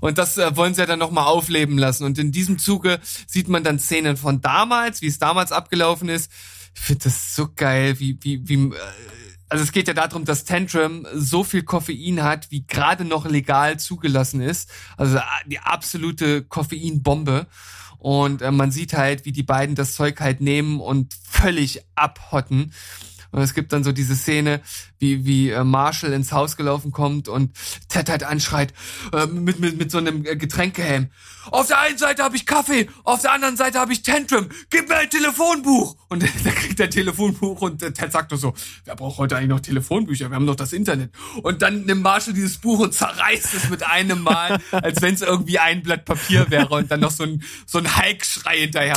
Und 0.00 0.18
das 0.18 0.38
äh, 0.38 0.56
wollen 0.56 0.72
sie 0.74 0.82
ja 0.82 0.86
dann 0.86 1.00
nochmal 1.00 1.24
aufleben 1.24 1.78
lassen. 1.78 2.04
Und 2.04 2.18
in 2.18 2.30
diesem 2.30 2.58
Zuge 2.60 3.00
sieht 3.26 3.48
man 3.48 3.64
dann 3.64 3.80
Szenen 3.80 4.16
von 4.16 4.40
damals, 4.40 5.02
wie 5.02 5.08
es 5.08 5.18
damals 5.18 5.50
abgelaufen 5.50 6.08
ist. 6.08 6.30
Ich 6.76 6.80
finde 6.80 7.04
das 7.04 7.34
so 7.34 7.48
geil, 7.54 7.98
wie, 7.98 8.18
wie, 8.22 8.48
wie, 8.48 8.54
äh, 8.68 8.72
also 9.54 9.62
es 9.62 9.70
geht 9.70 9.86
ja 9.86 9.94
darum, 9.94 10.24
dass 10.24 10.44
Tantrum 10.44 11.06
so 11.14 11.44
viel 11.44 11.62
Koffein 11.62 12.24
hat, 12.24 12.50
wie 12.50 12.66
gerade 12.66 13.04
noch 13.04 13.24
legal 13.24 13.78
zugelassen 13.78 14.40
ist. 14.40 14.68
Also 14.96 15.18
äh, 15.18 15.22
die 15.46 15.60
absolute 15.60 16.42
Koffeinbombe. 16.42 17.46
Und 18.00 18.42
äh, 18.42 18.50
man 18.50 18.72
sieht 18.72 18.94
halt, 18.94 19.24
wie 19.26 19.30
die 19.30 19.44
beiden 19.44 19.76
das 19.76 19.94
Zeug 19.94 20.18
halt 20.18 20.40
nehmen 20.40 20.80
und 20.80 21.14
völlig 21.30 21.82
abhotten. 21.94 22.72
Und 23.34 23.42
es 23.42 23.52
gibt 23.52 23.72
dann 23.72 23.82
so 23.82 23.90
diese 23.90 24.14
Szene, 24.14 24.60
wie, 24.98 25.24
wie 25.24 25.50
äh, 25.50 25.64
Marshall 25.64 26.12
ins 26.12 26.30
Haus 26.30 26.56
gelaufen 26.56 26.92
kommt 26.92 27.28
und 27.28 27.50
Ted 27.88 28.08
halt 28.08 28.22
anschreit 28.22 28.72
äh, 29.12 29.26
mit, 29.26 29.58
mit, 29.58 29.76
mit 29.76 29.90
so 29.90 29.98
einem 29.98 30.24
äh, 30.24 30.36
Getränkehelm. 30.36 31.08
Auf 31.50 31.66
der 31.66 31.80
einen 31.80 31.98
Seite 31.98 32.22
habe 32.22 32.36
ich 32.36 32.46
Kaffee, 32.46 32.88
auf 33.02 33.20
der 33.22 33.32
anderen 33.32 33.56
Seite 33.56 33.80
habe 33.80 33.92
ich 33.92 34.02
Tantrum. 34.02 34.48
Gib 34.70 34.88
mir 34.88 34.96
ein 34.96 35.10
Telefonbuch. 35.10 35.96
Und 36.08 36.22
da 36.44 36.50
kriegt 36.52 36.78
er 36.78 36.88
Telefonbuch 36.88 37.60
und 37.60 37.82
äh, 37.82 37.92
Ted 37.92 38.12
sagt 38.12 38.30
nur 38.30 38.38
so, 38.38 38.54
wer 38.84 38.94
braucht 38.94 39.18
heute 39.18 39.36
eigentlich 39.36 39.48
noch 39.48 39.60
Telefonbücher? 39.60 40.30
Wir 40.30 40.36
haben 40.36 40.46
doch 40.46 40.54
das 40.54 40.72
Internet. 40.72 41.10
Und 41.42 41.60
dann 41.60 41.86
nimmt 41.86 42.02
Marshall 42.02 42.34
dieses 42.34 42.58
Buch 42.58 42.78
und 42.78 42.94
zerreißt 42.94 43.52
es 43.52 43.68
mit 43.68 43.84
einem 43.84 44.22
Mal, 44.22 44.60
als 44.70 45.02
wenn 45.02 45.14
es 45.14 45.22
irgendwie 45.22 45.58
ein 45.58 45.82
Blatt 45.82 46.04
Papier 46.04 46.48
wäre 46.50 46.68
und 46.68 46.88
dann 46.88 47.00
noch 47.00 47.10
so 47.10 47.24
ein, 47.24 47.42
so 47.66 47.78
ein 47.78 47.96
Hulk-Schrei 47.96 48.58
hinterher. 48.58 48.94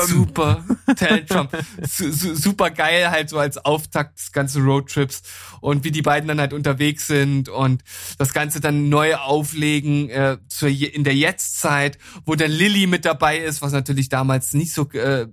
kommt. 0.00 0.08
Super. 0.10 0.64
Tantrum. 0.96 1.48
Su 1.88 2.12
super 2.12 2.70
geil, 2.70 3.10
halt 3.10 3.30
so 3.30 3.37
als 3.38 3.64
Auftakt 3.64 4.18
des 4.18 4.32
ganzen 4.32 4.64
Roadtrips 4.64 5.22
und 5.60 5.84
wie 5.84 5.90
die 5.90 6.02
beiden 6.02 6.28
dann 6.28 6.40
halt 6.40 6.52
unterwegs 6.52 7.06
sind 7.06 7.48
und 7.48 7.82
das 8.18 8.32
Ganze 8.32 8.60
dann 8.60 8.88
neu 8.88 9.16
auflegen 9.16 10.10
äh, 10.10 10.38
zur, 10.48 10.68
in 10.68 11.04
der 11.04 11.14
Jetztzeit, 11.14 11.98
wo 12.24 12.34
dann 12.34 12.50
Lilly 12.50 12.86
mit 12.86 13.04
dabei 13.04 13.38
ist, 13.38 13.62
was 13.62 13.72
natürlich 13.72 14.08
damals 14.08 14.54
nicht 14.54 14.72
so 14.72 14.88
äh, 14.92 15.22
äh, 15.22 15.28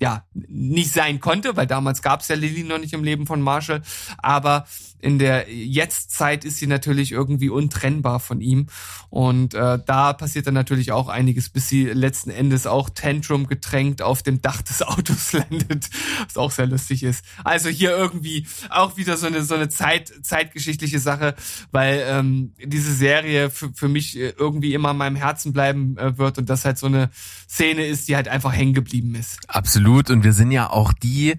ja, 0.00 0.26
nicht 0.34 0.92
sein 0.92 1.20
konnte, 1.20 1.56
weil 1.56 1.68
damals 1.68 2.02
gab 2.02 2.22
es 2.22 2.28
ja 2.28 2.34
Lilly 2.34 2.64
noch 2.64 2.78
nicht 2.78 2.92
im 2.92 3.04
Leben 3.04 3.24
von 3.24 3.40
Marshall, 3.40 3.82
aber 4.18 4.66
in 5.02 5.18
der 5.18 5.52
Jetztzeit 5.52 6.44
ist 6.44 6.58
sie 6.58 6.66
natürlich 6.66 7.12
irgendwie 7.12 7.50
untrennbar 7.50 8.20
von 8.20 8.40
ihm 8.40 8.68
und 9.10 9.52
äh, 9.54 9.78
da 9.84 10.12
passiert 10.12 10.46
dann 10.46 10.54
natürlich 10.54 10.92
auch 10.92 11.08
einiges, 11.08 11.50
bis 11.50 11.68
sie 11.68 11.84
letzten 11.86 12.30
Endes 12.30 12.66
auch 12.66 12.88
Tantrum 12.88 13.46
getränkt 13.46 14.00
auf 14.00 14.22
dem 14.22 14.40
Dach 14.40 14.62
des 14.62 14.82
Autos 14.82 15.32
landet, 15.32 15.90
was 16.24 16.36
auch 16.36 16.50
sehr 16.50 16.66
lustig 16.66 17.02
ist. 17.02 17.24
Also 17.44 17.68
hier 17.68 17.90
irgendwie 17.90 18.46
auch 18.70 18.96
wieder 18.96 19.16
so 19.16 19.26
eine 19.26 19.42
so 19.42 19.54
eine 19.54 19.68
Zeit 19.68 20.12
zeitgeschichtliche 20.22 21.00
Sache, 21.00 21.34
weil 21.72 22.04
ähm, 22.06 22.52
diese 22.64 22.94
Serie 22.94 23.50
für, 23.50 23.72
für 23.74 23.88
mich 23.88 24.16
äh, 24.16 24.32
irgendwie 24.38 24.72
immer 24.72 24.92
in 24.92 24.96
meinem 24.96 25.16
Herzen 25.16 25.52
bleiben 25.52 25.96
äh, 25.98 26.16
wird 26.16 26.38
und 26.38 26.48
das 26.48 26.64
halt 26.64 26.78
so 26.78 26.86
eine 26.86 27.10
Szene 27.48 27.86
ist, 27.86 28.08
die 28.08 28.16
halt 28.16 28.28
einfach 28.28 28.52
hängen 28.52 28.74
geblieben 28.74 29.14
ist. 29.14 29.40
Absolut. 29.48 30.10
Und 30.10 30.24
wir 30.24 30.32
sind 30.32 30.52
ja 30.52 30.70
auch 30.70 30.92
die 30.92 31.30
äh, 31.30 31.38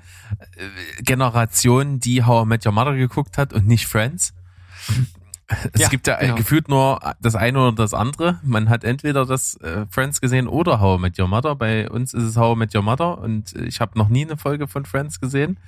Generation, 1.01 1.99
die 1.99 2.23
How 2.23 2.45
I 2.45 2.47
Met 2.47 2.65
Your 2.65 2.71
Mother 2.73 2.95
geguckt 2.95 3.38
hat 3.38 3.52
und 3.53 3.67
nicht 3.67 3.87
Friends. 3.87 4.33
Es 5.73 5.81
Ja, 5.81 5.89
gibt 5.89 6.07
ja 6.07 6.17
genau. 6.19 6.35
gefühlt 6.35 6.67
nur 6.69 6.99
das 7.21 7.35
eine 7.35 7.59
oder 7.59 7.71
das 7.73 7.93
andere. 7.93 8.39
Man 8.43 8.69
hat 8.69 8.83
entweder 8.83 9.25
das 9.25 9.55
äh, 9.57 9.85
Friends 9.89 10.21
gesehen 10.21 10.47
oder 10.47 10.79
How 10.79 10.97
I 10.97 11.01
Met 11.01 11.19
Your 11.19 11.27
Mother. 11.27 11.55
Bei 11.55 11.89
uns 11.89 12.13
ist 12.13 12.23
es 12.23 12.37
How 12.37 12.55
I 12.55 12.59
Met 12.59 12.73
Your 12.75 12.81
Mother 12.81 13.17
und 13.19 13.53
ich 13.53 13.79
habe 13.81 13.97
noch 13.99 14.09
nie 14.09 14.25
eine 14.25 14.37
Folge 14.37 14.67
von 14.67 14.85
Friends 14.85 15.19
gesehen. 15.19 15.59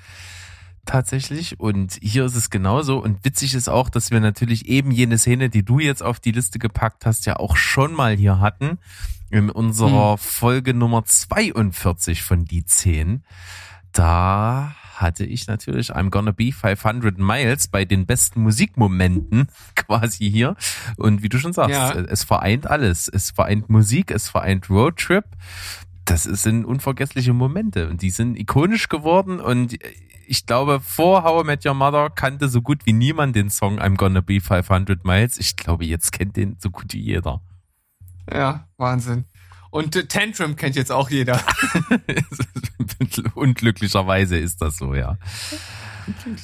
tatsächlich. 0.86 1.60
Und 1.60 1.98
hier 2.02 2.26
ist 2.26 2.36
es 2.36 2.50
genauso. 2.50 3.00
Und 3.00 3.26
witzig 3.26 3.54
ist 3.56 3.68
auch, 3.70 3.90
dass 3.90 4.12
wir 4.12 4.20
natürlich 4.20 4.68
eben 4.68 4.92
jene 4.92 5.18
Szene, 5.18 5.50
die 5.50 5.64
du 5.64 5.80
jetzt 5.80 6.04
auf 6.04 6.20
die 6.20 6.32
Liste 6.32 6.60
gepackt 6.60 7.06
hast, 7.06 7.26
ja 7.26 7.38
auch 7.38 7.56
schon 7.58 7.94
mal 7.94 8.16
hier 8.16 8.40
hatten. 8.40 8.78
In 9.32 9.50
unserer 9.50 10.12
Hm. 10.14 10.18
Folge 10.20 10.74
Nummer 10.76 11.04
42 11.04 12.22
von 12.24 12.46
die 12.46 12.66
10. 12.66 13.24
Da 13.92 14.76
hatte 14.96 15.26
ich 15.26 15.48
natürlich 15.48 15.96
I'm 15.96 16.10
Gonna 16.10 16.32
Be 16.32 16.52
500 16.52 17.18
Miles 17.18 17.68
bei 17.68 17.86
den 17.86 18.06
besten 18.06 18.42
Musikmomenten 18.42 19.48
quasi 19.76 20.30
hier. 20.30 20.56
Und 20.98 21.22
wie 21.24 21.30
du 21.30 21.38
schon 21.40 21.54
sagst, 21.54 21.72
Ja. 21.72 21.92
es 21.94 22.24
vereint 22.24 22.68
alles. 22.68 23.08
Es 23.08 23.32
vereint 23.32 23.70
Musik, 23.70 24.12
es 24.12 24.30
vereint 24.30 24.70
Roadtrip. 24.70 25.26
Das 26.06 26.24
sind 26.24 26.66
unvergessliche 26.66 27.34
Momente 27.34 27.90
und 27.90 28.02
die 28.02 28.12
sind 28.12 28.38
ikonisch 28.38 28.90
geworden 28.90 29.40
und 29.40 29.76
ich 30.28 30.46
glaube, 30.48 30.80
vor 30.80 31.24
How 31.24 31.44
I 31.44 31.46
Met 31.48 31.66
Your 31.66 31.74
Mother 31.76 32.10
kannte 32.10 32.48
so 32.48 32.62
gut 32.62 32.86
wie 32.86 32.94
niemand 32.94 33.36
den 33.36 33.50
Song 33.52 33.80
I'm 33.80 33.96
Gonna 33.96 34.22
Be 34.22 34.40
500 34.42 35.04
Miles. 35.06 35.38
Ich 35.38 35.56
glaube, 35.56 35.86
jetzt 35.86 36.12
kennt 36.12 36.36
den 36.36 36.58
so 36.60 36.70
gut 36.72 36.94
wie 36.94 37.00
jeder. 37.00 37.42
Ja, 38.32 38.68
Wahnsinn. 38.78 39.26
Und 39.76 39.94
äh, 39.98 40.06
Tantrum 40.06 40.56
kennt 40.56 40.78
jetzt 40.78 40.90
auch 40.90 41.10
jeder. 41.10 41.44
Unglücklicherweise 43.36 44.38
ist 44.38 44.62
das 44.62 44.78
so, 44.78 44.96
ja. 44.96 45.18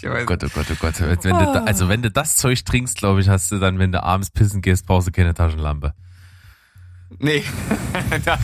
Oh 0.04 0.26
Gott, 0.26 0.44
oh 0.44 0.50
Gott, 0.54 0.66
oh 0.70 0.76
Gott. 0.78 1.00
Wenn 1.00 1.40
du 1.40 1.46
da, 1.46 1.64
also 1.64 1.88
wenn 1.88 2.02
du 2.02 2.12
das 2.12 2.36
Zeug 2.36 2.66
trinkst, 2.66 2.98
glaube 2.98 3.22
ich, 3.22 3.30
hast 3.30 3.50
du 3.50 3.58
dann, 3.58 3.80
wenn 3.80 3.94
du 3.94 4.04
abends 4.04 4.32
pissen 4.32 4.62
gehst, 4.62 4.86
brauchst 4.86 5.08
du 5.08 5.14
keine 5.14 5.34
Taschenlampe. 5.34 5.94
Nee, 7.20 7.46
da, 8.26 8.38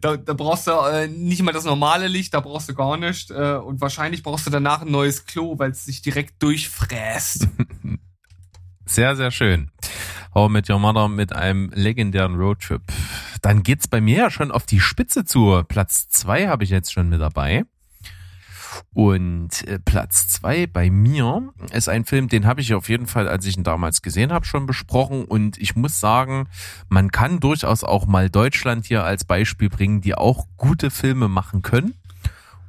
da, 0.00 0.16
da 0.16 0.32
brauchst 0.32 0.66
du 0.66 0.70
äh, 0.70 1.06
nicht 1.06 1.42
mal 1.42 1.52
das 1.52 1.64
normale 1.66 2.08
Licht, 2.08 2.32
da 2.32 2.40
brauchst 2.40 2.70
du 2.70 2.74
gar 2.74 2.96
nicht. 2.96 3.30
Äh, 3.32 3.56
und 3.56 3.82
wahrscheinlich 3.82 4.22
brauchst 4.22 4.46
du 4.46 4.50
danach 4.50 4.80
ein 4.80 4.90
neues 4.90 5.26
Klo, 5.26 5.58
weil 5.58 5.72
es 5.72 5.84
sich 5.84 6.00
direkt 6.00 6.42
durchfräst. 6.42 7.48
Sehr, 8.86 9.14
sehr 9.14 9.30
schön. 9.30 9.70
How 10.34 10.48
I 10.48 10.52
Met 10.52 10.70
Your 10.70 10.78
Mother 10.78 11.08
mit 11.08 11.34
einem 11.34 11.70
legendären 11.74 12.36
Roadtrip. 12.36 12.82
Dann 13.44 13.62
geht's 13.62 13.88
bei 13.88 14.00
mir 14.00 14.16
ja 14.16 14.30
schon 14.30 14.50
auf 14.50 14.64
die 14.64 14.80
Spitze 14.80 15.26
zu. 15.26 15.62
Platz 15.68 16.08
zwei 16.08 16.48
habe 16.48 16.64
ich 16.64 16.70
jetzt 16.70 16.90
schon 16.90 17.10
mit 17.10 17.20
dabei. 17.20 17.66
Und 18.94 19.68
äh, 19.68 19.78
Platz 19.78 20.28
zwei 20.28 20.66
bei 20.66 20.88
mir 20.88 21.52
ist 21.70 21.90
ein 21.90 22.06
Film, 22.06 22.28
den 22.28 22.46
habe 22.46 22.62
ich 22.62 22.72
auf 22.72 22.88
jeden 22.88 23.06
Fall, 23.06 23.28
als 23.28 23.44
ich 23.44 23.58
ihn 23.58 23.62
damals 23.62 24.00
gesehen 24.00 24.32
habe, 24.32 24.46
schon 24.46 24.64
besprochen. 24.64 25.26
Und 25.26 25.58
ich 25.58 25.76
muss 25.76 26.00
sagen, 26.00 26.48
man 26.88 27.10
kann 27.10 27.38
durchaus 27.38 27.84
auch 27.84 28.06
mal 28.06 28.30
Deutschland 28.30 28.86
hier 28.86 29.04
als 29.04 29.26
Beispiel 29.26 29.68
bringen, 29.68 30.00
die 30.00 30.14
auch 30.14 30.46
gute 30.56 30.90
Filme 30.90 31.28
machen 31.28 31.60
können. 31.60 31.92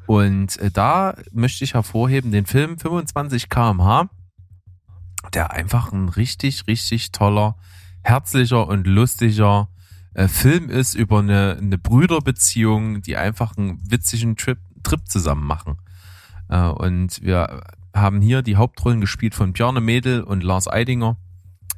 Und 0.07 0.57
äh, 0.57 0.71
da 0.71 1.15
möchte 1.31 1.63
ich 1.63 1.73
hervorheben 1.73 2.33
den 2.33 2.45
Film 2.45 2.77
25 2.77 3.47
kmh, 3.47 4.09
der 5.33 5.51
einfach 5.51 5.93
ein 5.93 6.09
richtig, 6.09 6.67
richtig 6.67 7.13
toller, 7.13 7.55
herzlicher 8.03 8.67
und 8.67 8.85
lustiger 8.85 9.69
äh, 10.15 10.27
Film 10.27 10.69
ist 10.69 10.95
über 10.95 11.19
eine, 11.19 11.57
eine 11.61 11.77
Brüderbeziehung, 11.77 13.01
die 13.01 13.17
einfach 13.17 13.57
einen 13.57 13.79
witzigen 13.89 14.35
Trip, 14.35 14.57
Trip 14.81 15.01
zusammen 15.07 15.45
machen. 15.45 15.77
Äh, 16.49 16.67
und 16.67 17.21
wir 17.21 17.61
haben 17.93 18.21
hier 18.21 18.41
die 18.41 18.55
Hauptrollen 18.55 19.01
gespielt 19.01 19.35
von 19.35 19.53
Bjarne 19.53 19.81
Mädel 19.81 20.23
und 20.23 20.43
Lars 20.43 20.67
Eidinger, 20.67 21.17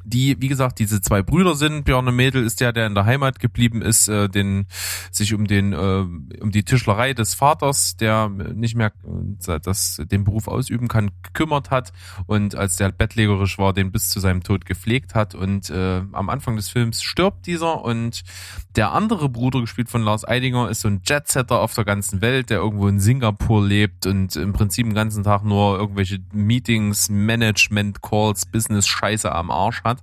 die, 0.08 0.38
wie 0.40 0.48
gesagt, 0.48 0.80
diese 0.80 1.02
zwei 1.02 1.22
Brüder 1.22 1.56
sind. 1.56 1.84
Bjarne 1.84 2.12
Mädel 2.12 2.46
ist 2.46 2.62
der, 2.62 2.72
der 2.72 2.88
in 2.88 2.96
der 2.96 3.06
Heimat 3.06 3.40
geblieben 3.40 3.82
ist, 3.82 4.08
äh, 4.08 4.30
den, 4.30 4.66
sich 5.12 5.34
um 5.34 5.46
den, 5.48 5.74
äh, 5.74 6.06
um 6.42 6.52
die 6.52 6.64
Tischlerei 6.64 7.14
des 7.14 7.34
Vaters, 7.34 7.98
der 7.98 8.30
nicht 8.30 8.76
mehr 8.76 8.94
äh, 9.48 9.60
das, 9.60 10.02
den 10.10 10.24
Beruf 10.24 10.48
ausüben 10.48 10.88
kann, 10.88 11.12
gekümmert 11.24 11.72
hat. 11.72 11.92
Und 12.26 12.56
als 12.56 12.78
der 12.78 12.92
bettlägerisch 12.92 13.58
war, 13.58 13.74
den 13.74 13.92
bis 13.92 14.08
zu 14.10 14.22
seinem 14.22 14.44
Tod 14.44 14.66
gepflegt 14.66 15.14
hat. 15.14 15.36
Und 15.36 15.70
äh, 15.70 16.02
am 16.14 16.30
Anfang 16.30 16.56
des 16.56 16.70
Films 16.70 17.04
stirbt 17.04 17.46
dieser. 17.46 17.84
Und 17.84 18.24
der 18.78 18.94
andere 18.94 19.28
Bruder, 19.28 19.60
gespielt 19.60 19.90
von 19.90 20.04
Lars 20.04 20.26
Eidinger, 20.26 20.70
ist 20.70 20.82
so 20.82 20.88
ein 20.88 21.02
Jetsetter 21.06 21.60
auf 21.60 21.74
der 21.74 21.84
ganzen 21.86 22.22
Welt, 22.22 22.50
der 22.50 22.60
irgendwo 22.60 22.88
in 22.88 23.02
Singapur 23.02 23.66
lebt 23.66 24.06
und 24.06 24.38
im 24.38 24.54
Prinzip 24.54 24.86
den 24.86 24.96
ganzen 24.96 25.24
Tag 25.24 25.44
nur 25.44 25.78
irgendwelche 25.78 26.20
Meetings, 26.32 27.10
Management 27.10 28.02
Calls, 28.02 28.46
Business 28.46 28.88
Scheiße 28.88 29.30
am 29.34 29.52
Arsch 29.52 29.84
hat 29.84 29.97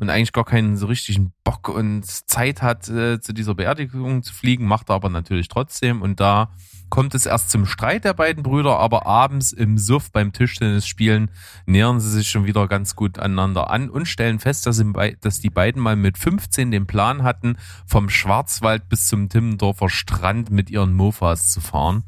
und 0.00 0.10
eigentlich 0.10 0.32
gar 0.32 0.44
keinen 0.44 0.76
so 0.76 0.86
richtigen 0.86 1.32
Bock 1.44 1.68
und 1.68 2.04
Zeit 2.04 2.62
hat, 2.62 2.88
äh, 2.88 3.20
zu 3.20 3.32
dieser 3.32 3.54
Beerdigung 3.54 4.22
zu 4.22 4.34
fliegen, 4.34 4.66
macht 4.66 4.90
er 4.90 4.96
aber 4.96 5.08
natürlich 5.08 5.48
trotzdem 5.48 6.02
und 6.02 6.20
da 6.20 6.50
kommt 6.88 7.14
es 7.14 7.26
erst 7.26 7.50
zum 7.50 7.66
Streit 7.66 8.04
der 8.04 8.14
beiden 8.14 8.42
Brüder, 8.42 8.78
aber 8.78 9.06
abends 9.06 9.52
im 9.52 9.78
Suff 9.78 10.12
beim 10.12 10.32
Tischtennis 10.32 10.86
spielen 10.86 11.30
nähern 11.66 12.00
sie 12.00 12.10
sich 12.10 12.28
schon 12.28 12.46
wieder 12.46 12.68
ganz 12.68 12.94
gut 12.94 13.18
aneinander 13.18 13.70
an 13.70 13.90
und 13.90 14.06
stellen 14.06 14.38
fest, 14.38 14.66
dass, 14.66 14.82
dass 15.20 15.40
die 15.40 15.50
beiden 15.50 15.82
mal 15.82 15.96
mit 15.96 16.18
15 16.18 16.70
den 16.70 16.86
Plan 16.86 17.22
hatten, 17.22 17.56
vom 17.86 18.08
Schwarzwald 18.08 18.88
bis 18.88 19.08
zum 19.08 19.28
Timmendorfer 19.28 19.88
Strand 19.88 20.50
mit 20.50 20.70
ihren 20.70 20.94
Mofas 20.94 21.50
zu 21.50 21.60
fahren. 21.60 22.04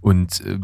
Und 0.00 0.40
äh, 0.40 0.58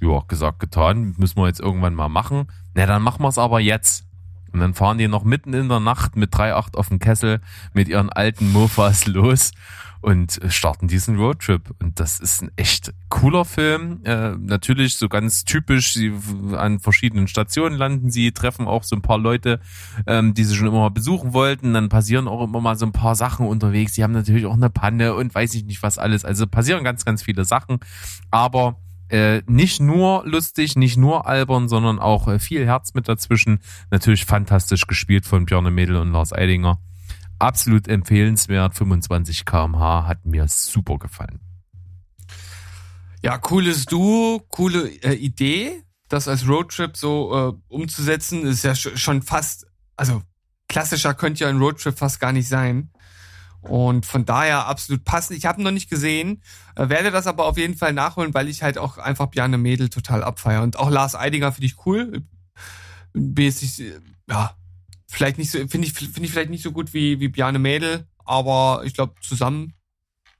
ja, 0.00 0.20
gesagt, 0.28 0.60
getan, 0.60 1.14
müssen 1.16 1.36
wir 1.36 1.46
jetzt 1.46 1.60
irgendwann 1.60 1.94
mal 1.94 2.10
machen. 2.10 2.48
Na, 2.74 2.84
dann 2.86 3.02
machen 3.02 3.22
wir 3.22 3.28
es 3.28 3.38
aber 3.38 3.58
jetzt. 3.58 4.04
Und 4.52 4.60
dann 4.60 4.74
fahren 4.74 4.98
die 4.98 5.08
noch 5.08 5.24
mitten 5.24 5.54
in 5.54 5.68
der 5.68 5.80
Nacht 5.80 6.16
mit 6.16 6.34
3,8 6.34 6.76
auf 6.76 6.88
dem 6.88 6.98
Kessel 6.98 7.40
mit 7.72 7.88
ihren 7.88 8.10
alten 8.10 8.52
Mofas 8.52 9.06
los 9.06 9.52
und 10.02 10.40
starten 10.48 10.88
diesen 10.88 11.16
Roadtrip. 11.16 11.74
Und 11.80 12.00
das 12.00 12.18
ist 12.18 12.42
ein 12.42 12.50
echt 12.56 12.92
cooler 13.08 13.44
Film. 13.44 14.00
Äh, 14.04 14.32
natürlich 14.36 14.96
so 14.96 15.08
ganz 15.08 15.44
typisch, 15.44 15.94
sie 15.94 16.12
an 16.56 16.80
verschiedenen 16.80 17.28
Stationen 17.28 17.76
landen 17.76 18.10
sie, 18.10 18.32
treffen 18.32 18.66
auch 18.66 18.82
so 18.82 18.96
ein 18.96 19.02
paar 19.02 19.18
Leute, 19.18 19.60
ähm, 20.08 20.34
die 20.34 20.42
sie 20.42 20.56
schon 20.56 20.66
immer 20.66 20.80
mal 20.80 20.90
besuchen 20.90 21.32
wollten. 21.32 21.72
Dann 21.72 21.88
passieren 21.88 22.26
auch 22.26 22.42
immer 22.42 22.60
mal 22.60 22.76
so 22.76 22.84
ein 22.84 22.92
paar 22.92 23.14
Sachen 23.14 23.46
unterwegs. 23.46 23.94
Sie 23.94 24.02
haben 24.02 24.12
natürlich 24.12 24.46
auch 24.46 24.54
eine 24.54 24.70
Panne 24.70 25.14
und 25.14 25.32
weiß 25.32 25.54
ich 25.54 25.64
nicht 25.64 25.84
was 25.84 25.98
alles. 25.98 26.24
Also 26.24 26.48
passieren 26.48 26.82
ganz, 26.82 27.04
ganz 27.04 27.22
viele 27.22 27.44
Sachen. 27.44 27.78
Aber 28.32 28.80
äh, 29.12 29.42
nicht 29.46 29.80
nur 29.80 30.26
lustig, 30.26 30.74
nicht 30.76 30.96
nur 30.96 31.26
albern, 31.26 31.68
sondern 31.68 31.98
auch 31.98 32.28
äh, 32.28 32.38
viel 32.38 32.64
Herz 32.64 32.94
mit 32.94 33.08
dazwischen. 33.08 33.60
Natürlich 33.90 34.24
fantastisch 34.24 34.86
gespielt 34.86 35.26
von 35.26 35.44
Björn 35.44 35.72
Mädel 35.72 35.96
und 35.96 36.12
Lars 36.12 36.32
Eidinger. 36.32 36.78
Absolut 37.38 37.88
empfehlenswert. 37.88 38.74
25 38.74 39.44
kmh 39.44 40.06
hat 40.06 40.24
mir 40.24 40.48
super 40.48 40.98
gefallen. 40.98 41.40
Ja, 43.22 43.38
cooles 43.38 43.84
Duo, 43.84 44.44
coole 44.48 44.88
äh, 45.02 45.12
Idee, 45.12 45.84
das 46.08 46.26
als 46.26 46.48
Roadtrip 46.48 46.96
so 46.96 47.52
äh, 47.68 47.72
umzusetzen, 47.72 48.46
ist 48.46 48.64
ja 48.64 48.74
sch 48.74 48.98
schon 48.98 49.22
fast, 49.22 49.66
also 49.96 50.22
klassischer 50.68 51.14
könnte 51.14 51.44
ja 51.44 51.50
ein 51.50 51.58
Roadtrip 51.58 51.96
fast 51.96 52.18
gar 52.18 52.32
nicht 52.32 52.48
sein. 52.48 52.90
Und 53.62 54.06
von 54.06 54.24
daher 54.24 54.66
absolut 54.66 55.04
passend. 55.04 55.38
Ich 55.38 55.46
habe 55.46 55.60
ihn 55.60 55.64
noch 55.64 55.70
nicht 55.70 55.88
gesehen, 55.88 56.42
äh, 56.74 56.88
werde 56.88 57.10
das 57.10 57.26
aber 57.26 57.46
auf 57.46 57.56
jeden 57.56 57.76
Fall 57.76 57.92
nachholen, 57.92 58.34
weil 58.34 58.48
ich 58.48 58.62
halt 58.62 58.76
auch 58.76 58.98
einfach 58.98 59.26
Bjarne 59.26 59.58
Mädel 59.58 59.88
total 59.88 60.24
abfeier. 60.24 60.62
Und 60.62 60.78
auch 60.78 60.90
Lars 60.90 61.14
Eidinger 61.14 61.52
finde 61.52 61.66
ich 61.66 61.86
cool. 61.86 62.22
Jetzt 63.14 63.62
nicht, 63.62 63.78
äh, 63.78 64.00
ja, 64.28 64.56
vielleicht 65.08 65.38
nicht 65.38 65.50
so, 65.50 65.58
finde 65.68 65.86
ich, 65.86 65.92
finde 65.92 66.24
ich 66.24 66.32
vielleicht 66.32 66.50
nicht 66.50 66.62
so 66.62 66.72
gut 66.72 66.92
wie, 66.92 67.20
wie 67.20 67.28
Bjarne 67.28 67.58
Mädel, 67.58 68.06
aber 68.24 68.82
ich 68.84 68.94
glaube, 68.94 69.14
zusammen 69.20 69.74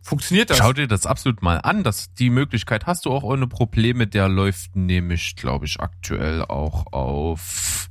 funktioniert 0.02 0.50
das. 0.50 0.58
Schau 0.58 0.72
dir 0.72 0.88
das 0.88 1.06
absolut 1.06 1.42
mal 1.42 1.58
an. 1.58 1.84
Das, 1.84 2.12
die 2.14 2.30
Möglichkeit 2.30 2.86
hast 2.86 3.04
du 3.04 3.10
auch 3.10 3.22
ohne 3.22 3.46
Probleme. 3.46 4.06
Der 4.06 4.28
läuft 4.28 4.74
nämlich, 4.76 5.36
glaube 5.36 5.66
ich, 5.66 5.80
aktuell 5.80 6.42
auch 6.42 6.92
auf, 6.92 7.88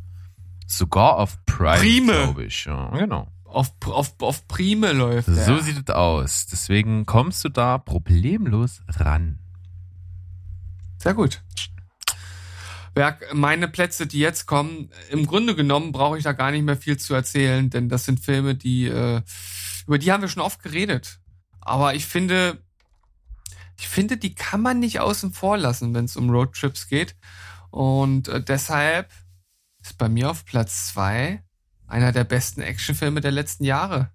sogar 0.67 1.17
auf 1.17 1.37
Prime, 1.45 1.79
Prime. 1.79 2.13
glaube 2.23 2.45
ich. 2.45 2.65
Ja, 2.65 2.89
genau. 2.89 3.27
Auf, 3.51 3.71
auf, 3.85 4.15
auf 4.21 4.47
Prime 4.47 4.91
läuft. 4.93 5.27
So 5.27 5.33
der. 5.33 5.63
sieht 5.63 5.89
es 5.89 5.93
aus. 5.93 6.47
Deswegen 6.47 7.05
kommst 7.05 7.43
du 7.43 7.49
da 7.49 7.77
problemlos 7.77 8.81
ran. 8.87 9.39
Sehr 10.97 11.13
gut. 11.13 11.41
Berg, 12.93 13.33
meine 13.33 13.67
Plätze, 13.67 14.05
die 14.05 14.19
jetzt 14.19 14.45
kommen, 14.47 14.89
im 15.09 15.25
Grunde 15.25 15.55
genommen 15.55 15.91
brauche 15.91 16.17
ich 16.17 16.23
da 16.23 16.33
gar 16.33 16.51
nicht 16.51 16.63
mehr 16.63 16.75
viel 16.75 16.97
zu 16.97 17.13
erzählen, 17.13 17.69
denn 17.69 17.87
das 17.87 18.03
sind 18.03 18.19
Filme, 18.19 18.55
die, 18.55 18.87
äh, 18.87 19.21
über 19.87 19.97
die 19.97 20.11
haben 20.11 20.21
wir 20.21 20.27
schon 20.27 20.43
oft 20.43 20.61
geredet. 20.61 21.19
Aber 21.61 21.95
ich 21.95 22.05
finde, 22.05 22.61
ich 23.79 23.87
finde, 23.87 24.17
die 24.17 24.35
kann 24.35 24.61
man 24.61 24.79
nicht 24.79 24.99
außen 24.99 25.31
vor 25.31 25.57
lassen, 25.57 25.93
wenn 25.93 26.05
es 26.05 26.17
um 26.17 26.29
Roadtrips 26.29 26.87
geht. 26.87 27.15
Und 27.69 28.27
äh, 28.27 28.43
deshalb 28.43 29.09
ist 29.81 29.97
bei 29.97 30.09
mir 30.09 30.29
auf 30.29 30.45
Platz 30.45 30.87
zwei 30.89 31.43
einer 31.91 32.11
der 32.11 32.23
besten 32.23 32.61
Actionfilme 32.61 33.21
der 33.21 33.31
letzten 33.31 33.63
Jahre. 33.63 34.09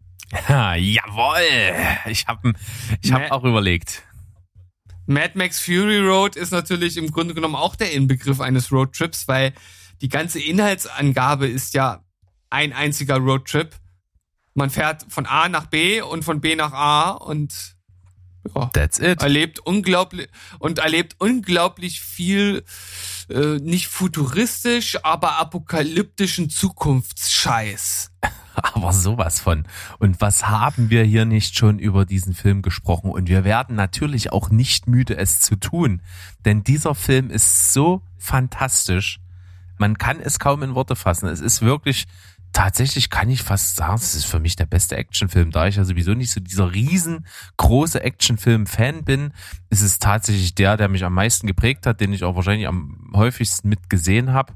Ha, 0.49 0.75
jawohl! 0.75 1.37
Ich 2.07 2.27
habe 2.27 2.53
ich 3.01 3.13
hab 3.13 3.31
auch 3.31 3.45
überlegt. 3.45 4.03
Mad 5.07 5.33
Max 5.35 5.61
Fury 5.61 6.01
Road 6.01 6.35
ist 6.35 6.51
natürlich 6.51 6.97
im 6.97 7.13
Grunde 7.13 7.35
genommen 7.35 7.55
auch 7.55 7.77
der 7.77 7.93
Inbegriff 7.93 8.41
eines 8.41 8.73
Roadtrips, 8.73 9.29
weil 9.29 9.53
die 10.01 10.09
ganze 10.09 10.41
Inhaltsangabe 10.41 11.47
ist 11.47 11.75
ja 11.75 12.03
ein 12.51 12.73
einziger 12.73 13.19
Roadtrip. 13.19 13.77
Man 14.55 14.71
fährt 14.71 15.05
von 15.09 15.27
A 15.27 15.49
nach 15.49 15.67
B 15.67 16.01
und 16.01 16.25
von 16.25 16.41
B 16.41 16.57
nach 16.57 16.73
A 16.73 17.11
und 17.11 17.77
ja, 18.55 18.67
That's 18.73 18.99
it. 18.99 19.23
erlebt 19.23 19.61
unglaublich 19.61 20.29
und 20.59 20.79
erlebt 20.79 21.17
unglaublich 21.19 22.01
viel 22.01 22.65
äh, 23.29 23.59
nicht 23.59 23.89
futuristisch, 23.89 25.05
aber 25.05 25.39
apokalyptischen 25.39 26.51
Zukunftsscheiß. 26.51 28.13
Aber 28.73 28.95
sowas 28.95 29.39
von. 29.39 29.65
Und 29.99 30.23
was 30.23 30.49
haben 30.49 30.89
wir 30.89 31.05
hier 31.05 31.27
nicht 31.27 31.59
schon 31.59 31.79
über 31.79 32.07
diesen 32.07 32.33
Film 32.33 32.63
gesprochen? 32.63 33.11
Und 33.11 33.29
wir 33.29 33.45
werden 33.45 33.77
natürlich 33.77 34.33
auch 34.33 34.49
nicht 34.49 34.87
müde, 34.87 35.15
es 35.19 35.41
zu 35.41 35.57
tun. 35.57 36.01
Denn 36.47 36.65
dieser 36.65 36.95
Film 36.95 37.29
ist 37.29 37.75
so 37.75 38.01
fantastisch. 38.17 39.21
Man 39.77 39.99
kann 39.99 40.21
es 40.21 40.39
kaum 40.39 40.63
in 40.63 40.75
Worte 40.75 40.97
fassen. 40.97 41.29
Es 41.29 41.41
ist 41.41 41.61
wirklich, 41.61 42.07
tatsächlich 42.57 43.11
kann 43.11 43.29
ich 43.29 43.43
fast 43.43 43.77
sagen, 43.77 43.97
es 43.97 44.15
ist 44.15 44.25
für 44.25 44.41
mich 44.41 44.57
der 44.57 44.65
beste 44.65 44.97
Actionfilm. 44.97 45.51
Da 45.51 45.67
ich 45.67 45.77
ja 45.77 45.85
sowieso 45.85 46.15
nicht 46.15 46.31
so 46.31 46.41
dieser 46.41 46.73
riesengroße 46.73 48.03
Actionfilm-Fan 48.03 49.05
bin, 49.05 49.35
ist 49.69 49.83
es 49.83 49.99
tatsächlich 49.99 50.55
der, 50.55 50.79
der 50.79 50.89
mich 50.89 51.05
am 51.05 51.13
meisten 51.13 51.47
geprägt 51.47 51.85
hat, 51.87 52.01
den 52.01 52.15
ich 52.15 52.25
auch 52.25 52.35
wahrscheinlich 52.35 52.67
am 52.67 53.13
häufigsten 53.15 53.69
mitgesehen 53.69 54.33
habe 54.33 54.55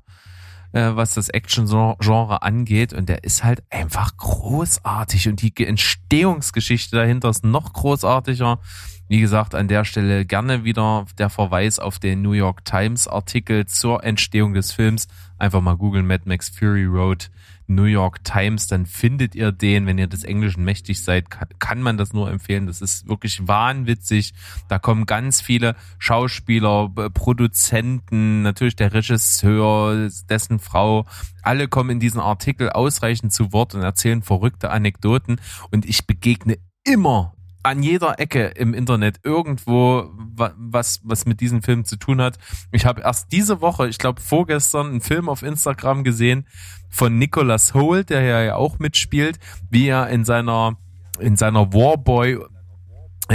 äh, 0.72 0.94
was 0.94 1.12
das 1.12 1.28
Action-Genre 1.28 2.40
angeht. 2.40 2.94
Und 2.94 3.11
der 3.11 3.22
ist 3.24 3.44
halt 3.44 3.62
einfach 3.68 4.16
großartig. 4.16 5.28
Und 5.28 5.42
die 5.42 5.66
Entstehungsgeschichte 5.66 6.96
dahinter 6.96 7.28
ist 7.28 7.44
noch 7.44 7.70
großartiger. 7.72 8.61
Wie 9.09 9.20
gesagt, 9.20 9.55
an 9.55 9.68
der 9.68 9.84
Stelle 9.84 10.24
gerne 10.24 10.64
wieder 10.64 11.05
der 11.18 11.28
Verweis 11.28 11.78
auf 11.80 11.98
den 11.98 12.22
New 12.22 12.32
York 12.32 12.64
Times 12.64 13.09
Artikel 13.09 13.66
zur 13.66 14.05
Entstehung 14.05 14.55
des 14.55 14.72
Films. 14.72 15.07
Einfach 15.36 15.61
mal 15.61 15.76
googeln 15.76 16.07
Mad 16.07 16.22
Max 16.26 16.48
Fury 16.48 16.86
Road 16.86 17.30
New 17.70 17.84
York 17.84 18.24
Times, 18.24 18.66
dann 18.66 18.84
findet 18.84 19.34
ihr 19.34 19.52
den. 19.52 19.86
Wenn 19.86 19.96
ihr 19.96 20.08
des 20.08 20.24
Englischen 20.24 20.64
mächtig 20.64 21.02
seid, 21.02 21.26
kann, 21.30 21.82
man 21.82 21.96
das 21.96 22.12
nur 22.12 22.30
empfehlen. 22.30 22.66
Das 22.66 22.82
ist 22.82 23.08
wirklich 23.08 23.46
wahnwitzig. 23.46 24.34
Da 24.68 24.78
kommen 24.78 25.06
ganz 25.06 25.40
viele 25.40 25.76
Schauspieler, 25.98 26.90
Produzenten, 27.14 28.42
natürlich 28.42 28.76
der 28.76 28.92
Regisseur, 28.92 30.10
dessen 30.28 30.58
Frau. 30.58 31.06
Alle 31.42 31.68
kommen 31.68 31.90
in 31.90 32.00
diesen 32.00 32.20
Artikel 32.20 32.70
ausreichend 32.70 33.32
zu 33.32 33.52
Wort 33.52 33.74
und 33.74 33.82
erzählen 33.82 34.22
verrückte 34.22 34.70
Anekdoten. 34.70 35.40
Und 35.70 35.86
ich 35.86 36.06
begegne 36.06 36.58
immer 36.84 37.34
an 37.62 37.82
jeder 37.82 38.18
Ecke 38.18 38.46
im 38.46 38.74
Internet 38.74 39.20
irgendwo 39.22 40.11
was 40.14 41.00
was 41.04 41.26
mit 41.26 41.40
diesem 41.40 41.62
Film 41.62 41.84
zu 41.84 41.96
tun 41.96 42.20
hat. 42.20 42.38
Ich 42.72 42.86
habe 42.86 43.02
erst 43.02 43.32
diese 43.32 43.61
Woche, 43.61 43.88
ich 43.88 43.98
glaube 43.98 44.20
vorgestern, 44.20 44.88
einen 44.88 45.00
Film 45.00 45.28
auf 45.28 45.42
Instagram 45.42 46.04
gesehen 46.04 46.46
von 46.88 47.18
Nicholas 47.18 47.74
Holt, 47.74 48.11
der 48.11 48.22
ja 48.22 48.54
auch 48.54 48.78
mitspielt, 48.78 49.38
wie 49.70 49.88
er 49.88 50.08
in 50.08 50.24
seiner 50.24 50.76
in 51.18 51.36
seiner 51.36 51.72
Warboy 51.72 52.38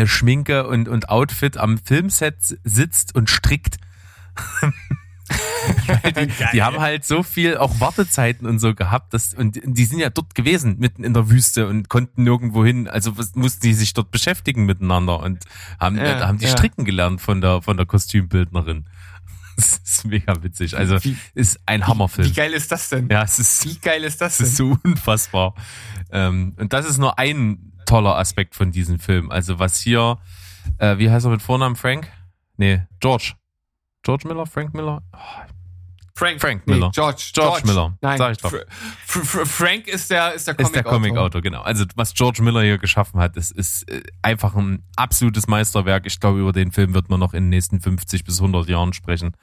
Schminke 0.06 0.68
und 0.68 0.90
und 0.90 1.10
Outfit 1.10 1.58
am 1.58 1.78
Filmset 1.78 2.36
sitzt 2.64 3.16
und 3.16 3.30
strickt. 3.30 3.78
die, 6.06 6.28
die, 6.54 6.64
haben 6.64 6.80
halt 6.80 7.06
so 7.06 7.24
viel 7.24 7.58
auch 7.58 7.80
Wartezeiten 7.80 8.48
und 8.48 8.60
so 8.60 8.76
gehabt, 8.76 9.14
dass, 9.14 9.34
und 9.34 9.60
die 9.64 9.86
sind 9.86 10.00
ja 10.00 10.10
dort 10.10 10.36
gewesen, 10.36 10.78
mitten 10.80 11.04
in 11.04 11.14
der 11.14 11.30
Wüste 11.30 11.68
und 11.68 11.90
konnten 11.90 12.24
nirgendwo 12.24 12.64
hin, 12.64 12.88
also 12.88 13.18
was, 13.18 13.36
mussten 13.36 13.62
die 13.62 13.74
sich 13.74 13.94
dort 13.94 14.12
beschäftigen 14.12 14.66
miteinander 14.66 15.20
und 15.20 15.44
haben, 15.80 15.98
ja, 15.98 16.04
äh, 16.04 16.22
haben 16.22 16.38
die 16.38 16.46
ja. 16.46 16.52
stricken 16.52 16.86
gelernt 16.86 17.22
von 17.22 17.42
der, 17.42 17.62
von 17.62 17.78
der 17.78 17.86
Kostümbildnerin. 17.86 18.86
Das 19.58 19.80
ist 19.86 20.06
mega 20.06 20.44
witzig. 20.44 20.76
Also 20.76 21.02
wie, 21.06 21.16
ist 21.34 21.62
ein 21.66 21.88
Hammerfilm. 21.88 22.28
Wie 22.28 22.34
geil 22.34 22.52
ist 22.52 22.74
das 22.74 22.90
denn? 22.90 23.08
Ja, 23.10 23.24
es 23.24 23.40
ist. 23.40 23.64
Wie 23.64 23.80
geil 23.80 24.04
ist 24.04 24.20
das 24.20 24.36
denn? 24.36 24.48
Es 24.48 24.52
ist 24.52 24.58
so 24.58 24.78
unfassbar. 24.84 25.56
Ähm, 26.12 26.54
und 26.58 26.74
das 26.74 26.86
ist 26.86 26.98
nur 26.98 27.18
ein 27.18 27.72
toller 27.86 28.18
Aspekt 28.18 28.54
von 28.54 28.74
diesem 28.74 29.00
Film. 29.00 29.32
Also 29.32 29.58
was 29.58 29.80
hier, 29.80 30.18
äh, 30.78 30.98
wie 30.98 31.10
heißt 31.10 31.26
er 31.26 31.32
mit 31.32 31.42
Vornamen 31.42 31.78
Frank? 31.78 32.12
Nee, 32.58 32.82
George. 33.00 33.36
George 34.06 34.28
Miller, 34.28 34.46
Frank 34.46 34.74
Miller? 34.74 35.02
Oh, 35.14 35.18
Frank, 36.18 36.40
Frank 36.40 36.66
Miller. 36.66 36.88
Nee, 36.88 36.92
George, 36.94 37.32
George. 37.34 37.64
George 37.64 37.68
Miller. 37.68 37.98
Nein, 38.02 38.18
sag 38.18 38.32
ich 38.32 38.38
doch. 38.38 38.52
Fr 39.06 39.26
Fr 39.26 39.46
Frank 39.46 39.88
ist 39.88 40.10
der, 40.10 40.34
ist 40.34 40.48
der 40.48 40.54
Comic-Autor. 40.54 40.66
Ist 40.66 40.76
der 40.76 40.84
Comic-Autor, 40.84 41.42
genau. 41.42 41.62
Also, 41.62 41.86
was 41.96 42.14
George 42.14 42.42
Miller 42.42 42.62
hier 42.62 42.78
geschaffen 42.78 43.20
hat, 43.20 43.36
ist, 43.36 43.52
ist 43.52 43.90
äh, 43.90 44.02
einfach 44.22 44.56
ein 44.56 44.84
absolutes 44.96 45.48
Meisterwerk. 45.48 46.06
Ich 46.06 46.20
glaube, 46.22 46.40
über 46.40 46.54
den 46.54 46.72
Film 46.72 46.94
wird 46.94 47.10
man 47.10 47.20
noch 47.20 47.34
in 47.34 47.46
den 47.46 47.50
nächsten 47.50 47.82
50 47.82 48.24
bis 48.24 48.40
100 48.40 48.70
Jahren 48.70 48.94
sprechen. 48.94 49.36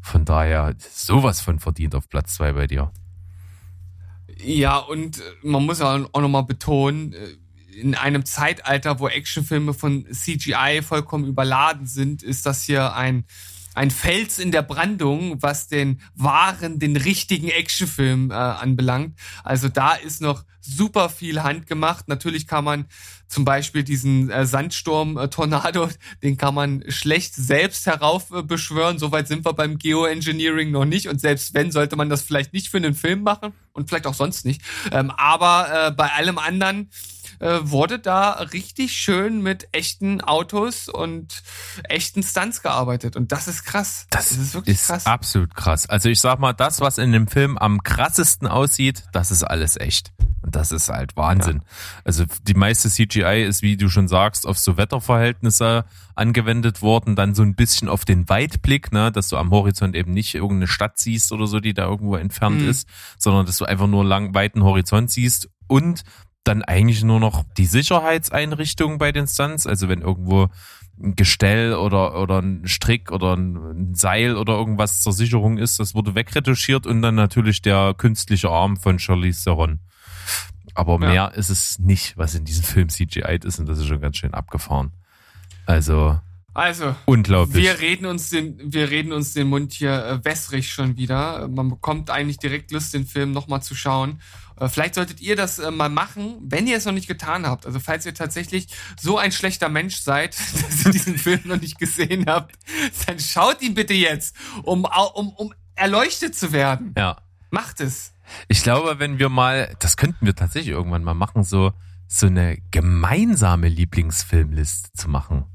Von 0.00 0.24
daher, 0.24 0.74
sowas 0.78 1.40
von 1.40 1.58
verdient 1.58 1.94
auf 1.94 2.08
Platz 2.08 2.34
zwei 2.34 2.52
bei 2.52 2.66
dir. 2.66 2.90
Ja, 4.38 4.78
und 4.78 5.20
man 5.42 5.66
muss 5.66 5.80
ja 5.80 6.06
auch 6.12 6.20
nochmal 6.20 6.44
betonen, 6.44 7.12
äh, 7.12 7.36
in 7.78 7.94
einem 7.94 8.24
Zeitalter, 8.24 8.98
wo 8.98 9.08
Actionfilme 9.08 9.74
von 9.74 10.06
CGI 10.10 10.80
vollkommen 10.82 11.26
überladen 11.26 11.86
sind, 11.86 12.22
ist 12.22 12.46
das 12.46 12.62
hier 12.62 12.94
ein 12.94 13.24
ein 13.78 13.92
Fels 13.92 14.40
in 14.40 14.50
der 14.50 14.62
Brandung, 14.62 15.40
was 15.40 15.68
den 15.68 16.00
wahren, 16.16 16.80
den 16.80 16.96
richtigen 16.96 17.48
Actionfilm 17.48 18.32
äh, 18.32 18.34
anbelangt. 18.34 19.16
Also 19.44 19.68
da 19.68 19.92
ist 19.94 20.20
noch 20.20 20.44
super 20.60 21.08
viel 21.08 21.44
handgemacht. 21.44 22.08
Natürlich 22.08 22.48
kann 22.48 22.64
man 22.64 22.86
zum 23.28 23.44
Beispiel 23.44 23.84
diesen 23.84 24.30
äh, 24.30 24.46
Sandsturm-Tornado, 24.46 25.90
den 26.24 26.36
kann 26.36 26.54
man 26.54 26.82
schlecht 26.88 27.36
selbst 27.36 27.86
heraufbeschwören. 27.86 28.96
Äh, 28.96 28.98
Soweit 28.98 29.28
sind 29.28 29.46
wir 29.46 29.52
beim 29.52 29.78
Geoengineering 29.78 30.72
noch 30.72 30.84
nicht. 30.84 31.06
Und 31.06 31.20
selbst 31.20 31.54
wenn, 31.54 31.70
sollte 31.70 31.94
man 31.94 32.08
das 32.08 32.22
vielleicht 32.22 32.52
nicht 32.52 32.70
für 32.70 32.78
einen 32.78 32.94
Film 32.94 33.22
machen 33.22 33.52
und 33.74 33.88
vielleicht 33.88 34.08
auch 34.08 34.14
sonst 34.14 34.44
nicht. 34.44 34.60
Ähm, 34.90 35.12
aber 35.12 35.86
äh, 35.86 35.90
bei 35.92 36.10
allem 36.10 36.38
anderen 36.38 36.90
äh, 37.40 37.58
wurde 37.62 37.98
da 37.98 38.32
richtig 38.32 38.92
schön 38.92 39.42
mit 39.42 39.68
echten 39.72 40.20
Autos 40.20 40.88
und 40.88 41.42
echten 41.84 42.22
Stunts 42.22 42.62
gearbeitet. 42.62 43.16
Und 43.16 43.32
das 43.32 43.48
ist 43.48 43.64
krass. 43.64 44.06
Das, 44.10 44.28
das 44.30 44.38
ist 44.38 44.54
wirklich 44.54 44.76
ist 44.76 44.86
krass. 44.86 45.06
Absolut 45.06 45.54
krass. 45.54 45.88
Also 45.88 46.08
ich 46.08 46.20
sag 46.20 46.38
mal, 46.38 46.52
das, 46.52 46.80
was 46.80 46.98
in 46.98 47.12
dem 47.12 47.28
Film 47.28 47.58
am 47.58 47.82
krassesten 47.82 48.48
aussieht, 48.48 49.04
das 49.12 49.30
ist 49.30 49.42
alles 49.42 49.76
echt. 49.76 50.12
Und 50.42 50.54
das 50.54 50.72
ist 50.72 50.88
halt 50.88 51.16
Wahnsinn. 51.16 51.58
Ja. 51.58 52.02
Also 52.04 52.24
die 52.42 52.54
meiste 52.54 52.88
CGI 52.88 53.44
ist, 53.44 53.62
wie 53.62 53.76
du 53.76 53.88
schon 53.88 54.08
sagst, 54.08 54.46
auf 54.46 54.58
so 54.58 54.76
Wetterverhältnisse 54.76 55.84
angewendet 56.14 56.80
worden, 56.82 57.16
dann 57.16 57.34
so 57.34 57.42
ein 57.42 57.54
bisschen 57.54 57.88
auf 57.88 58.04
den 58.04 58.28
Weitblick, 58.28 58.92
ne, 58.92 59.12
dass 59.12 59.28
du 59.28 59.36
am 59.36 59.50
Horizont 59.50 59.94
eben 59.94 60.12
nicht 60.12 60.34
irgendeine 60.34 60.66
Stadt 60.66 60.98
siehst 60.98 61.32
oder 61.32 61.46
so, 61.46 61.60
die 61.60 61.74
da 61.74 61.84
irgendwo 61.84 62.16
entfernt 62.16 62.62
mhm. 62.62 62.68
ist, 62.68 62.88
sondern 63.18 63.46
dass 63.46 63.58
du 63.58 63.64
einfach 63.64 63.86
nur 63.86 64.04
lang 64.04 64.34
weiten 64.34 64.62
Horizont 64.62 65.10
siehst 65.10 65.48
und 65.66 66.02
dann 66.44 66.62
eigentlich 66.62 67.04
nur 67.04 67.20
noch 67.20 67.44
die 67.56 67.66
Sicherheitseinrichtungen 67.66 68.98
bei 68.98 69.12
den 69.12 69.26
Stunts. 69.26 69.66
Also 69.66 69.88
wenn 69.88 70.00
irgendwo 70.00 70.48
ein 71.00 71.14
Gestell 71.14 71.74
oder, 71.74 72.20
oder 72.20 72.40
ein 72.40 72.66
Strick 72.66 73.12
oder 73.12 73.36
ein 73.36 73.94
Seil 73.94 74.36
oder 74.36 74.54
irgendwas 74.54 75.00
zur 75.00 75.12
Sicherung 75.12 75.58
ist, 75.58 75.78
das 75.78 75.94
wurde 75.94 76.14
wegretuschiert 76.14 76.86
und 76.86 77.02
dann 77.02 77.14
natürlich 77.14 77.62
der 77.62 77.94
künstliche 77.96 78.50
Arm 78.50 78.76
von 78.76 78.98
Charlize 78.98 79.44
Theron. 79.44 79.80
Aber 80.74 80.98
mehr 80.98 81.12
ja. 81.12 81.26
ist 81.28 81.50
es 81.50 81.78
nicht, 81.78 82.16
was 82.16 82.34
in 82.34 82.44
diesem 82.44 82.64
Film 82.64 82.88
CGI 82.88 83.38
ist 83.44 83.58
und 83.58 83.68
das 83.68 83.78
ist 83.78 83.86
schon 83.86 84.00
ganz 84.00 84.16
schön 84.16 84.34
abgefahren. 84.34 84.92
Also, 85.66 86.18
also, 86.54 86.96
unglaublich. 87.04 87.62
Wir 87.62 87.78
reden 87.78 88.06
uns 88.06 88.30
den, 88.30 88.58
wir 88.72 88.90
reden 88.90 89.12
uns 89.12 89.32
den 89.32 89.46
Mund 89.46 89.72
hier 89.72 90.04
äh, 90.04 90.24
wässrig 90.24 90.72
schon 90.72 90.96
wieder. 90.96 91.46
Man 91.46 91.68
bekommt 91.68 92.10
eigentlich 92.10 92.38
direkt 92.38 92.72
Lust, 92.72 92.94
den 92.94 93.06
Film 93.06 93.30
nochmal 93.30 93.62
zu 93.62 93.76
schauen. 93.76 94.20
Äh, 94.60 94.68
vielleicht 94.68 94.94
solltet 94.94 95.20
ihr 95.20 95.36
das 95.36 95.58
äh, 95.58 95.70
mal 95.70 95.88
machen, 95.88 96.36
wenn 96.42 96.66
ihr 96.66 96.76
es 96.76 96.84
noch 96.84 96.92
nicht 96.92 97.08
getan 97.08 97.46
habt. 97.46 97.66
Also 97.66 97.80
falls 97.80 98.06
ihr 98.06 98.14
tatsächlich 98.14 98.68
so 99.00 99.18
ein 99.18 99.32
schlechter 99.32 99.68
Mensch 99.68 99.96
seid, 99.96 100.36
dass 100.52 100.86
ihr 100.86 100.92
diesen 100.92 101.18
Film 101.18 101.40
noch 101.44 101.60
nicht 101.60 101.78
gesehen 101.78 102.26
habt, 102.26 102.56
dann 103.06 103.18
schaut 103.18 103.62
ihn 103.62 103.74
bitte 103.74 103.94
jetzt, 103.94 104.36
um, 104.62 104.86
um, 105.14 105.28
um 105.30 105.54
erleuchtet 105.74 106.34
zu 106.34 106.52
werden. 106.52 106.94
Ja. 106.96 107.18
Macht 107.50 107.80
es. 107.80 108.12
Ich 108.48 108.62
glaube, 108.62 108.98
wenn 108.98 109.18
wir 109.18 109.28
mal, 109.28 109.74
das 109.78 109.96
könnten 109.96 110.26
wir 110.26 110.34
tatsächlich 110.34 110.74
irgendwann 110.74 111.04
mal 111.04 111.14
machen, 111.14 111.44
so, 111.44 111.72
so 112.06 112.26
eine 112.26 112.58
gemeinsame 112.70 113.68
Lieblingsfilmliste 113.68 114.92
zu 114.92 115.08
machen. 115.08 115.46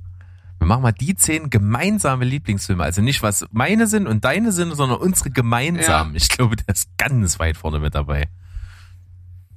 Wir 0.58 0.68
machen 0.68 0.82
mal 0.82 0.94
die 0.94 1.14
zehn 1.14 1.50
gemeinsame 1.50 2.24
Lieblingsfilme. 2.24 2.84
Also 2.84 3.02
nicht, 3.02 3.22
was 3.22 3.46
meine 3.52 3.86
sind 3.86 4.08
und 4.08 4.24
deine 4.24 4.54
sind, 4.54 4.74
sondern 4.74 5.00
unsere 5.00 5.30
gemeinsamen. 5.30 6.14
Ja. 6.14 6.18
Ich 6.18 6.30
glaube, 6.30 6.56
der 6.56 6.74
ist 6.74 6.98
ganz 6.98 7.38
weit 7.38 7.58
vorne 7.58 7.80
mit 7.80 7.96
dabei. 7.96 8.30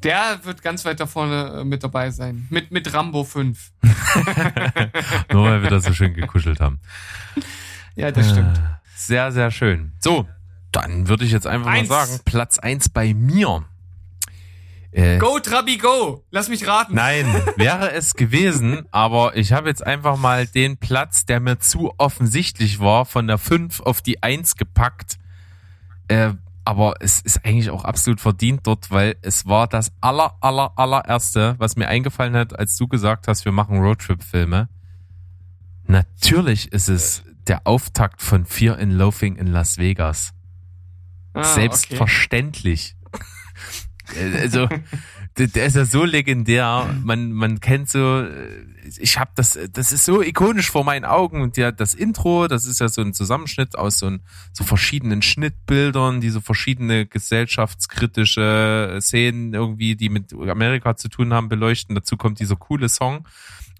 Der 0.06 0.44
wird 0.44 0.62
ganz 0.62 0.84
weit 0.84 1.00
da 1.00 1.06
vorne 1.06 1.60
äh, 1.60 1.64
mit 1.64 1.82
dabei 1.82 2.10
sein. 2.10 2.46
Mit, 2.48 2.70
mit 2.70 2.94
Rambo 2.94 3.24
5. 3.24 3.72
Nur 5.32 5.44
weil 5.44 5.62
wir 5.62 5.70
da 5.70 5.80
so 5.80 5.92
schön 5.92 6.14
gekuschelt 6.14 6.60
haben. 6.60 6.78
Ja, 7.96 8.12
das 8.12 8.30
stimmt. 8.30 8.56
Äh, 8.56 8.60
sehr, 8.94 9.32
sehr 9.32 9.50
schön. 9.50 9.92
So, 9.98 10.28
dann 10.70 11.08
würde 11.08 11.24
ich 11.24 11.32
jetzt 11.32 11.48
einfach 11.48 11.72
eins. 11.72 11.88
mal 11.88 12.06
sagen, 12.06 12.20
Platz 12.24 12.58
eins 12.60 12.88
bei 12.88 13.14
mir. 13.14 13.64
Äh, 14.92 15.18
go, 15.18 15.40
Trabi, 15.40 15.76
go! 15.76 16.24
Lass 16.30 16.48
mich 16.48 16.68
raten. 16.68 16.94
Nein, 16.94 17.26
wäre 17.56 17.90
es 17.90 18.14
gewesen, 18.14 18.86
aber 18.92 19.36
ich 19.36 19.52
habe 19.52 19.68
jetzt 19.68 19.84
einfach 19.84 20.16
mal 20.16 20.46
den 20.46 20.76
Platz, 20.76 21.26
der 21.26 21.40
mir 21.40 21.58
zu 21.58 21.92
offensichtlich 21.98 22.78
war, 22.78 23.06
von 23.06 23.26
der 23.26 23.38
5 23.38 23.80
auf 23.80 24.02
die 24.02 24.22
1 24.22 24.54
gepackt. 24.54 25.18
Äh, 26.06 26.34
aber 26.66 26.94
es 27.00 27.20
ist 27.20 27.44
eigentlich 27.44 27.70
auch 27.70 27.84
absolut 27.84 28.20
verdient 28.20 28.66
dort, 28.66 28.90
weil 28.90 29.16
es 29.22 29.46
war 29.46 29.68
das 29.68 29.92
aller, 30.00 30.36
aller, 30.40 30.72
allererste, 30.76 31.54
was 31.58 31.76
mir 31.76 31.88
eingefallen 31.88 32.34
hat, 32.34 32.58
als 32.58 32.76
du 32.76 32.88
gesagt 32.88 33.28
hast, 33.28 33.44
wir 33.44 33.52
machen 33.52 33.78
Roadtrip-Filme. 33.78 34.68
Natürlich 35.86 36.72
ist 36.72 36.88
es 36.88 37.22
der 37.46 37.66
Auftakt 37.66 38.20
von 38.20 38.44
Fear 38.44 38.78
in 38.78 38.90
Loafing 38.90 39.36
in 39.36 39.46
Las 39.46 39.78
Vegas. 39.78 40.32
Ah, 41.34 41.44
Selbstverständlich. 41.44 42.96
also, 44.40 44.68
der, 45.38 45.48
der 45.48 45.66
ist 45.66 45.76
ja 45.76 45.84
so 45.84 46.04
legendär. 46.04 46.94
Man, 47.02 47.32
man 47.32 47.60
kennt 47.60 47.88
so, 47.90 48.20
äh, 48.20 48.64
ich 48.98 49.18
habe 49.18 49.30
das, 49.34 49.58
das 49.72 49.92
ist 49.92 50.04
so 50.04 50.22
ikonisch 50.22 50.70
vor 50.70 50.84
meinen 50.84 51.04
Augen. 51.04 51.42
Und 51.42 51.56
ja, 51.56 51.72
das 51.72 51.94
Intro, 51.94 52.48
das 52.48 52.66
ist 52.66 52.80
ja 52.80 52.88
so 52.88 53.02
ein 53.02 53.12
Zusammenschnitt 53.12 53.76
aus 53.76 53.98
so, 53.98 54.06
ein, 54.06 54.20
so 54.52 54.64
verschiedenen 54.64 55.22
Schnittbildern, 55.22 56.20
die 56.20 56.30
so 56.30 56.40
verschiedene 56.40 57.06
gesellschaftskritische 57.06 58.98
Szenen 59.00 59.54
irgendwie, 59.54 59.96
die 59.96 60.08
mit 60.08 60.32
Amerika 60.32 60.96
zu 60.96 61.08
tun 61.08 61.32
haben, 61.32 61.48
beleuchten. 61.48 61.94
Dazu 61.94 62.16
kommt 62.16 62.40
dieser 62.40 62.56
coole 62.56 62.88
Song. 62.88 63.26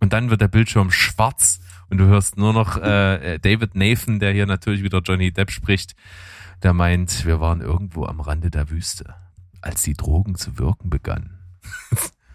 Und 0.00 0.12
dann 0.12 0.28
wird 0.28 0.42
der 0.42 0.48
Bildschirm 0.48 0.90
schwarz 0.90 1.60
und 1.88 1.98
du 1.98 2.06
hörst 2.06 2.36
nur 2.36 2.52
noch 2.52 2.76
äh, 2.76 3.38
David 3.38 3.74
Nathan, 3.74 4.18
der 4.18 4.32
hier 4.32 4.46
natürlich 4.46 4.82
wieder 4.82 5.00
Johnny 5.00 5.32
Depp 5.32 5.50
spricht, 5.50 5.94
der 6.62 6.72
meint, 6.72 7.24
wir 7.24 7.40
waren 7.40 7.60
irgendwo 7.60 8.04
am 8.04 8.20
Rande 8.20 8.50
der 8.50 8.70
Wüste, 8.70 9.14
als 9.62 9.82
die 9.82 9.94
Drogen 9.94 10.34
zu 10.34 10.58
wirken 10.58 10.90
begannen. 10.90 11.35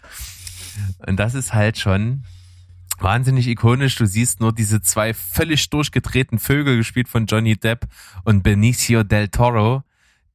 und 1.06 1.16
das 1.16 1.34
ist 1.34 1.52
halt 1.54 1.78
schon 1.78 2.24
wahnsinnig 2.98 3.48
ikonisch. 3.48 3.96
Du 3.96 4.06
siehst 4.06 4.40
nur 4.40 4.52
diese 4.52 4.80
zwei 4.80 5.14
völlig 5.14 5.68
durchgedrehten 5.70 6.38
Vögel, 6.38 6.76
gespielt 6.76 7.08
von 7.08 7.26
Johnny 7.26 7.56
Depp 7.56 7.86
und 8.24 8.42
Benicio 8.42 9.02
del 9.02 9.28
Toro, 9.28 9.82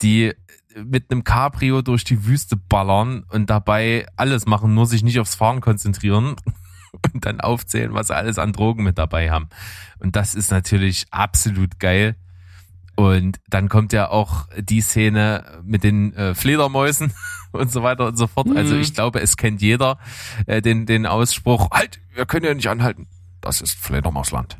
die 0.02 0.34
mit 0.76 1.12
einem 1.12 1.24
Cabrio 1.24 1.82
durch 1.82 2.04
die 2.04 2.26
Wüste 2.26 2.56
ballern 2.56 3.24
und 3.30 3.50
dabei 3.50 4.06
alles 4.16 4.46
machen, 4.46 4.74
nur 4.74 4.86
sich 4.86 5.04
nicht 5.04 5.20
aufs 5.20 5.36
Fahren 5.36 5.62
konzentrieren 5.62 6.36
und 7.14 7.26
dann 7.26 7.42
aufzählen, 7.42 7.94
was 7.94 8.08
sie 8.08 8.16
alles 8.16 8.38
an 8.38 8.54
Drogen 8.54 8.84
mit 8.84 8.98
dabei 8.98 9.32
haben. 9.32 9.50
Und 10.00 10.16
das 10.16 10.36
ist 10.36 10.52
natürlich 10.52 11.08
absolut 11.12 11.80
geil. 11.80 12.16
Und 12.98 13.40
dann 13.48 13.70
kommt 13.70 13.94
ja 13.94 14.10
auch 14.10 14.48
die 14.58 14.82
Szene 14.82 15.62
mit 15.64 15.84
den 15.84 16.14
äh, 16.16 16.34
Fledermäusen 16.34 17.14
und 17.52 17.72
so 17.72 17.84
weiter 17.84 18.08
und 18.08 18.18
so 18.18 18.26
fort. 18.28 18.48
Also 18.56 18.74
Mhm. 18.74 18.82
ich 18.82 18.94
glaube, 18.96 19.22
es 19.22 19.38
kennt 19.38 19.62
jeder 19.62 20.00
äh, 20.48 20.62
den, 20.64 20.86
den 20.88 21.06
Ausspruch, 21.06 21.70
halt, 21.72 22.00
wir 22.16 22.26
können 22.26 22.46
ja 22.46 22.54
nicht 22.56 22.68
anhalten. 22.70 23.08
Das 23.40 23.62
ist 23.62 23.78
Fledermausland. 23.78 24.58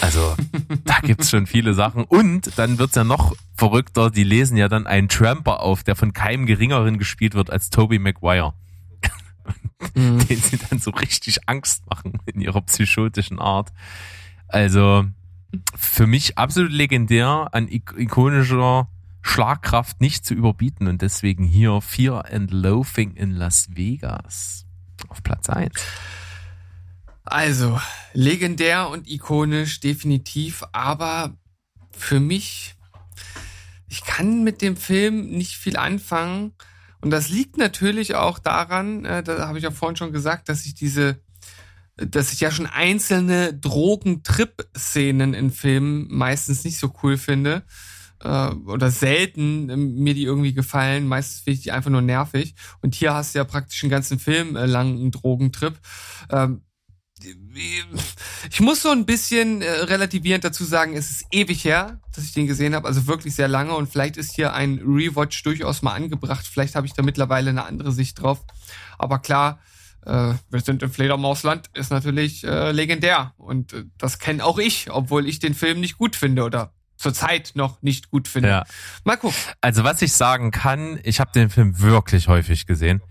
Also 0.00 0.36
da 0.84 1.00
gibt's 1.00 1.30
schon 1.30 1.46
viele 1.48 1.74
Sachen. 1.74 2.04
Und 2.04 2.56
dann 2.56 2.78
wird's 2.78 2.94
ja 2.94 3.02
noch 3.02 3.34
verrückter, 3.56 4.08
die 4.10 4.22
lesen 4.22 4.56
ja 4.56 4.68
dann 4.68 4.86
einen 4.86 5.08
Tramper 5.08 5.58
auf, 5.60 5.82
der 5.82 5.96
von 5.96 6.12
keinem 6.12 6.46
geringeren 6.46 6.98
gespielt 6.98 7.34
wird 7.34 7.50
als 7.50 7.68
Toby 7.70 7.98
Maguire. 7.98 8.54
Mhm. 9.96 10.24
den 10.28 10.38
sie 10.40 10.56
dann 10.70 10.78
so 10.78 10.92
richtig 10.92 11.48
Angst 11.48 11.84
machen 11.90 12.12
in 12.26 12.40
ihrer 12.40 12.60
psychotischen 12.60 13.40
Art. 13.40 13.72
Also 14.46 15.04
für 15.74 16.06
mich 16.06 16.38
absolut 16.38 16.72
legendär, 16.72 17.48
an 17.52 17.68
ik 17.68 17.92
ikonischer 17.96 18.88
Schlagkraft 19.22 20.00
nicht 20.00 20.26
zu 20.26 20.34
überbieten 20.34 20.88
und 20.88 21.00
deswegen 21.00 21.44
hier 21.44 21.80
Fear 21.80 22.24
and 22.32 22.50
Loafing 22.50 23.14
in 23.14 23.32
Las 23.32 23.68
Vegas 23.74 24.66
auf 25.08 25.22
Platz 25.22 25.48
eins. 25.48 25.80
Also, 27.24 27.80
legendär 28.12 28.88
und 28.88 29.08
ikonisch, 29.08 29.80
definitiv, 29.80 30.64
aber 30.72 31.36
für 31.92 32.18
mich, 32.18 32.74
ich 33.88 34.04
kann 34.04 34.42
mit 34.42 34.60
dem 34.60 34.76
Film 34.76 35.30
nicht 35.30 35.56
viel 35.56 35.76
anfangen. 35.76 36.52
Und 37.00 37.10
das 37.10 37.28
liegt 37.28 37.58
natürlich 37.58 38.16
auch 38.16 38.38
daran, 38.38 39.04
äh, 39.04 39.22
da 39.22 39.46
habe 39.46 39.58
ich 39.58 39.64
ja 39.64 39.70
vorhin 39.70 39.96
schon 39.96 40.12
gesagt, 40.12 40.48
dass 40.48 40.66
ich 40.66 40.74
diese, 40.74 41.20
dass 41.96 42.32
ich 42.32 42.40
ja 42.40 42.50
schon 42.50 42.66
einzelne 42.66 43.54
Drogentrip-Szenen 43.54 45.34
in 45.34 45.50
Filmen 45.50 46.06
meistens 46.10 46.64
nicht 46.64 46.78
so 46.78 46.92
cool 47.02 47.18
finde. 47.18 47.64
Äh, 48.20 48.48
oder 48.66 48.90
selten 48.90 49.68
äh, 49.68 49.76
mir 49.76 50.14
die 50.14 50.24
irgendwie 50.24 50.54
gefallen. 50.54 51.06
Meistens 51.06 51.40
finde 51.40 51.58
ich 51.58 51.62
die 51.62 51.72
einfach 51.72 51.90
nur 51.90 52.02
nervig. 52.02 52.54
Und 52.80 52.94
hier 52.94 53.14
hast 53.14 53.34
du 53.34 53.38
ja 53.38 53.44
praktisch 53.44 53.82
einen 53.82 53.90
ganzen 53.90 54.18
Film 54.18 54.56
äh, 54.56 54.66
lang 54.66 54.94
einen 54.94 55.10
Drogentrip. 55.10 55.78
Ähm, 56.30 56.62
ich 58.50 58.60
muss 58.60 58.82
so 58.82 58.90
ein 58.90 59.06
bisschen 59.06 59.62
äh, 59.62 59.70
relativierend 59.70 60.44
dazu 60.44 60.64
sagen, 60.64 60.96
es 60.96 61.10
ist 61.10 61.26
ewig 61.30 61.64
her, 61.64 62.00
dass 62.14 62.24
ich 62.24 62.32
den 62.32 62.46
gesehen 62.46 62.74
habe, 62.74 62.88
also 62.88 63.06
wirklich 63.06 63.34
sehr 63.34 63.48
lange 63.48 63.74
und 63.74 63.88
vielleicht 63.88 64.16
ist 64.16 64.34
hier 64.34 64.54
ein 64.54 64.78
Rewatch 64.78 65.42
durchaus 65.42 65.82
mal 65.82 65.92
angebracht. 65.92 66.46
Vielleicht 66.46 66.74
habe 66.74 66.86
ich 66.86 66.94
da 66.94 67.02
mittlerweile 67.02 67.50
eine 67.50 67.64
andere 67.64 67.92
Sicht 67.92 68.20
drauf. 68.20 68.44
Aber 68.98 69.18
klar, 69.20 69.60
äh, 70.04 70.34
wir 70.50 70.60
sind 70.60 70.82
im 70.82 70.90
Fledermausland 70.90 71.70
ist 71.74 71.90
natürlich 71.90 72.44
äh, 72.44 72.72
legendär 72.72 73.32
und 73.36 73.72
äh, 73.72 73.84
das 73.98 74.18
kenne 74.18 74.44
auch 74.44 74.58
ich, 74.58 74.90
obwohl 74.90 75.28
ich 75.28 75.38
den 75.38 75.54
Film 75.54 75.80
nicht 75.80 75.98
gut 75.98 76.16
finde 76.16 76.44
oder 76.44 76.72
zurzeit 76.96 77.52
noch 77.54 77.82
nicht 77.82 78.10
gut 78.10 78.28
finde. 78.28 78.48
Ja. 78.48 78.64
Mal 79.04 79.16
gucken. 79.16 79.36
Also 79.60 79.84
was 79.84 80.02
ich 80.02 80.12
sagen 80.12 80.50
kann, 80.50 80.98
ich 81.02 81.20
habe 81.20 81.32
den 81.32 81.50
Film 81.50 81.80
wirklich 81.80 82.28
häufig 82.28 82.66
gesehen. 82.66 83.02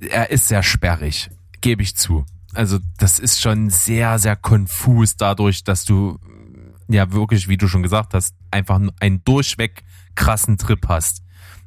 Er 0.00 0.30
ist 0.30 0.48
sehr 0.48 0.62
sperrig, 0.62 1.30
gebe 1.60 1.82
ich 1.82 1.96
zu. 1.96 2.24
Also 2.54 2.78
das 2.98 3.18
ist 3.18 3.40
schon 3.40 3.70
sehr, 3.70 4.18
sehr 4.18 4.36
konfus 4.36 5.16
dadurch, 5.16 5.64
dass 5.64 5.84
du 5.84 6.18
ja 6.88 7.12
wirklich, 7.12 7.48
wie 7.48 7.56
du 7.56 7.68
schon 7.68 7.82
gesagt 7.82 8.14
hast, 8.14 8.34
einfach 8.50 8.80
einen 9.00 9.24
durchweg 9.24 9.84
krassen 10.14 10.56
Trip 10.56 10.88
hast. 10.88 11.22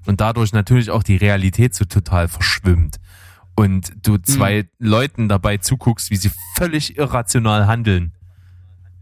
Und 0.05 0.21
dadurch 0.21 0.53
natürlich 0.53 0.89
auch 0.89 1.03
die 1.03 1.17
Realität 1.17 1.75
so 1.75 1.86
total 1.86 2.27
verschwimmt. 2.27 2.99
Und 3.60 3.91
du 4.03 4.18
zwei 4.18 4.70
Leuten 4.80 5.28
dabei 5.28 5.57
zuguckst, 5.57 6.12
wie 6.12 6.16
sie 6.16 6.32
völlig 6.55 6.97
irrational 6.97 7.68
handeln. 7.68 8.14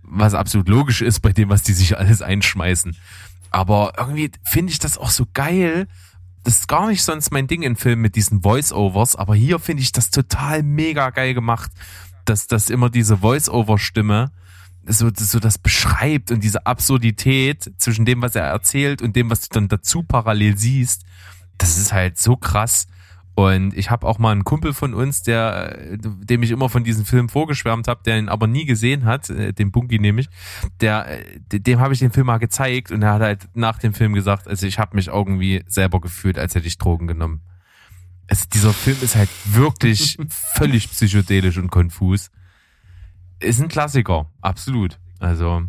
Was 0.01 0.33
absolut 0.33 0.67
logisch 0.67 1.01
ist 1.01 1.19
bei 1.19 1.31
dem, 1.31 1.49
was 1.49 1.63
die 1.63 1.73
sich 1.73 1.97
alles 1.97 2.21
einschmeißen. 2.21 2.95
Aber 3.51 3.93
irgendwie 3.97 4.31
finde 4.43 4.71
ich 4.71 4.79
das 4.79 4.97
auch 4.97 5.11
so 5.11 5.27
geil. 5.31 5.87
Das 6.43 6.59
ist 6.59 6.67
gar 6.67 6.87
nicht 6.87 7.03
sonst 7.03 7.31
mein 7.31 7.45
Ding 7.47 7.61
in 7.61 7.75
Filmen 7.75 8.01
mit 8.01 8.15
diesen 8.15 8.41
Voice-Overs, 8.41 9.15
aber 9.15 9.35
hier 9.35 9.59
finde 9.59 9.83
ich 9.83 9.91
das 9.91 10.09
total 10.09 10.63
mega 10.63 11.09
geil 11.11 11.33
gemacht, 11.33 11.71
dass 12.25 12.47
das 12.47 12.69
immer 12.69 12.89
diese 12.89 13.17
Voice-Over-Stimme 13.17 14.31
so, 14.87 15.11
so 15.13 15.39
das 15.39 15.57
beschreibt 15.57 16.31
und 16.31 16.43
diese 16.43 16.65
Absurdität 16.65 17.73
zwischen 17.77 18.05
dem, 18.05 18.21
was 18.21 18.35
er 18.35 18.45
erzählt 18.45 19.01
und 19.01 19.15
dem, 19.15 19.29
was 19.29 19.41
du 19.41 19.47
dann 19.51 19.67
dazu 19.67 20.03
parallel 20.03 20.57
siehst. 20.57 21.03
Das 21.57 21.77
ist 21.77 21.91
halt 21.91 22.17
so 22.17 22.37
krass. 22.37 22.87
Und 23.37 23.77
ich 23.77 23.91
habe 23.91 24.07
auch 24.07 24.17
mal 24.17 24.31
einen 24.31 24.45
Kumpel 24.45 24.73
von 24.73 24.95
uns, 24.95 25.21
der, 25.21 25.91
äh, 25.91 25.97
dem 25.99 26.41
ich 26.41 26.49
immer 26.49 26.69
von 26.69 26.83
diesem 26.83 27.05
Film 27.05 27.29
vorgeschwärmt 27.29 27.87
habe, 27.87 28.01
der 28.03 28.17
ihn 28.17 28.29
aber 28.29 28.47
nie 28.47 28.65
gesehen 28.65 29.05
hat, 29.05 29.29
äh, 29.29 29.53
den 29.53 29.71
Bunky 29.71 29.99
nämlich, 29.99 30.27
der, 30.81 31.05
äh, 31.07 31.59
dem 31.59 31.79
habe 31.79 31.93
ich 31.93 31.99
den 31.99 32.09
Film 32.09 32.25
mal 32.25 32.39
gezeigt 32.39 32.89
und 32.89 33.03
er 33.03 33.13
hat 33.13 33.21
halt 33.21 33.47
nach 33.53 33.77
dem 33.77 33.93
Film 33.93 34.13
gesagt, 34.13 34.47
also 34.47 34.65
ich 34.65 34.79
habe 34.79 34.95
mich 34.95 35.09
irgendwie 35.09 35.63
selber 35.67 36.01
gefühlt, 36.01 36.39
als 36.39 36.55
hätte 36.55 36.65
ich 36.65 36.79
Drogen 36.79 37.05
genommen. 37.05 37.43
Also 38.27 38.45
dieser 38.51 38.73
Film 38.73 38.97
ist 39.03 39.15
halt 39.15 39.29
wirklich 39.45 40.17
völlig 40.55 40.89
psychedelisch 40.89 41.59
und 41.59 41.69
konfus. 41.69 42.31
Ist 43.39 43.61
ein 43.61 43.67
Klassiker, 43.67 44.31
absolut. 44.41 44.99
Also 45.19 45.61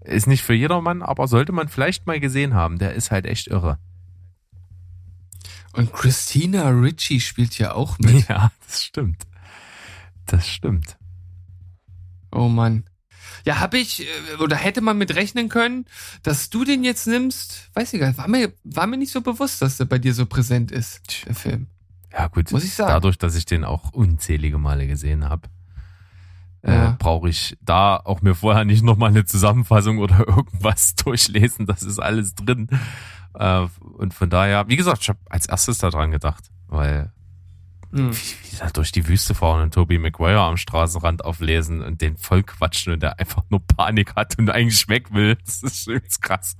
ist 0.00 0.28
nicht 0.28 0.44
für 0.44 0.54
jedermann, 0.54 1.02
aber 1.02 1.28
sollte 1.28 1.52
man 1.52 1.68
vielleicht 1.68 2.06
mal 2.06 2.20
gesehen 2.20 2.54
haben. 2.54 2.78
Der 2.78 2.94
ist 2.94 3.10
halt 3.10 3.26
echt 3.26 3.48
irre. 3.48 3.78
Und 5.72 5.92
Christina 5.92 6.68
Ritchie 6.68 7.20
spielt 7.20 7.58
ja 7.58 7.72
auch 7.74 7.98
mit. 7.98 8.26
Ja, 8.28 8.50
das 8.66 8.84
stimmt. 8.84 9.22
Das 10.26 10.46
stimmt. 10.48 10.96
Oh 12.30 12.48
Mann. 12.48 12.84
Ja, 13.44 13.58
habe 13.60 13.78
ich 13.78 14.02
äh, 14.02 14.36
oder 14.40 14.56
hätte 14.56 14.80
man 14.80 14.98
mit 14.98 15.14
rechnen 15.14 15.48
können, 15.48 15.86
dass 16.22 16.50
du 16.50 16.64
den 16.64 16.84
jetzt 16.84 17.06
nimmst? 17.06 17.70
Weiß 17.74 17.92
ich 17.92 18.00
gar 18.00 18.08
nicht. 18.08 18.18
War 18.18 18.28
mir, 18.28 18.52
war 18.64 18.86
mir 18.86 18.96
nicht 18.98 19.12
so 19.12 19.20
bewusst, 19.20 19.62
dass 19.62 19.78
der 19.78 19.84
bei 19.86 19.98
dir 19.98 20.14
so 20.14 20.26
präsent 20.26 20.70
ist, 20.70 21.26
der 21.26 21.34
Film. 21.34 21.66
Ja, 22.12 22.28
gut. 22.28 22.52
Muss 22.52 22.64
ich 22.64 22.74
sagen. 22.74 22.90
Dadurch, 22.90 23.18
dass 23.18 23.34
ich 23.34 23.46
den 23.46 23.64
auch 23.64 23.92
unzählige 23.92 24.58
Male 24.58 24.86
gesehen 24.86 25.24
habe, 25.28 25.48
Ja. 26.64 26.90
äh, 26.90 26.96
brauche 26.98 27.28
ich 27.30 27.56
da 27.62 27.96
auch 27.96 28.20
mir 28.22 28.34
vorher 28.34 28.64
nicht 28.64 28.82
nochmal 28.84 29.08
eine 29.10 29.24
Zusammenfassung 29.24 29.98
oder 29.98 30.18
irgendwas 30.28 30.94
durchlesen. 30.94 31.66
Das 31.66 31.82
ist 31.82 31.98
alles 31.98 32.34
drin. 32.34 32.68
Äh, 33.34 33.66
und 33.98 34.14
von 34.14 34.30
daher, 34.30 34.68
wie 34.68 34.76
gesagt, 34.76 35.02
ich 35.02 35.08
habe 35.08 35.18
als 35.28 35.46
erstes 35.46 35.78
daran 35.78 36.10
gedacht, 36.10 36.50
weil 36.68 37.12
Hm. 37.94 38.10
wie, 38.10 38.16
wie 38.52 38.56
da 38.58 38.70
durch 38.70 38.90
die 38.90 39.06
Wüste 39.06 39.34
fahren 39.34 39.60
und 39.62 39.74
Toby 39.74 39.98
Maguire 39.98 40.40
am 40.40 40.56
Straßenrand 40.56 41.26
auflesen 41.26 41.82
und 41.82 42.00
den 42.00 42.16
voll 42.16 42.42
quatschen 42.42 42.94
und 42.94 43.02
der 43.02 43.18
einfach 43.18 43.42
nur 43.50 43.60
Panik 43.66 44.16
hat 44.16 44.38
und 44.38 44.48
eigentlich 44.48 44.88
weg 44.88 45.12
will. 45.12 45.36
Das 45.44 45.62
ist 45.62 45.84
schon 45.84 46.00
krass. 46.20 46.56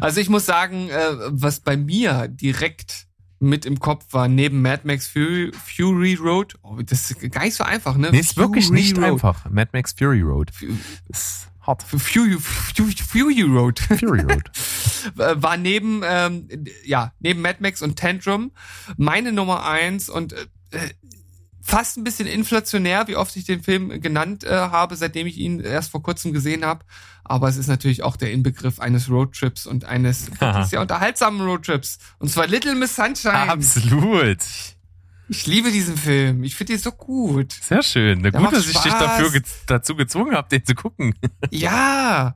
Also 0.00 0.20
ich 0.20 0.30
muss 0.30 0.46
sagen, 0.46 0.88
äh, 0.88 1.10
was 1.28 1.60
bei 1.60 1.76
mir 1.76 2.28
direkt 2.28 3.06
mit 3.40 3.66
im 3.66 3.78
Kopf 3.80 4.06
war, 4.12 4.28
neben 4.28 4.62
Mad 4.62 4.82
Max 4.84 5.06
Fury, 5.08 5.50
Fury 5.52 6.14
Road, 6.14 6.54
oh, 6.62 6.78
das 6.82 7.10
ist 7.10 7.30
gar 7.32 7.44
nicht 7.44 7.56
so 7.56 7.64
einfach, 7.64 7.96
ne? 7.96 8.10
Nee, 8.10 8.20
ist 8.20 8.36
wirklich 8.36 8.66
Fury 8.68 8.80
nicht 8.80 8.96
Road. 8.96 9.04
einfach. 9.04 9.50
Mad 9.50 9.70
Max 9.72 9.92
Fury 9.92 10.22
Road. 10.22 10.50
Ist 11.08 11.49
hart. 11.62 11.82
Fury, 11.82 12.38
Fury, 12.38 13.42
Road. 13.42 13.78
Fury 13.80 14.22
Road. 14.22 14.50
war 15.42 15.56
neben, 15.56 16.02
ähm, 16.04 16.48
ja, 16.84 17.12
neben 17.20 17.40
Mad 17.42 17.58
Max 17.60 17.82
und 17.82 17.98
Tantrum 17.98 18.52
meine 18.96 19.32
Nummer 19.32 19.66
eins 19.66 20.08
und 20.08 20.32
äh, 20.32 20.46
fast 21.62 21.96
ein 21.96 22.04
bisschen 22.04 22.26
inflationär, 22.26 23.06
wie 23.08 23.16
oft 23.16 23.36
ich 23.36 23.44
den 23.44 23.62
Film 23.62 24.00
genannt 24.00 24.44
äh, 24.44 24.50
habe, 24.50 24.96
seitdem 24.96 25.26
ich 25.26 25.38
ihn 25.38 25.60
erst 25.60 25.90
vor 25.90 26.02
kurzem 26.02 26.32
gesehen 26.32 26.64
habe. 26.64 26.84
Aber 27.24 27.48
es 27.48 27.56
ist 27.56 27.68
natürlich 27.68 28.02
auch 28.02 28.16
der 28.16 28.32
Inbegriff 28.32 28.80
eines 28.80 29.08
Roadtrips 29.08 29.66
und 29.66 29.84
eines 29.84 30.30
sehr 30.64 30.80
unterhaltsamen 30.80 31.40
Roadtrips. 31.40 31.98
Und 32.18 32.28
zwar 32.28 32.46
Little 32.46 32.74
Miss 32.74 32.96
Sunshine. 32.96 33.50
Absolut. 33.50 34.38
Ich 35.30 35.46
liebe 35.46 35.70
diesen 35.70 35.96
Film. 35.96 36.42
Ich 36.42 36.56
finde 36.56 36.72
ihn 36.72 36.78
so 36.80 36.90
gut. 36.90 37.52
Sehr 37.52 37.84
schön. 37.84 38.20
Na 38.20 38.30
Der 38.30 38.40
gut, 38.40 38.52
dass 38.52 38.66
ich 38.66 38.72
dich 38.76 38.90
Spaß. 38.92 38.98
dafür 38.98 39.30
ge 39.30 39.42
dazu 39.66 39.94
gezwungen 39.94 40.34
habe, 40.34 40.48
den 40.48 40.64
zu 40.64 40.74
gucken. 40.74 41.14
Ja. 41.50 42.34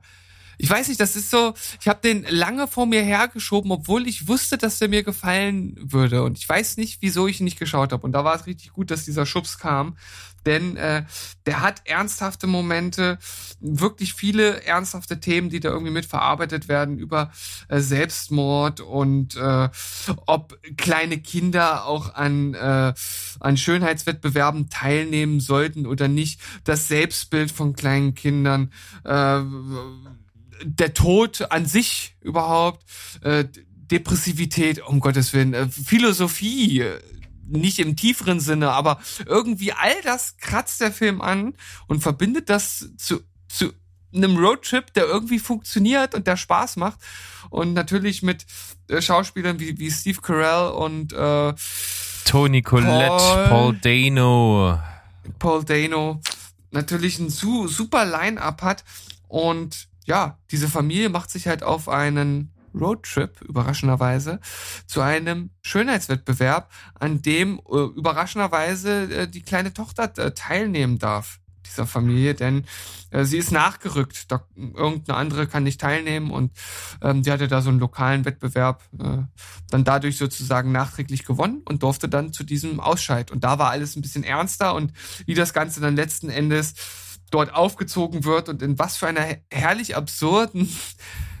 Ich 0.57 0.69
weiß 0.69 0.87
nicht, 0.87 1.01
das 1.01 1.17
ist 1.17 1.29
so, 1.29 1.53
ich 1.81 1.89
habe 1.89 1.99
den 2.01 2.23
lange 2.29 2.67
vor 2.69 2.85
mir 2.85 3.01
hergeschoben, 3.03 3.69
obwohl 3.71 4.07
ich 4.07 4.29
wusste, 4.29 4.57
dass 4.57 4.79
der 4.79 4.87
mir 4.87 5.03
gefallen 5.03 5.75
würde. 5.77 6.23
Und 6.23 6.37
ich 6.37 6.47
weiß 6.47 6.77
nicht, 6.77 7.01
wieso 7.01 7.27
ich 7.27 7.41
ihn 7.41 7.43
nicht 7.43 7.59
geschaut 7.59 7.91
habe. 7.91 8.03
Und 8.03 8.13
da 8.13 8.23
war 8.23 8.33
es 8.37 8.45
richtig 8.45 8.71
gut, 8.71 8.89
dass 8.89 9.03
dieser 9.03 9.25
Schubs 9.25 9.57
kam. 9.57 9.97
Denn 10.45 10.77
äh, 10.77 11.05
der 11.45 11.61
hat 11.61 11.81
ernsthafte 11.85 12.47
Momente, 12.47 13.17
wirklich 13.59 14.13
viele 14.13 14.63
ernsthafte 14.63 15.19
Themen, 15.19 15.49
die 15.49 15.59
da 15.59 15.69
irgendwie 15.69 15.91
mitverarbeitet 15.91 16.67
werden 16.67 16.97
über 16.97 17.31
äh, 17.67 17.79
Selbstmord 17.79 18.79
und 18.81 19.35
äh, 19.35 19.69
ob 20.25 20.59
kleine 20.77 21.19
Kinder 21.19 21.85
auch 21.85 22.13
an, 22.13 22.53
äh, 22.53 22.93
an 23.39 23.57
Schönheitswettbewerben 23.57 24.69
teilnehmen 24.69 25.39
sollten 25.39 25.85
oder 25.85 26.07
nicht. 26.07 26.39
Das 26.63 26.87
Selbstbild 26.87 27.51
von 27.51 27.75
kleinen 27.75 28.13
Kindern. 28.15 28.71
Äh, 29.03 29.41
der 30.63 30.93
Tod 30.93 31.51
an 31.51 31.65
sich 31.65 32.15
überhaupt, 32.21 32.83
äh, 33.21 33.45
Depressivität, 33.91 34.81
um 34.87 34.99
Gottes 34.99 35.33
Willen, 35.33 35.53
äh, 35.53 35.67
Philosophie, 35.67 36.83
nicht 37.47 37.79
im 37.79 37.95
tieferen 37.95 38.39
Sinne, 38.39 38.71
aber 38.71 38.99
irgendwie 39.25 39.71
all 39.71 40.01
das 40.03 40.37
kratzt 40.37 40.81
der 40.81 40.91
Film 40.91 41.21
an 41.21 41.53
und 41.87 42.01
verbindet 42.01 42.49
das 42.49 42.89
zu, 42.97 43.21
zu 43.47 43.71
einem 44.13 44.37
Roadtrip, 44.37 44.93
der 44.93 45.05
irgendwie 45.05 45.39
funktioniert 45.39 46.15
und 46.15 46.27
der 46.27 46.37
Spaß 46.37 46.77
macht. 46.77 46.99
Und 47.49 47.73
natürlich 47.73 48.23
mit 48.23 48.45
äh, 48.89 49.01
Schauspielern 49.01 49.59
wie, 49.59 49.77
wie 49.77 49.91
Steve 49.91 50.21
Carell 50.21 50.71
und 50.71 51.13
äh, 51.13 51.53
Tony 52.25 52.61
Collette, 52.61 53.07
Paul. 53.07 53.47
Paul 53.47 53.77
Dano. 53.81 54.79
Paul 55.37 55.63
Dano 55.63 56.21
natürlich 56.71 57.19
ein 57.19 57.29
su 57.29 57.67
super 57.67 58.05
Line-up 58.05 58.61
hat. 58.61 58.83
Und 59.27 59.87
ja, 60.05 60.37
diese 60.51 60.69
Familie 60.69 61.09
macht 61.09 61.29
sich 61.29 61.47
halt 61.47 61.63
auf 61.63 61.89
einen 61.89 62.51
Roadtrip, 62.79 63.41
überraschenderweise, 63.41 64.39
zu 64.85 65.01
einem 65.01 65.49
Schönheitswettbewerb, 65.61 66.71
an 66.99 67.21
dem 67.21 67.59
äh, 67.69 67.77
überraschenderweise 67.95 69.03
äh, 69.13 69.27
die 69.27 69.41
kleine 69.41 69.73
Tochter 69.73 70.11
äh, 70.17 70.31
teilnehmen 70.31 70.99
darf 70.99 71.39
dieser 71.65 71.87
Familie, 71.87 72.35
denn 72.35 72.65
äh, 73.09 73.25
sie 73.25 73.37
ist 73.37 73.51
nachgerückt. 73.51 74.31
Da, 74.31 74.45
irgendeine 74.55 75.17
andere 75.17 75.47
kann 75.47 75.63
nicht 75.63 75.81
teilnehmen 75.81 76.31
und 76.31 76.51
ähm, 77.01 77.23
die 77.23 77.31
hatte 77.31 77.47
da 77.47 77.61
so 77.61 77.69
einen 77.69 77.79
lokalen 77.79 78.23
Wettbewerb 78.23 78.83
äh, 78.99 79.23
dann 79.69 79.83
dadurch 79.83 80.17
sozusagen 80.17 80.71
nachträglich 80.71 81.25
gewonnen 81.25 81.63
und 81.65 81.83
durfte 81.83 82.07
dann 82.07 82.33
zu 82.33 82.43
diesem 82.43 82.79
Ausscheid. 82.79 83.31
Und 83.31 83.43
da 83.43 83.59
war 83.59 83.71
alles 83.71 83.95
ein 83.95 84.01
bisschen 84.01 84.23
ernster 84.23 84.75
und 84.75 84.93
wie 85.25 85.33
das 85.33 85.53
Ganze 85.53 85.81
dann 85.81 85.95
letzten 85.95 86.29
Endes 86.29 86.75
dort 87.31 87.53
aufgezogen 87.53 88.23
wird 88.23 88.49
und 88.49 88.61
in 88.61 88.77
was 88.77 88.97
für 88.97 89.07
einer 89.07 89.21
her- 89.21 89.41
herrlich 89.51 89.95
absurden 89.95 90.69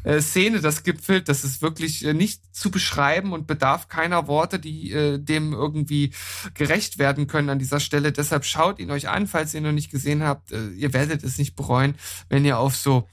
äh, 0.05 0.21
Szene 0.21 0.61
das 0.61 0.83
gipfelt, 0.83 1.27
das 1.27 1.43
ist 1.43 1.61
wirklich 1.61 2.05
äh, 2.05 2.13
nicht 2.13 2.55
zu 2.55 2.71
beschreiben 2.71 3.33
und 3.33 3.47
bedarf 3.47 3.87
keiner 3.89 4.27
Worte, 4.27 4.59
die 4.59 4.91
äh, 4.91 5.17
dem 5.17 5.51
irgendwie 5.53 6.13
gerecht 6.53 6.99
werden 6.99 7.27
können 7.27 7.49
an 7.49 7.59
dieser 7.59 7.79
Stelle. 7.79 8.11
Deshalb 8.11 8.45
schaut 8.45 8.79
ihn 8.79 8.91
euch 8.91 9.09
an, 9.09 9.27
falls 9.27 9.53
ihr 9.53 9.59
ihn 9.59 9.63
noch 9.65 9.71
nicht 9.71 9.91
gesehen 9.91 10.23
habt. 10.23 10.51
Äh, 10.51 10.69
ihr 10.69 10.93
werdet 10.93 11.23
es 11.23 11.37
nicht 11.37 11.55
bereuen, 11.55 11.95
wenn 12.29 12.45
ihr 12.45 12.59
auf 12.59 12.75
so, 12.75 13.07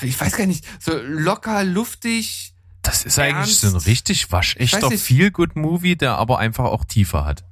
ich 0.00 0.18
weiß 0.18 0.36
gar 0.36 0.46
nicht, 0.46 0.64
so 0.80 0.92
locker, 0.96 1.62
luftig, 1.64 2.54
Das 2.82 3.04
ist 3.04 3.18
eigentlich 3.18 3.36
Ernst? 3.36 3.60
so 3.60 3.68
ein 3.68 3.76
richtig 3.76 4.22
Ich 4.24 4.32
waschechter. 4.32 4.90
Feel-Good-Movie, 4.90 5.96
der 5.96 6.16
aber 6.16 6.38
einfach 6.38 6.64
auch 6.64 6.84
Tiefe 6.84 7.24
hat. 7.24 7.44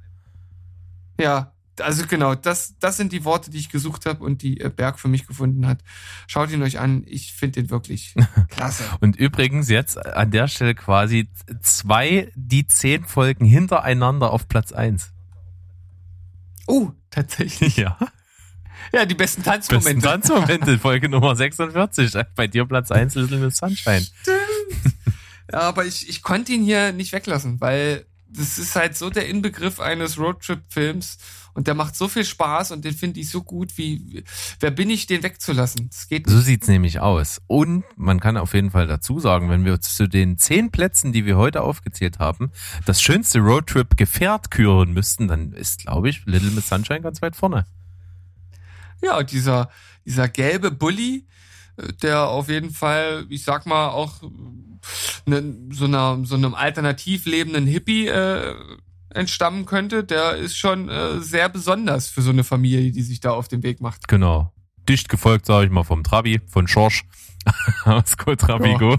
Ja, 1.19 1.53
also 1.81 2.05
genau, 2.07 2.35
das, 2.35 2.75
das 2.79 2.97
sind 2.97 3.11
die 3.11 3.23
Worte, 3.23 3.51
die 3.51 3.57
ich 3.57 3.69
gesucht 3.69 4.05
habe 4.05 4.23
und 4.23 4.41
die 4.41 4.59
äh, 4.59 4.69
Berg 4.69 4.99
für 4.99 5.07
mich 5.07 5.27
gefunden 5.27 5.67
hat. 5.67 5.79
Schaut 6.27 6.51
ihn 6.51 6.61
euch 6.61 6.79
an, 6.79 7.03
ich 7.05 7.33
finde 7.33 7.59
ihn 7.59 7.69
wirklich 7.69 8.15
klasse. 8.49 8.83
Und 8.99 9.15
übrigens 9.15 9.69
jetzt 9.69 9.97
an 9.97 10.31
der 10.31 10.47
Stelle 10.47 10.75
quasi 10.75 11.29
zwei, 11.61 12.31
die 12.35 12.67
zehn 12.67 13.05
Folgen 13.05 13.45
hintereinander 13.45 14.31
auf 14.31 14.47
Platz 14.47 14.71
eins. 14.71 15.11
Oh, 16.67 16.91
tatsächlich. 17.09 17.77
Ja. 17.77 17.97
Ja, 18.93 19.05
die 19.05 19.15
besten 19.15 19.41
Besten 19.41 19.69
Tanzmomente. 19.69 20.07
Tanzmomente, 20.07 20.79
Folge 20.79 21.09
Nummer 21.09 21.35
46. 21.35 22.13
Bei 22.35 22.47
dir 22.47 22.65
Platz 22.65 22.91
eins 22.91 23.15
Little 23.15 23.37
Miss 23.37 23.57
Sunshine. 23.57 24.05
Ja, 25.51 25.61
aber 25.61 25.85
ich, 25.85 26.09
ich 26.09 26.21
konnte 26.23 26.51
ihn 26.51 26.61
hier 26.61 26.91
nicht 26.91 27.13
weglassen, 27.13 27.61
weil 27.61 28.05
das 28.29 28.57
ist 28.57 28.75
halt 28.75 28.97
so 28.97 29.09
der 29.09 29.27
Inbegriff 29.27 29.79
eines 29.79 30.17
Roadtrip-Films 30.17 31.17
und 31.53 31.65
der 31.65 31.73
macht 31.73 31.95
so 31.95 32.07
viel 32.07 32.23
Spaß 32.23 32.71
und 32.71 32.85
den 32.85 32.93
finde 32.93 33.19
ich 33.19 33.31
so 33.31 33.41
gut, 33.41 33.77
wie, 33.77 34.23
wer 34.59 34.69
bin 34.69 34.91
ich, 34.91 35.07
den 35.07 35.23
wegzulassen? 35.23 35.89
Das 35.89 36.07
geht 36.07 36.29
So 36.29 36.39
sieht's 36.39 36.67
nämlich 36.67 36.99
aus. 36.99 37.41
Und 37.47 37.83
man 37.95 38.19
kann 38.19 38.37
auf 38.37 38.53
jeden 38.53 38.69
Fall 38.69 38.85
dazu 38.85 39.19
sagen, 39.19 39.49
wenn 39.49 39.65
wir 39.65 39.81
zu 39.81 40.07
den 40.07 40.37
zehn 40.37 40.69
Plätzen, 40.69 41.13
die 41.13 41.25
wir 41.25 41.35
heute 41.35 41.63
aufgezählt 41.63 42.19
haben, 42.19 42.51
das 42.85 43.01
schönste 43.01 43.39
Roadtrip-Gefährt 43.39 44.51
küren 44.51 44.93
müssten, 44.93 45.27
dann 45.27 45.51
ist, 45.51 45.79
glaube 45.79 46.09
ich, 46.09 46.25
Little 46.25 46.51
Miss 46.51 46.69
Sunshine 46.69 47.01
ganz 47.01 47.23
weit 47.23 47.35
vorne. 47.35 47.65
Ja, 49.01 49.17
und 49.17 49.31
dieser, 49.31 49.69
dieser 50.05 50.27
gelbe 50.27 50.69
Bully, 50.69 51.25
äh, 51.77 51.93
der 52.01 52.27
auf 52.27 52.49
jeden 52.49 52.71
Fall, 52.71 53.25
ich 53.29 53.43
sag 53.43 53.65
mal, 53.65 53.89
auch 53.89 54.21
ne, 55.25 55.55
so, 55.71 55.85
einer, 55.85 56.19
so 56.23 56.35
einem 56.35 56.55
alternativ 56.55 57.25
lebenden 57.25 57.67
Hippie 57.67 58.07
äh, 58.07 58.55
entstammen 59.09 59.65
könnte, 59.65 60.03
der 60.03 60.35
ist 60.35 60.57
schon 60.57 60.89
äh, 60.89 61.19
sehr 61.19 61.49
besonders 61.49 62.07
für 62.07 62.21
so 62.21 62.29
eine 62.29 62.43
Familie, 62.43 62.91
die 62.91 63.01
sich 63.01 63.19
da 63.19 63.31
auf 63.31 63.47
den 63.47 63.63
Weg 63.63 63.81
macht. 63.81 64.07
Genau. 64.07 64.53
Dicht 64.87 65.09
gefolgt, 65.09 65.45
sage 65.45 65.65
ich 65.65 65.71
mal, 65.71 65.83
vom 65.83 66.03
Trabi, 66.03 66.39
von 66.47 66.67
Schorsch 66.67 67.03
aus 67.85 68.17
Cotrabigo. 68.17 68.97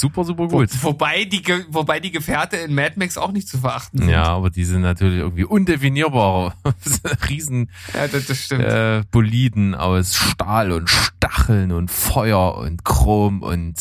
Super, 0.00 0.24
super 0.24 0.48
gut. 0.48 0.70
Wo, 0.82 0.88
wobei, 0.88 1.24
die, 1.24 1.42
wobei 1.70 2.00
die 2.00 2.10
Gefährte 2.10 2.56
in 2.56 2.74
Mad 2.74 2.94
Max 2.96 3.16
auch 3.18 3.32
nicht 3.32 3.48
zu 3.48 3.58
verachten 3.58 3.98
sind. 4.00 4.08
Ja, 4.08 4.24
aber 4.24 4.50
die 4.50 4.64
sind 4.64 4.82
natürlich 4.82 5.18
irgendwie 5.18 5.44
undefinierbar. 5.44 6.54
Riesen 7.28 7.70
ja 7.94 8.08
das, 8.08 8.26
das 8.26 8.50
äh, 8.50 9.02
Boliden 9.10 9.74
aus 9.74 10.14
Stahl 10.16 10.72
und 10.72 10.88
Stacheln 10.90 11.72
und 11.72 11.90
Feuer 11.90 12.56
und 12.56 12.84
Chrom 12.84 13.42
und 13.42 13.74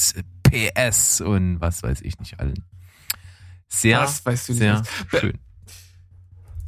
PS 0.44 1.22
und 1.22 1.60
was 1.62 1.84
weiß 1.84 2.02
ich 2.02 2.20
nicht 2.20 2.40
allen. 2.40 2.64
Sehr, 3.68 4.00
Das 4.00 4.26
weißt 4.26 4.50
du 4.50 4.54
nicht. 4.54 4.60
sehr 4.62 4.84
Be- 5.12 5.20
schön. 5.20 5.40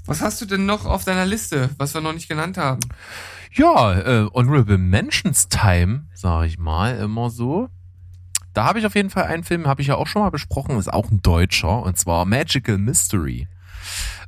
Was 0.05 0.21
hast 0.21 0.41
du 0.41 0.45
denn 0.45 0.65
noch 0.65 0.85
auf 0.85 1.03
deiner 1.03 1.25
Liste, 1.25 1.69
was 1.77 1.93
wir 1.93 2.01
noch 2.01 2.13
nicht 2.13 2.29
genannt 2.29 2.57
haben? 2.57 2.79
Ja, 3.53 3.93
äh, 3.97 4.27
Honorable 4.33 4.77
Mentions 4.77 5.49
Time, 5.49 6.07
sage 6.13 6.47
ich 6.47 6.57
mal, 6.57 6.97
immer 6.97 7.29
so. 7.29 7.69
Da 8.57 8.65
habe 8.65 8.79
ich 8.79 8.87
auf 8.87 8.95
jeden 8.95 9.11
Fall 9.11 9.25
einen 9.25 9.43
Film, 9.43 9.67
habe 9.67 9.83
ich 9.83 9.89
ja 9.89 9.97
auch 9.97 10.07
schon 10.07 10.23
mal 10.23 10.31
besprochen, 10.31 10.79
ist 10.79 10.91
auch 10.91 11.11
ein 11.11 11.21
deutscher, 11.21 11.83
und 11.83 11.95
zwar 11.95 12.25
Magical 12.25 12.79
Mystery. 12.79 13.47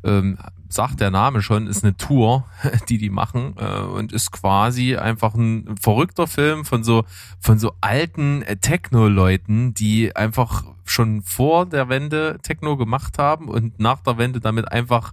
Ähm, 0.04 0.38
sagt 0.70 1.00
der 1.00 1.10
Name 1.10 1.42
schon, 1.42 1.66
ist 1.66 1.84
eine 1.84 1.98
Tour, 1.98 2.46
die 2.90 3.00
die 3.00 3.10
machen 3.10 3.56
äh, 3.58 3.80
und 3.80 4.14
ist 4.14 4.32
quasi 4.32 4.96
einfach 4.98 5.34
ein 5.34 5.76
verrückter 5.82 6.28
Film 6.28 6.64
von 6.64 6.84
so 6.84 7.06
von 7.40 7.58
so 7.58 7.74
alten 7.82 8.44
äh, 8.44 8.58
Techno-Leuten, 8.58 9.74
die 9.74 10.16
einfach 10.16 10.64
schon 10.86 11.24
vor 11.24 11.66
der 11.66 11.90
Wende 11.90 12.38
Techno 12.44 12.78
gemacht 12.78 13.18
haben 13.18 13.48
und 13.48 13.80
nach 13.80 14.02
der 14.02 14.20
Wende 14.20 14.40
damit 14.40 14.72
einfach 14.72 15.12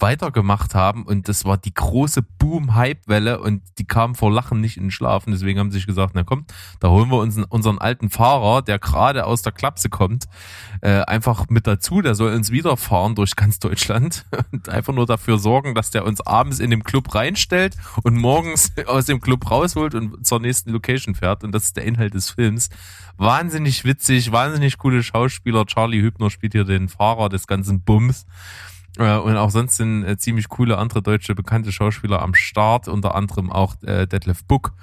weitergemacht 0.00 0.74
haben 0.74 1.04
und 1.04 1.28
das 1.28 1.44
war 1.44 1.56
die 1.56 1.74
große 1.74 2.22
Boom-Hype-Welle 2.22 3.40
und 3.40 3.62
die 3.78 3.86
kam 3.86 4.14
vor 4.14 4.32
Lachen 4.32 4.60
nicht 4.60 4.76
in 4.76 4.84
den 4.84 4.90
Schlaf 4.90 5.24
deswegen 5.26 5.58
haben 5.58 5.70
sie 5.70 5.78
sich 5.78 5.86
gesagt, 5.86 6.12
na 6.14 6.24
komm, 6.24 6.44
da 6.80 6.88
holen 6.88 7.10
wir 7.10 7.18
uns 7.18 7.38
unseren 7.48 7.78
alten 7.78 8.10
Fahrer, 8.10 8.62
der 8.62 8.78
gerade 8.78 9.26
aus 9.26 9.42
der 9.42 9.52
Klapse 9.52 9.88
kommt, 9.88 10.26
äh, 10.80 11.02
einfach 11.02 11.46
mit 11.48 11.66
dazu, 11.66 12.02
der 12.02 12.14
soll 12.14 12.32
uns 12.32 12.50
wiederfahren 12.50 13.14
durch 13.14 13.36
ganz 13.36 13.58
Deutschland 13.58 14.24
und 14.52 14.68
einfach 14.68 14.92
nur 14.92 15.06
dafür 15.06 15.38
sorgen, 15.38 15.74
dass 15.74 15.90
der 15.90 16.04
uns 16.04 16.20
abends 16.20 16.60
in 16.60 16.70
dem 16.70 16.84
Club 16.84 17.14
reinstellt 17.14 17.76
und 18.02 18.16
morgens 18.16 18.72
aus 18.86 19.06
dem 19.06 19.20
Club 19.20 19.50
rausholt 19.50 19.94
und 19.94 20.26
zur 20.26 20.40
nächsten 20.40 20.70
Location 20.70 21.14
fährt 21.14 21.44
und 21.44 21.52
das 21.52 21.64
ist 21.64 21.76
der 21.76 21.84
Inhalt 21.84 22.14
des 22.14 22.30
Films. 22.30 22.70
Wahnsinnig 23.16 23.84
witzig, 23.84 24.30
wahnsinnig 24.30 24.78
coole 24.78 25.02
Schauspieler. 25.02 25.66
Charlie 25.66 26.00
Hübner 26.00 26.30
spielt 26.30 26.52
hier 26.52 26.64
den 26.64 26.88
Fahrer 26.88 27.28
des 27.28 27.46
ganzen 27.46 27.82
Bums. 27.82 28.26
Äh, 28.98 29.16
Und 29.18 29.36
auch 29.36 29.50
sonst 29.50 29.76
sind 29.76 30.04
äh, 30.04 30.18
ziemlich 30.18 30.48
coole 30.48 30.76
andere 30.76 31.02
deutsche 31.02 31.34
bekannte 31.34 31.72
Schauspieler 31.72 32.20
am 32.20 32.34
Start, 32.34 32.88
unter 32.88 33.14
anderem 33.14 33.50
auch 33.50 33.80
äh, 33.82 34.06
Detlef 34.06 34.44
Book. 34.44 34.74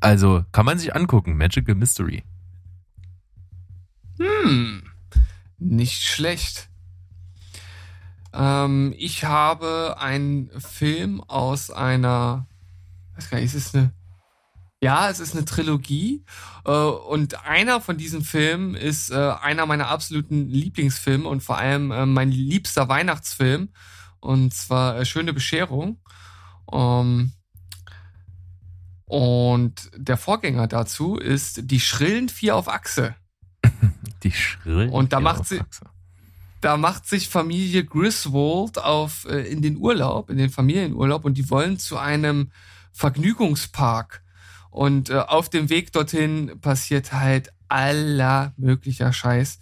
Also 0.00 0.44
kann 0.50 0.66
man 0.66 0.78
sich 0.78 0.94
angucken, 0.96 1.36
Magical 1.36 1.76
Mystery. 1.76 2.24
Hm, 4.18 4.82
nicht 5.58 6.02
schlecht. 6.02 6.68
Ähm, 8.32 8.94
ich 8.96 9.24
habe 9.24 9.96
einen 9.98 10.50
Film 10.60 11.20
aus 11.20 11.70
einer, 11.70 12.46
weiß 13.14 13.30
gar 13.30 13.38
nicht, 13.38 13.54
ist 13.54 13.68
es 13.68 13.74
eine, 13.74 13.92
ja, 14.82 15.08
es 15.08 15.20
ist 15.20 15.34
eine 15.36 15.44
Trilogie 15.44 16.24
äh, 16.64 16.70
und 16.72 17.44
einer 17.46 17.80
von 17.80 17.96
diesen 17.96 18.24
Filmen 18.24 18.74
ist 18.74 19.10
äh, 19.10 19.14
einer 19.40 19.64
meiner 19.66 19.88
absoluten 19.88 20.48
Lieblingsfilme 20.48 21.28
und 21.28 21.42
vor 21.42 21.56
allem 21.58 21.92
äh, 21.92 22.04
mein 22.04 22.32
liebster 22.32 22.88
Weihnachtsfilm 22.88 23.68
und 24.20 24.52
zwar 24.52 24.98
äh, 24.98 25.04
Schöne 25.04 25.32
Bescherung. 25.32 26.00
Ähm, 26.72 27.32
und 29.06 29.90
der 29.96 30.16
Vorgänger 30.16 30.66
dazu 30.68 31.16
ist 31.16 31.70
Die 31.70 31.80
schrillen 31.80 32.28
Vier 32.28 32.56
auf 32.56 32.68
Achse. 32.68 33.14
Die 34.22 34.32
schrillen. 34.32 34.90
Und 34.90 35.12
da 35.12 35.18
Vier 35.18 35.24
macht 35.24 35.46
sie- 35.46 35.60
Achse. 35.60 35.86
da 36.60 36.76
macht 36.76 37.06
sich 37.06 37.28
Familie 37.28 37.84
Griswold 37.84 38.78
auf 38.78 39.26
äh, 39.28 39.40
in 39.50 39.62
den 39.62 39.76
Urlaub, 39.76 40.30
in 40.30 40.38
den 40.38 40.50
Familienurlaub 40.50 41.24
und 41.24 41.34
die 41.34 41.50
wollen 41.50 41.78
zu 41.78 41.98
einem 41.98 42.50
Vergnügungspark. 42.92 44.21
Und 44.72 45.10
äh, 45.10 45.18
auf 45.18 45.50
dem 45.50 45.68
Weg 45.68 45.92
dorthin 45.92 46.58
passiert 46.62 47.12
halt 47.12 47.52
aller 47.68 48.54
möglicher 48.56 49.12
Scheiß. 49.12 49.58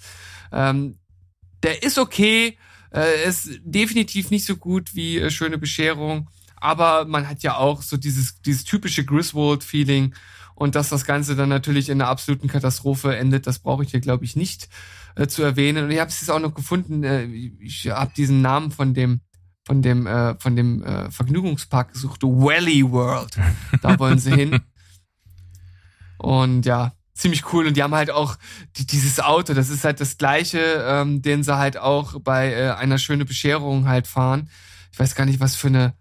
Ähm, 0.52 0.98
der 1.64 1.82
ist 1.82 1.98
okay, 1.98 2.56
äh, 2.94 3.28
ist 3.28 3.60
definitiv 3.64 4.30
nicht 4.30 4.44
so 4.44 4.56
gut 4.56 4.94
wie 4.94 5.18
äh, 5.18 5.30
Schöne 5.30 5.58
Bescherung, 5.58 6.30
aber 6.56 7.06
man 7.06 7.28
hat 7.28 7.42
ja 7.42 7.56
auch 7.56 7.82
so 7.82 7.96
dieses, 7.96 8.40
dieses 8.42 8.62
typische 8.62 9.04
Griswold-Feeling 9.04 10.14
und 10.54 10.76
dass 10.76 10.90
das 10.90 11.04
Ganze 11.04 11.34
dann 11.34 11.48
natürlich 11.48 11.88
in 11.88 12.00
einer 12.00 12.10
absoluten 12.10 12.46
Katastrophe 12.46 13.16
endet, 13.16 13.48
das 13.48 13.58
brauche 13.58 13.82
ich 13.82 13.90
hier, 13.90 14.00
glaube 14.00 14.24
ich, 14.24 14.36
nicht 14.36 14.68
äh, 15.16 15.26
zu 15.26 15.42
erwähnen. 15.42 15.86
Und 15.86 15.90
ich 15.90 15.98
habe 15.98 16.10
es 16.10 16.20
jetzt 16.20 16.30
auch 16.30 16.38
noch 16.38 16.54
gefunden, 16.54 17.02
äh, 17.02 17.24
ich 17.24 17.88
habe 17.88 18.12
diesen 18.16 18.42
Namen 18.42 18.70
von 18.70 18.94
dem 18.94 19.22
von 19.66 19.82
dem 19.82 20.06
äh, 20.06 20.38
von 20.38 20.54
dem 20.54 20.84
äh, 20.84 21.10
Vergnügungspark 21.10 21.94
gesucht, 21.94 22.22
Valley 22.22 22.88
World. 22.88 23.36
Da 23.82 23.98
wollen 23.98 24.20
sie 24.20 24.32
hin. 24.32 24.60
Und 26.20 26.66
ja, 26.66 26.92
ziemlich 27.14 27.52
cool. 27.52 27.66
Und 27.66 27.76
die 27.76 27.82
haben 27.82 27.94
halt 27.94 28.10
auch 28.10 28.36
die, 28.76 28.86
dieses 28.86 29.20
Auto, 29.20 29.54
das 29.54 29.70
ist 29.70 29.84
halt 29.84 30.00
das 30.00 30.18
gleiche, 30.18 30.58
ähm, 30.86 31.22
den 31.22 31.42
sie 31.42 31.56
halt 31.56 31.76
auch 31.78 32.20
bei 32.20 32.52
äh, 32.52 32.70
einer 32.72 32.98
schöne 32.98 33.24
Bescherung 33.24 33.88
halt 33.88 34.06
fahren. 34.06 34.50
Ich 34.92 34.98
weiß 34.98 35.14
gar 35.14 35.24
nicht, 35.24 35.40
was 35.40 35.54
für 35.56 35.68
eine 35.68 35.94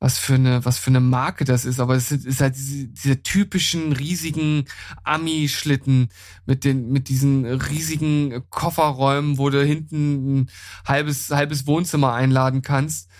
was 0.00 0.16
für 0.16 0.34
eine 0.34 0.64
was 0.64 0.78
für 0.78 0.90
eine 0.90 1.00
Marke 1.00 1.44
das 1.44 1.64
ist, 1.64 1.80
aber 1.80 1.96
es 1.96 2.12
ist, 2.12 2.24
ist 2.24 2.40
halt 2.40 2.54
diese, 2.54 2.86
diese 2.86 3.22
typischen 3.24 3.92
riesigen 3.92 4.66
Ami-Schlitten 5.02 6.10
mit 6.46 6.62
den 6.62 6.90
mit 6.90 7.08
diesen 7.08 7.44
riesigen 7.44 8.44
Kofferräumen, 8.48 9.38
wo 9.38 9.50
du 9.50 9.64
hinten 9.64 10.42
ein 10.42 10.50
halbes 10.86 11.30
halbes 11.30 11.66
Wohnzimmer 11.66 12.12
einladen 12.12 12.62
kannst, 12.62 13.10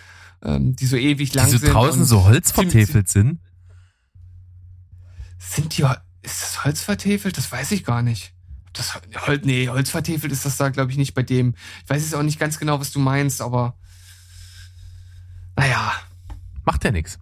ähm, 0.44 0.76
die 0.76 0.86
so 0.86 0.96
ewig 0.96 1.34
lang 1.34 1.46
Die 1.46 1.52
so 1.52 1.58
sind. 1.58 1.72
draußen 1.74 2.04
so 2.04 2.24
holzvertäfelt 2.24 3.08
sind. 3.08 3.40
Sind 5.40 5.76
die 5.76 5.84
ist 6.22 6.42
das 6.42 6.64
Holz 6.64 6.82
vertäfelt? 6.82 7.36
Das 7.36 7.50
weiß 7.50 7.72
ich 7.72 7.84
gar 7.84 8.02
nicht. 8.02 8.32
Das 8.72 9.00
Holz 9.26 9.44
nee, 9.44 9.68
Holz 9.68 9.90
vertäfelt 9.90 10.32
ist 10.32 10.44
das 10.44 10.56
da 10.56 10.68
glaube 10.68 10.90
ich 10.90 10.98
nicht 10.98 11.14
bei 11.14 11.22
dem. 11.22 11.54
Ich 11.84 11.90
weiß 11.90 12.02
jetzt 12.02 12.14
auch 12.14 12.22
nicht 12.22 12.38
ganz 12.38 12.58
genau, 12.58 12.80
was 12.80 12.92
du 12.92 12.98
meinst, 12.98 13.40
aber 13.40 13.76
naja, 15.56 15.92
Macht 16.68 16.84
ja 16.84 16.90
nichts. 16.90 17.18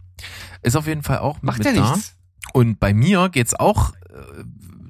Ist 0.63 0.75
auf 0.75 0.89
jeden 0.89 1.05
Fall 1.05 1.19
auch 1.19 1.41
macht 1.41 1.59
mit 1.59 1.69
ja 1.69 1.73
da. 1.73 1.93
nichts. 1.93 2.17
Und 2.53 2.81
bei 2.81 2.93
mir 2.93 3.29
geht's 3.29 3.55
auch 3.55 3.93
äh, 3.95 4.43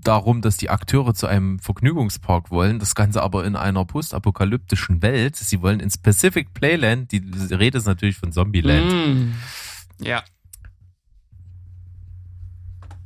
darum, 0.02 0.40
dass 0.40 0.56
die 0.56 0.70
Akteure 0.70 1.12
zu 1.12 1.26
einem 1.26 1.58
Vergnügungspark 1.58 2.50
wollen, 2.50 2.78
das 2.78 2.94
Ganze 2.94 3.22
aber 3.22 3.44
in 3.44 3.54
einer 3.54 3.84
postapokalyptischen 3.84 5.02
Welt. 5.02 5.36
Sie 5.36 5.60
wollen 5.60 5.80
ins 5.80 5.98
Pacific 5.98 6.54
Playland, 6.54 7.12
die 7.12 7.18
Rede 7.50 7.76
ist 7.76 7.84
natürlich 7.84 8.16
von 8.16 8.32
Zombieland. 8.32 8.90
Mm. 8.90 9.34
Ja. 10.02 10.22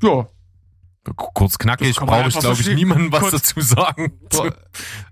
Ja. 0.05 0.29
Kurz 1.03 1.57
knackig, 1.57 1.97
brauche 1.97 2.29
ich 2.29 2.39
glaube 2.39 2.61
ich 2.61 2.69
niemandem 2.75 3.11
was 3.13 3.21
Kurz- 3.21 3.33
dazu 3.33 3.61
sagen. 3.63 4.21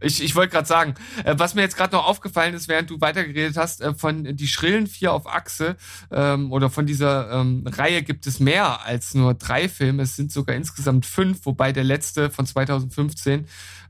Ich, 0.00 0.22
ich 0.22 0.34
wollte 0.34 0.52
gerade 0.52 0.68
sagen, 0.68 0.94
äh, 1.24 1.34
was 1.38 1.54
mir 1.54 1.62
jetzt 1.62 1.78
gerade 1.78 1.96
noch 1.96 2.06
aufgefallen 2.06 2.52
ist, 2.52 2.68
während 2.68 2.90
du 2.90 3.00
weitergeredet 3.00 3.56
hast, 3.56 3.80
äh, 3.80 3.94
von 3.94 4.36
die 4.36 4.48
schrillen 4.48 4.86
vier 4.86 5.14
auf 5.14 5.26
Achse 5.26 5.76
ähm, 6.10 6.52
oder 6.52 6.68
von 6.68 6.84
dieser 6.84 7.30
ähm, 7.32 7.64
Reihe 7.66 8.02
gibt 8.02 8.26
es 8.26 8.38
mehr 8.38 8.84
als 8.84 9.14
nur 9.14 9.32
drei 9.32 9.66
Filme. 9.66 10.02
Es 10.02 10.14
sind 10.14 10.30
sogar 10.30 10.56
insgesamt 10.56 11.06
fünf, 11.06 11.46
wobei 11.46 11.72
der 11.72 11.84
letzte 11.84 12.28
von 12.28 12.44
2015 12.44 13.46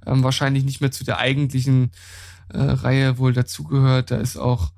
ähm, 0.07 0.23
wahrscheinlich 0.23 0.63
nicht 0.63 0.81
mehr 0.81 0.93
zu 0.93 1.05
der 1.05 1.19
eigentlichen 1.19 1.91
äh, 2.55 2.59
Reihe 2.61 3.19
wohl 3.19 3.33
dazugehört. 3.33 4.13
Da 4.13 4.19
ist 4.19 4.37
auch, 4.37 4.71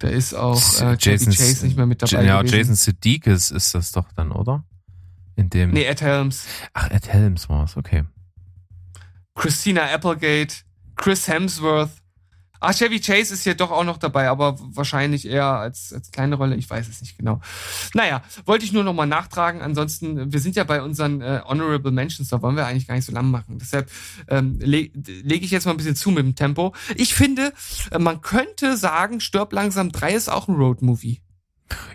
da 0.00 0.08
ist 0.08 0.34
auch 0.34 0.60
äh, 0.80 0.96
Jason 0.98 1.32
Chase 1.32 1.64
nicht 1.66 1.76
mehr 1.76 1.86
mit 1.86 2.02
dabei. 2.02 2.24
Ja, 2.24 2.42
gewesen. 2.42 2.56
Jason 2.56 2.74
Sudeikis 2.74 3.52
ist 3.52 3.76
das 3.76 3.92
doch 3.92 4.10
dann, 4.16 4.32
oder? 4.32 4.64
In 5.38 5.50
dem. 5.50 5.70
Nee, 5.70 5.84
Ed 5.84 6.02
Helms. 6.02 6.46
Ach, 6.74 6.90
Ed 6.90 7.06
Helms 7.06 7.48
war's, 7.48 7.76
okay. 7.76 8.02
Christina 9.36 9.84
Applegate, 9.84 10.64
Chris 10.96 11.28
Hemsworth. 11.28 11.90
Ah, 12.58 12.72
Chevy 12.72 12.98
Chase 12.98 13.34
ist 13.34 13.44
hier 13.44 13.54
doch 13.54 13.70
auch 13.70 13.84
noch 13.84 13.98
dabei, 13.98 14.28
aber 14.28 14.56
wahrscheinlich 14.58 15.28
eher 15.28 15.46
als, 15.46 15.92
als 15.92 16.10
kleine 16.10 16.34
Rolle. 16.34 16.56
Ich 16.56 16.68
weiß 16.68 16.88
es 16.88 17.00
nicht 17.00 17.16
genau. 17.16 17.40
Naja, 17.94 18.20
wollte 18.46 18.64
ich 18.64 18.72
nur 18.72 18.82
noch 18.82 18.94
mal 18.94 19.06
nachtragen. 19.06 19.62
Ansonsten, 19.62 20.32
wir 20.32 20.40
sind 20.40 20.56
ja 20.56 20.64
bei 20.64 20.82
unseren 20.82 21.20
äh, 21.20 21.40
Honorable 21.44 21.92
Mentions, 21.92 22.30
da 22.30 22.42
wollen 22.42 22.56
wir 22.56 22.66
eigentlich 22.66 22.88
gar 22.88 22.96
nicht 22.96 23.04
so 23.04 23.12
lang 23.12 23.30
machen. 23.30 23.58
Deshalb 23.60 23.88
ähm, 24.26 24.58
le 24.58 24.90
lege 25.04 25.44
ich 25.44 25.52
jetzt 25.52 25.66
mal 25.66 25.70
ein 25.70 25.76
bisschen 25.76 25.94
zu 25.94 26.10
mit 26.10 26.24
dem 26.24 26.34
Tempo. 26.34 26.74
Ich 26.96 27.14
finde, 27.14 27.52
äh, 27.92 28.00
man 28.00 28.22
könnte 28.22 28.76
sagen, 28.76 29.20
Stirb 29.20 29.52
langsam 29.52 29.92
3 29.92 30.14
ist 30.14 30.28
auch 30.28 30.48
ein 30.48 30.56
Road-Movie. 30.56 31.20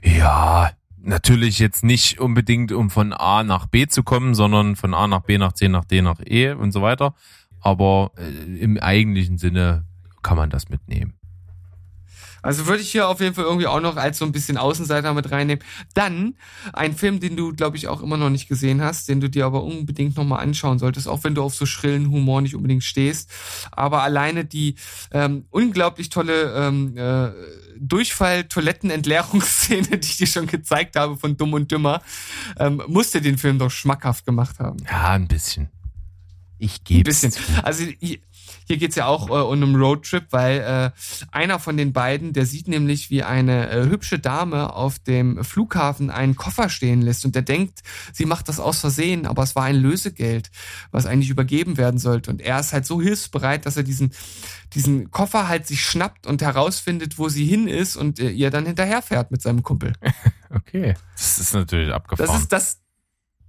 Ja, 0.01 0.71
natürlich 1.03 1.59
jetzt 1.59 1.83
nicht 1.83 2.19
unbedingt, 2.19 2.71
um 2.71 2.89
von 2.89 3.13
A 3.13 3.43
nach 3.43 3.67
B 3.67 3.87
zu 3.87 4.03
kommen, 4.03 4.33
sondern 4.33 4.75
von 4.75 4.93
A 4.93 5.07
nach 5.07 5.21
B 5.21 5.37
nach 5.37 5.53
C 5.53 5.67
nach 5.67 5.85
D 5.85 6.01
nach 6.01 6.19
E 6.25 6.51
und 6.51 6.71
so 6.71 6.81
weiter. 6.81 7.13
Aber 7.59 8.11
äh, 8.17 8.57
im 8.57 8.77
eigentlichen 8.77 9.37
Sinne 9.37 9.85
kann 10.21 10.37
man 10.37 10.49
das 10.49 10.69
mitnehmen. 10.69 11.13
Also 12.43 12.67
würde 12.67 12.83
ich 12.83 12.91
hier 12.91 13.07
auf 13.07 13.21
jeden 13.21 13.33
Fall 13.33 13.45
irgendwie 13.45 13.65
auch 13.67 13.79
noch 13.79 13.95
als 13.95 14.17
so 14.19 14.25
ein 14.25 14.33
bisschen 14.33 14.57
Außenseiter 14.57 15.13
mit 15.13 15.31
reinnehmen. 15.31 15.63
Dann 15.93 16.35
ein 16.73 16.93
Film, 16.95 17.19
den 17.19 17.35
du, 17.35 17.53
glaube 17.53 17.77
ich, 17.77 17.87
auch 17.87 18.03
immer 18.03 18.17
noch 18.17 18.29
nicht 18.29 18.47
gesehen 18.47 18.81
hast, 18.81 19.09
den 19.09 19.21
du 19.21 19.29
dir 19.29 19.45
aber 19.45 19.63
unbedingt 19.63 20.17
nochmal 20.17 20.43
anschauen 20.43 20.77
solltest, 20.77 21.07
auch 21.07 21.23
wenn 21.23 21.33
du 21.35 21.41
auf 21.41 21.55
so 21.55 21.65
schrillen 21.65 22.11
Humor 22.11 22.41
nicht 22.41 22.55
unbedingt 22.55 22.83
stehst. 22.83 23.31
Aber 23.71 24.03
alleine 24.03 24.43
die 24.45 24.75
ähm, 25.11 25.45
unglaublich 25.49 26.09
tolle 26.09 26.53
ähm, 26.53 26.97
äh, 26.97 27.31
Durchfall-Toiletten-Entleerungsszene, 27.79 29.97
die 29.97 30.07
ich 30.07 30.17
dir 30.17 30.27
schon 30.27 30.47
gezeigt 30.47 30.97
habe 30.97 31.15
von 31.17 31.37
Dumm 31.37 31.53
und 31.53 31.71
Dümmer, 31.71 32.01
ähm, 32.59 32.83
musste 32.87 33.21
den 33.21 33.37
Film 33.37 33.57
doch 33.57 33.71
schmackhaft 33.71 34.25
gemacht 34.25 34.59
haben. 34.59 34.79
Ja, 34.89 35.11
ein 35.11 35.29
bisschen. 35.29 35.69
Ich 36.63 36.79
Ein 36.79 36.83
gebe 36.83 37.03
bisschen. 37.03 37.33
Also 37.63 37.85
hier, 37.99 38.19
hier 38.65 38.77
geht's 38.77 38.95
ja 38.95 39.05
auch 39.05 39.29
äh, 39.29 39.33
um 39.33 39.53
einen 39.53 39.75
Roadtrip, 39.75 40.27
weil 40.31 40.59
äh, 40.59 40.91
einer 41.31 41.59
von 41.59 41.77
den 41.77 41.93
beiden, 41.93 42.33
der 42.33 42.45
sieht 42.45 42.67
nämlich, 42.67 43.09
wie 43.09 43.23
eine 43.23 43.69
äh, 43.69 43.85
hübsche 43.85 44.19
Dame 44.19 44.73
auf 44.73 44.99
dem 44.99 45.43
Flughafen 45.43 46.09
einen 46.09 46.35
Koffer 46.35 46.69
stehen 46.69 47.01
lässt 47.01 47.25
und 47.25 47.35
der 47.35 47.41
denkt, 47.41 47.81
sie 48.11 48.25
macht 48.25 48.49
das 48.49 48.59
aus 48.59 48.79
Versehen, 48.79 49.25
aber 49.25 49.43
es 49.43 49.55
war 49.55 49.63
ein 49.63 49.75
Lösegeld, 49.75 50.51
was 50.91 51.05
eigentlich 51.05 51.29
übergeben 51.29 51.77
werden 51.77 51.99
sollte. 51.99 52.31
Und 52.31 52.41
er 52.41 52.59
ist 52.59 52.73
halt 52.73 52.85
so 52.85 53.01
hilfsbereit, 53.01 53.65
dass 53.65 53.77
er 53.77 53.83
diesen, 53.83 54.13
diesen 54.73 55.11
Koffer 55.11 55.47
halt 55.47 55.67
sich 55.67 55.83
schnappt 55.83 56.27
und 56.27 56.41
herausfindet, 56.41 57.17
wo 57.17 57.29
sie 57.29 57.45
hin 57.45 57.67
ist 57.67 57.95
und 57.95 58.19
äh, 58.19 58.29
ihr 58.29 58.49
dann 58.49 58.65
hinterherfährt 58.65 59.31
mit 59.31 59.41
seinem 59.41 59.63
Kumpel. 59.63 59.93
Okay. 60.55 60.93
Das 61.15 61.39
ist 61.39 61.53
natürlich 61.53 61.91
abgefahren. 61.91 62.29
Das 62.29 62.39
ist 62.39 62.51
das. 62.51 62.82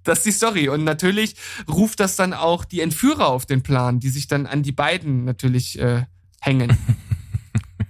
Das 0.04 0.18
ist 0.18 0.26
die 0.26 0.32
Story. 0.32 0.68
Und 0.68 0.84
natürlich 0.84 1.34
ruft 1.68 2.00
das 2.00 2.16
dann 2.16 2.32
auch 2.32 2.64
die 2.64 2.80
Entführer 2.80 3.28
auf 3.28 3.46
den 3.46 3.62
Plan, 3.62 4.00
die 4.00 4.10
sich 4.10 4.28
dann 4.28 4.46
an 4.46 4.62
die 4.62 4.72
beiden 4.72 5.24
natürlich 5.24 5.78
äh, 5.78 6.04
hängen. 6.40 6.76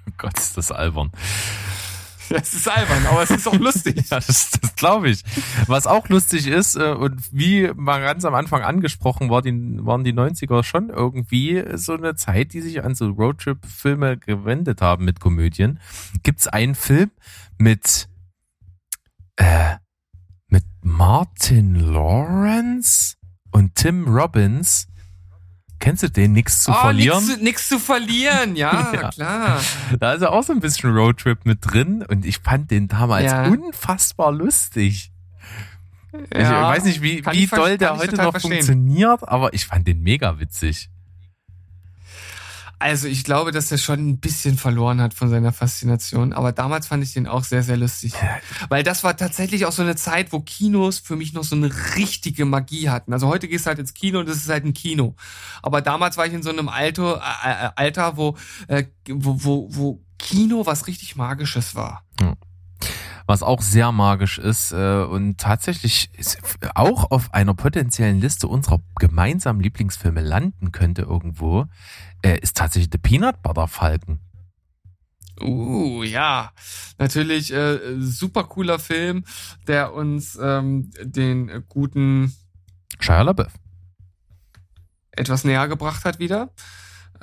oh 0.07 0.13
Gott, 0.17 0.39
ist 0.39 0.57
das 0.57 0.73
albern. 0.73 1.11
Das 2.31 2.55
ist 2.55 2.69
albern, 2.69 3.07
aber 3.07 3.23
es 3.23 3.31
ist 3.31 3.47
auch 3.47 3.59
lustig. 3.59 3.95
Ja, 4.11 4.21
das, 4.21 4.51
das 4.51 4.75
glaube 4.77 5.09
ich. 5.09 5.23
Was 5.67 5.87
auch 5.87 6.09
lustig 6.09 6.47
ist 6.47 6.77
äh, 6.77 6.93
und 6.93 7.21
wie 7.33 7.71
mal 7.75 8.01
ganz 8.01 8.25
am 8.25 8.35
Anfang 8.35 8.63
angesprochen 8.63 9.31
war, 9.31 9.43
die, 9.43 9.53
waren 9.85 10.05
die 10.05 10.13
90er 10.13 10.63
schon 10.63 10.91
irgendwie 10.91 11.65
so 11.75 11.95
eine 11.95 12.17
Zeit, 12.17 12.53
die 12.53 12.61
sich 12.61 12.83
an 12.83 12.95
so 12.95 13.09
Roadtrip-Filme 13.09 14.19
gewendet 14.19 14.81
haben 14.81 15.05
mit 15.05 15.21
Komödien. 15.21 15.81
Gibt's 16.23 16.47
einen 16.47 16.75
Film 16.75 17.11
mit 17.59 18.09
äh, 19.37 19.77
mit 20.55 20.65
Martin 20.85 21.75
Lawrence 21.75 23.17
und 23.51 23.75
Tim 23.75 24.07
Robbins. 24.07 24.87
Kennst 25.81 26.05
du 26.05 26.09
den? 26.09 26.33
Nix 26.33 26.63
zu 26.63 26.71
oh, 26.71 26.75
verlieren? 26.75 27.25
Nix 27.27 27.35
zu, 27.39 27.43
nix 27.45 27.69
zu 27.71 27.79
verlieren, 27.81 28.55
ja, 28.55 28.93
Ja. 28.95 29.11
klar. 29.11 29.61
Da 29.99 30.13
ist 30.13 30.23
ja 30.23 30.31
auch 30.31 30.45
so 30.45 30.53
ein 30.53 30.61
bisschen 30.61 30.95
Roadtrip 30.97 31.45
mit 31.45 31.59
drin 31.61 32.05
und 32.09 32.25
ich 32.25 32.39
fand 32.39 32.71
den 32.71 32.87
damals 32.87 33.33
Ja. 33.33 33.49
unfassbar 33.49 34.31
lustig. 34.31 35.11
Ich 36.31 36.39
Ja, 36.39 36.69
weiß 36.69 36.85
nicht, 36.85 37.03
wie, 37.03 37.27
wie 37.27 37.43
ich 37.43 37.51
doll 37.51 37.77
der 37.77 37.95
ich 37.95 37.99
heute 37.99 38.17
noch 38.17 38.31
verstehen. 38.31 38.53
funktioniert, 38.53 39.29
aber 39.29 39.55
ich 39.55 39.67
fand 39.67 39.89
den 39.89 40.05
mega 40.05 40.39
witzig. 40.39 40.89
Also 42.79 43.09
ich 43.09 43.25
glaube, 43.25 43.53
dass 43.53 43.71
er 43.71 43.79
schon 43.79 44.09
ein 44.09 44.19
bisschen 44.19 44.59
verloren 44.59 45.01
hat 45.01 45.15
von 45.15 45.29
seiner 45.29 45.53
Faszination, 45.53 46.33
aber 46.33 46.53
damals 46.53 46.87
fand 46.87 47.03
ich 47.03 47.13
den 47.13 47.27
auch 47.27 47.45
sehr, 47.45 47.63
sehr 47.63 47.77
lustig. 47.77 48.15
Weil 48.69 48.83
das 48.83 49.05
war 49.05 49.17
tatsächlich 49.17 49.67
auch 49.67 49.73
so 49.73 49.83
eine 49.83 49.97
Zeit, 49.97 50.33
wo 50.33 50.41
Kinos 50.41 50.99
für 50.99 51.17
mich 51.17 51.33
noch 51.33 51.45
so 51.45 51.57
eine 51.57 51.71
richtige 51.97 52.45
Magie 52.45 52.91
hatten. 52.91 53.13
Also 53.13 53.29
heute 53.29 53.49
gehst 53.49 53.67
du 53.67 53.69
halt 53.69 53.79
ins 53.79 53.95
Kino 53.95 54.21
und 54.21 54.29
das 54.29 54.37
ist 54.37 54.49
halt 54.49 54.65
ein 54.65 54.75
Kino. 54.75 55.15
Aber 55.63 55.81
damals 55.81 56.17
war 56.17 56.27
ich 56.27 56.33
in 56.33 56.43
so 56.43 56.51
einem 56.51 56.69
Alter, 56.69 57.23
äh, 57.45 57.67
äh, 57.67 57.71
Alter 57.77 58.17
wo, 58.17 58.37
äh, 58.69 58.85
wo, 59.09 59.45
wo, 59.45 59.69
wo 59.71 60.05
Kino 60.19 60.67
was 60.67 60.87
richtig 60.87 61.17
Magisches 61.17 61.75
war. 61.75 62.05
was 63.27 63.43
auch 63.43 63.63
sehr 63.63 63.93
magisch 63.93 64.39
ist 64.39 64.73
äh, 64.73 65.03
und 65.03 65.39
tatsächlich 65.39 66.11
ist 66.17 66.39
auch 66.75 67.11
auf 67.11 67.33
einer 67.33 67.55
potenziellen 67.55 68.21
Liste 68.21 68.49
unserer 68.49 68.81
gemeinsamen 68.99 69.61
Lieblingsfilme 69.61 70.21
landen 70.21 70.73
könnte 70.73 71.03
irgendwo, 71.03 71.67
äh, 72.25 72.39
ist 72.41 72.57
tatsächlich 72.57 72.91
The 72.91 72.99
Peanut 72.99 73.43
Butter 73.43 73.69
Falcon. 73.69 74.19
Uh, 75.41 76.03
ja. 76.03 76.53
Natürlich 76.99 77.53
äh, 77.53 77.79
super 77.99 78.45
cooler 78.45 78.79
Film, 78.79 79.25
der 79.67 79.93
uns 79.93 80.39
ähm, 80.41 80.91
den 81.03 81.65
guten 81.69 82.35
Shia 83.01 83.23
LaBeouf. 83.23 83.53
etwas 85.11 85.45
näher 85.45 85.69
gebracht 85.69 86.05
hat 86.05 86.19
wieder. 86.19 86.51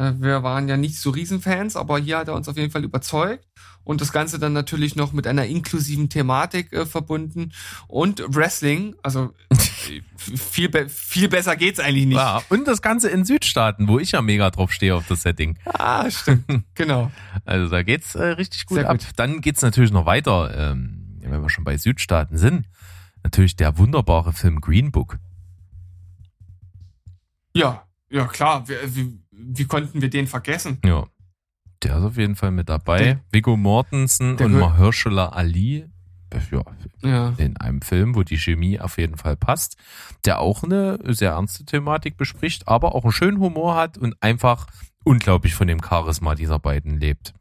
Äh, 0.02 0.14
Wir 0.20 0.44
waren 0.44 0.68
ja 0.68 0.78
nicht 0.78 0.98
so 0.98 1.12
Riesenfans, 1.12 1.76
aber 1.76 2.00
hier 2.00 2.18
hat 2.18 2.28
er 2.28 2.34
uns 2.36 2.50
auf 2.50 2.58
jeden 2.58 2.72
Fall 2.72 2.84
überzeugt. 2.84 3.46
Und 3.84 4.00
das 4.00 4.12
Ganze 4.12 4.38
dann 4.38 4.54
natürlich 4.54 4.96
noch 4.96 5.12
mit 5.12 5.26
einer 5.26 5.46
inklusiven 5.46 6.10
Thematik 6.10 6.72
äh, 6.72 6.86
verbunden. 6.86 7.52
Und 7.88 8.24
Wrestling, 8.28 8.96
also 9.02 9.34
äh, 9.50 9.56
viel, 10.18 10.70
be 10.70 10.88
viel 10.88 11.28
besser 11.30 11.56
geht's 11.56 11.80
eigentlich 11.80 12.06
nicht. 12.06 12.18
Ja, 12.18 12.42
und 12.50 12.68
das 12.68 12.82
Ganze 12.82 13.10
in 13.10 13.26
Südstaaten, 13.26 13.88
wo 13.88 14.00
ich 14.00 14.12
ja 14.12 14.22
mega 14.22 14.50
drauf 14.52 14.72
stehe 14.72 14.96
auf 14.96 15.08
das 15.08 15.24
Setting. 15.24 15.58
Ah, 15.66 16.10
stimmt. 16.12 16.46
genau. 16.76 17.12
Also 17.46 17.70
da 17.70 17.82
geht's 17.82 18.14
äh, 18.16 18.24
richtig 18.24 18.66
gut 18.68 18.78
Sehr 18.78 18.90
ab. 18.90 19.00
gut. 19.00 19.08
Dann 19.16 19.42
geht's 19.42 19.62
natürlich 19.62 19.92
noch 19.92 20.06
weiter, 20.06 20.54
ähm, 20.56 21.18
wenn 21.22 21.42
wir 21.42 21.50
schon 21.50 21.64
bei 21.64 21.78
Südstaaten 21.78 22.38
sind. 22.38 22.68
Natürlich 23.24 23.56
der 23.56 23.78
wunderbare 23.78 24.34
Film 24.34 24.62
Green 24.62 24.92
Book. 24.92 25.18
Ja, 27.54 27.84
ja 28.10 28.28
klar. 28.28 28.68
Wie, 28.68 28.76
wie, 28.96 29.20
wie 29.44 29.66
konnten 29.66 30.02
wir 30.02 30.10
den 30.10 30.28
vergessen? 30.28 30.80
Ja. 30.86 31.06
Der 31.84 31.98
ist 31.98 32.04
auf 32.04 32.18
jeden 32.18 32.36
Fall 32.36 32.52
mit 32.52 32.70
dabei. 32.70 33.04
Der- 33.04 33.20
Viggo 33.32 33.58
Mortensen 33.58 34.38
und 34.38 34.54
Mahershala 34.54 35.30
Ali. 35.30 35.86
äh, 36.30 36.40
Ja, 36.52 36.64
Ja. 37.04 37.34
in 37.38 37.58
einem 37.58 37.82
Film, 37.82 38.16
wo 38.16 38.24
die 38.24 38.38
Chemie 38.38 38.80
auf 38.80 38.98
jeden 38.98 39.18
Fall 39.18 39.36
passt, 39.36 39.76
der 40.26 40.40
auch 40.40 40.64
eine 40.64 40.98
sehr 41.14 41.32
ernste 41.32 41.66
Thematik 41.66 42.16
bespricht, 42.18 42.68
aber 42.68 42.96
auch 42.96 43.04
einen 43.04 43.12
schönen 43.12 43.40
Humor 43.40 43.76
hat 43.76 43.98
und 43.98 44.16
einfach 44.22 44.68
unglaublich 45.04 45.56
von 45.56 45.68
dem 45.68 45.82
Charisma 45.84 46.36
dieser 46.36 46.60
beiden 46.60 47.00
lebt. 47.00 47.34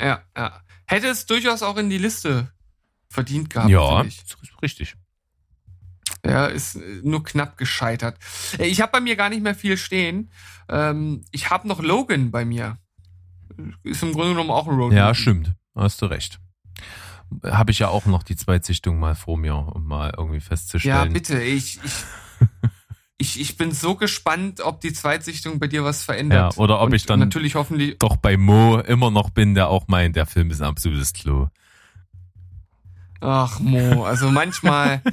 Ja, 0.00 0.20
ja. 0.36 0.60
Hätte 0.86 1.08
es 1.08 1.26
durchaus 1.26 1.62
auch 1.62 1.76
in 1.78 1.90
die 1.90 1.98
Liste 1.98 2.52
verdient 3.08 3.50
gehabt, 3.50 3.70
ja, 3.70 4.04
richtig. 4.62 4.96
Ja, 6.26 6.46
ist 6.46 6.76
äh, 6.76 7.00
nur 7.02 7.22
knapp 7.24 7.56
gescheitert. 7.56 8.18
Ich 8.58 8.80
habe 8.80 8.92
bei 8.92 9.00
mir 9.00 9.16
gar 9.16 9.28
nicht 9.28 9.42
mehr 9.42 9.54
viel 9.54 9.76
stehen. 9.76 10.30
Ähm, 10.68 11.24
ich 11.30 11.50
habe 11.50 11.68
noch 11.68 11.80
Logan 11.80 12.30
bei 12.30 12.44
mir. 12.44 12.78
Ist 13.84 14.02
im 14.02 14.12
Grunde 14.12 14.30
genommen 14.30 14.50
auch 14.50 14.66
ein 14.68 14.74
Road. 14.74 14.92
Ja, 14.92 15.14
stimmt. 15.14 15.54
Hast 15.74 16.02
du 16.02 16.06
recht. 16.06 16.40
Habe 17.44 17.70
ich 17.70 17.78
ja 17.78 17.88
auch 17.88 18.06
noch 18.06 18.22
die 18.22 18.36
Zweitsichtung 18.36 18.98
mal 18.98 19.14
vor 19.14 19.36
mir, 19.38 19.54
um 19.56 19.86
mal 19.86 20.12
irgendwie 20.16 20.36
Ja, 20.38 20.42
festzustellen. 20.42 21.12
bitte. 21.12 21.40
Ich, 21.42 21.78
ich, 21.84 21.92
ich, 23.18 23.40
ich 23.40 23.56
bin 23.56 23.72
so 23.72 23.94
gespannt, 23.94 24.60
ob 24.60 24.80
die 24.80 24.92
Zweitsichtung 24.92 25.58
bei 25.58 25.66
dir 25.68 25.84
was 25.84 26.02
verändert. 26.02 26.54
Ja, 26.54 26.58
oder 26.62 26.80
ob 26.80 26.86
Und 26.88 26.94
ich 26.94 27.06
dann- 27.06 27.18
natürlich 27.20 27.54
hoffentlich. 27.54 27.98
Doch 27.98 28.16
bei 28.16 28.36
Mo 28.36 28.78
immer 28.80 29.10
noch 29.10 29.30
bin, 29.30 29.54
der 29.54 29.68
auch 29.68 29.88
meint, 29.88 30.16
der 30.16 30.26
Film 30.26 30.50
ist 30.50 30.60
ein 30.60 30.68
absolutes 30.68 31.12
Klo. 31.12 31.48
Ach 33.20 33.58
Mo, 33.60 34.04
also 34.04 34.30
manchmal. 34.30 35.02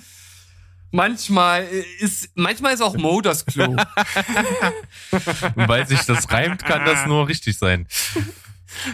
Manchmal 0.96 1.64
ist, 2.00 2.30
manchmal 2.36 2.76
ist 2.76 2.82
auch 2.82 2.96
Mo 2.96 3.20
das 3.20 3.48
Klo. 3.48 3.76
Weil 5.56 5.88
sich 5.88 6.02
das 6.02 6.32
reimt, 6.32 6.64
kann 6.64 6.86
das 6.86 7.08
nur 7.08 7.28
richtig 7.28 7.58
sein. 7.58 7.88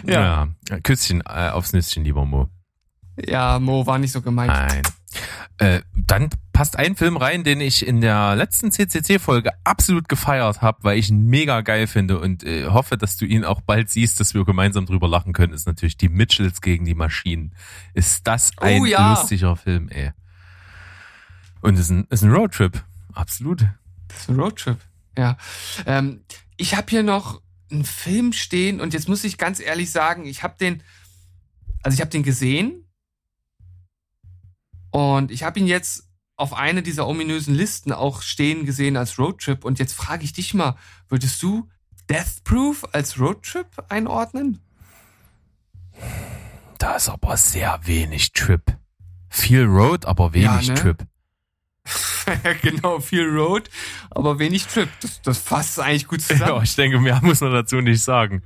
Ja. 0.06 0.48
Küsschen 0.82 1.20
äh, 1.20 1.50
aufs 1.50 1.74
Nüsschen, 1.74 2.02
lieber 2.02 2.24
Mo. 2.24 2.48
Ja, 3.22 3.58
Mo 3.58 3.84
war 3.86 3.98
nicht 3.98 4.12
so 4.12 4.22
gemeint. 4.22 4.50
Nein. 4.50 4.82
Äh, 5.58 5.82
dann 5.94 6.30
passt 6.54 6.78
ein 6.78 6.96
Film 6.96 7.18
rein, 7.18 7.44
den 7.44 7.60
ich 7.60 7.86
in 7.86 8.00
der 8.00 8.34
letzten 8.34 8.72
CCC-Folge 8.72 9.50
absolut 9.64 10.08
gefeiert 10.08 10.62
habe, 10.62 10.78
weil 10.82 10.96
ich 10.98 11.10
ihn 11.10 11.26
mega 11.26 11.60
geil 11.60 11.86
finde 11.86 12.18
und 12.18 12.44
äh, 12.44 12.68
hoffe, 12.68 12.96
dass 12.96 13.18
du 13.18 13.26
ihn 13.26 13.44
auch 13.44 13.60
bald 13.60 13.90
siehst, 13.90 14.20
dass 14.20 14.32
wir 14.32 14.46
gemeinsam 14.46 14.86
drüber 14.86 15.06
lachen 15.06 15.34
können, 15.34 15.52
ist 15.52 15.66
natürlich 15.66 15.98
die 15.98 16.08
Mitchells 16.08 16.62
gegen 16.62 16.86
die 16.86 16.94
Maschinen. 16.94 17.54
Ist 17.92 18.26
das 18.26 18.52
ein 18.56 18.80
Oh 18.80 18.86
ja. 18.86 19.10
lustiger 19.10 19.54
Film, 19.56 19.90
ey. 19.90 20.12
Und 21.60 21.78
ist 21.78 21.90
ein, 21.90 22.06
ist 22.10 22.22
ein 22.22 22.32
Roadtrip. 22.32 22.84
Absolut. 23.12 23.66
Das 24.08 24.20
ist 24.20 24.30
ein 24.30 24.40
Roadtrip. 24.40 24.78
Ja. 25.16 25.36
Ähm, 25.86 26.24
ich 26.56 26.74
habe 26.74 26.86
hier 26.90 27.02
noch 27.02 27.42
einen 27.70 27.84
Film 27.84 28.32
stehen 28.32 28.80
und 28.80 28.94
jetzt 28.94 29.08
muss 29.08 29.24
ich 29.24 29.38
ganz 29.38 29.60
ehrlich 29.60 29.90
sagen, 29.90 30.26
ich 30.26 30.42
habe 30.42 30.56
den, 30.58 30.82
also 31.82 31.94
ich 31.94 32.00
habe 32.00 32.10
den 32.10 32.22
gesehen 32.22 32.88
und 34.90 35.30
ich 35.30 35.42
habe 35.42 35.60
ihn 35.60 35.66
jetzt 35.66 36.08
auf 36.36 36.54
eine 36.54 36.82
dieser 36.82 37.06
ominösen 37.06 37.54
Listen 37.54 37.92
auch 37.92 38.22
stehen 38.22 38.64
gesehen 38.64 38.96
als 38.96 39.18
Roadtrip 39.18 39.64
und 39.64 39.78
jetzt 39.78 39.92
frage 39.92 40.24
ich 40.24 40.32
dich 40.32 40.54
mal, 40.54 40.76
würdest 41.08 41.42
du 41.42 41.68
Death 42.08 42.42
Proof 42.44 42.88
als 42.92 43.20
Roadtrip 43.20 43.66
einordnen? 43.88 44.60
Da 46.78 46.96
ist 46.96 47.08
aber 47.08 47.36
sehr 47.36 47.78
wenig 47.84 48.32
Trip. 48.32 48.62
Viel 49.28 49.64
Road, 49.64 50.06
aber 50.06 50.32
wenig 50.32 50.66
Ja, 50.66 50.74
ne? 50.74 50.74
Trip. 50.74 51.06
genau, 52.62 53.00
viel 53.00 53.28
Road, 53.28 53.70
aber 54.10 54.38
wenig 54.38 54.66
Trip. 54.66 54.88
Das, 55.00 55.22
das 55.22 55.38
fasst 55.38 55.80
eigentlich 55.80 56.06
gut 56.06 56.20
Ja, 56.28 56.36
zusammen. 56.36 56.64
ich 56.64 56.74
denke, 56.76 56.98
mehr 57.00 57.20
muss 57.22 57.40
man 57.40 57.52
dazu 57.52 57.80
nicht 57.80 58.02
sagen. 58.02 58.42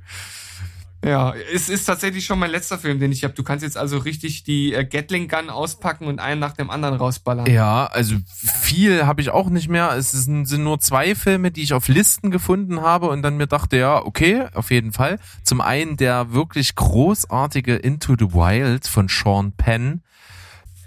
Ja, 1.03 1.35
es 1.53 1.69
ist 1.69 1.85
tatsächlich 1.85 2.25
schon 2.25 2.39
mein 2.39 2.49
letzter 2.49 2.79
Film, 2.79 2.99
den 2.99 3.11
ich 3.11 3.23
habe. 3.23 3.35
Du 3.35 3.43
kannst 3.43 3.63
jetzt 3.63 3.77
also 3.77 3.99
richtig 3.99 4.43
die 4.43 4.73
äh, 4.73 4.83
Gatling 4.83 5.27
Gun 5.27 5.51
auspacken 5.51 6.07
und 6.07 6.17
einen 6.19 6.39
nach 6.39 6.53
dem 6.53 6.71
anderen 6.71 6.95
rausballern. 6.95 7.45
Ja, 7.45 7.85
also 7.85 8.15
viel 8.63 9.05
habe 9.05 9.21
ich 9.21 9.29
auch 9.29 9.51
nicht 9.51 9.69
mehr. 9.69 9.91
Es 9.91 10.09
sind 10.11 10.49
nur 10.51 10.79
zwei 10.79 11.13
Filme, 11.13 11.51
die 11.51 11.61
ich 11.61 11.73
auf 11.73 11.89
Listen 11.89 12.31
gefunden 12.31 12.81
habe 12.81 13.09
und 13.09 13.21
dann 13.21 13.37
mir 13.37 13.45
dachte, 13.45 13.77
ja, 13.77 14.03
okay, 14.03 14.47
auf 14.55 14.71
jeden 14.71 14.93
Fall. 14.93 15.19
Zum 15.43 15.61
einen 15.61 15.95
der 15.95 16.33
wirklich 16.33 16.73
großartige 16.73 17.75
Into 17.75 18.15
the 18.17 18.33
Wild 18.33 18.87
von 18.87 19.07
Sean 19.07 19.51
Penn, 19.51 20.01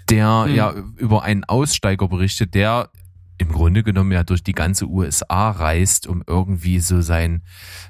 der 0.09 0.45
Mhm. 0.47 0.55
ja 0.55 0.73
über 0.97 1.23
einen 1.23 1.43
Aussteiger 1.43 2.07
berichtet, 2.07 2.53
der 2.55 2.89
im 3.37 3.49
Grunde 3.53 3.83
genommen 3.83 4.11
ja 4.11 4.23
durch 4.23 4.43
die 4.43 4.51
ganze 4.51 4.85
USA 4.87 5.51
reist, 5.51 6.07
um 6.07 6.21
irgendwie 6.27 6.79
so 6.79 7.01
sein, 7.01 7.41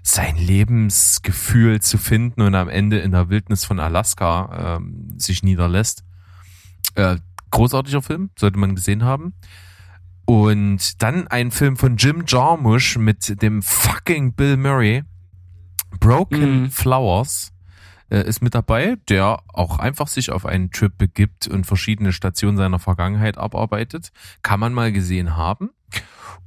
sein 0.04 0.36
Lebensgefühl 0.38 1.82
zu 1.82 1.98
finden 1.98 2.42
und 2.42 2.54
am 2.54 2.70
Ende 2.70 3.00
in 3.00 3.12
der 3.12 3.30
Wildnis 3.30 3.66
von 3.66 3.80
Alaska 3.80 4.78
ähm, 4.78 5.10
sich 5.18 5.42
niederlässt. 5.42 6.04
Äh, 6.96 7.18
großartiger 7.50 8.04
Film, 8.04 8.30
sollte 8.38 8.60
man 8.60 8.76
gesehen 8.76 9.04
haben. 9.04 9.34
Und 10.26 11.02
dann 11.02 11.28
ein 11.28 11.50
Film 11.50 11.78
von 11.78 11.98
Jim 11.98 12.24
Jarmusch 12.28 12.98
mit 12.98 13.42
dem 13.42 13.64
fucking 13.64 14.34
Bill 14.34 14.56
Murray. 14.58 15.04
Broken 16.00 16.62
Mhm. 16.64 16.70
Flowers 16.70 17.52
äh, 18.10 18.28
ist 18.28 18.42
mit 18.42 18.56
dabei, 18.56 18.98
der 19.08 19.42
auch 19.48 19.80
einfach 19.80 20.08
sich 20.08 20.32
auf 20.32 20.46
einen 20.46 20.72
Trip 20.72 20.98
begibt 20.98 21.48
und 21.48 21.66
verschiedene 21.66 22.12
Stationen 22.12 22.58
seiner 22.58 22.80
Vergangenheit 22.80 23.38
abarbeitet. 23.38 24.12
Kann 24.42 24.60
man 24.60 24.74
mal 24.74 24.92
gesehen 24.92 25.36
haben. 25.36 25.70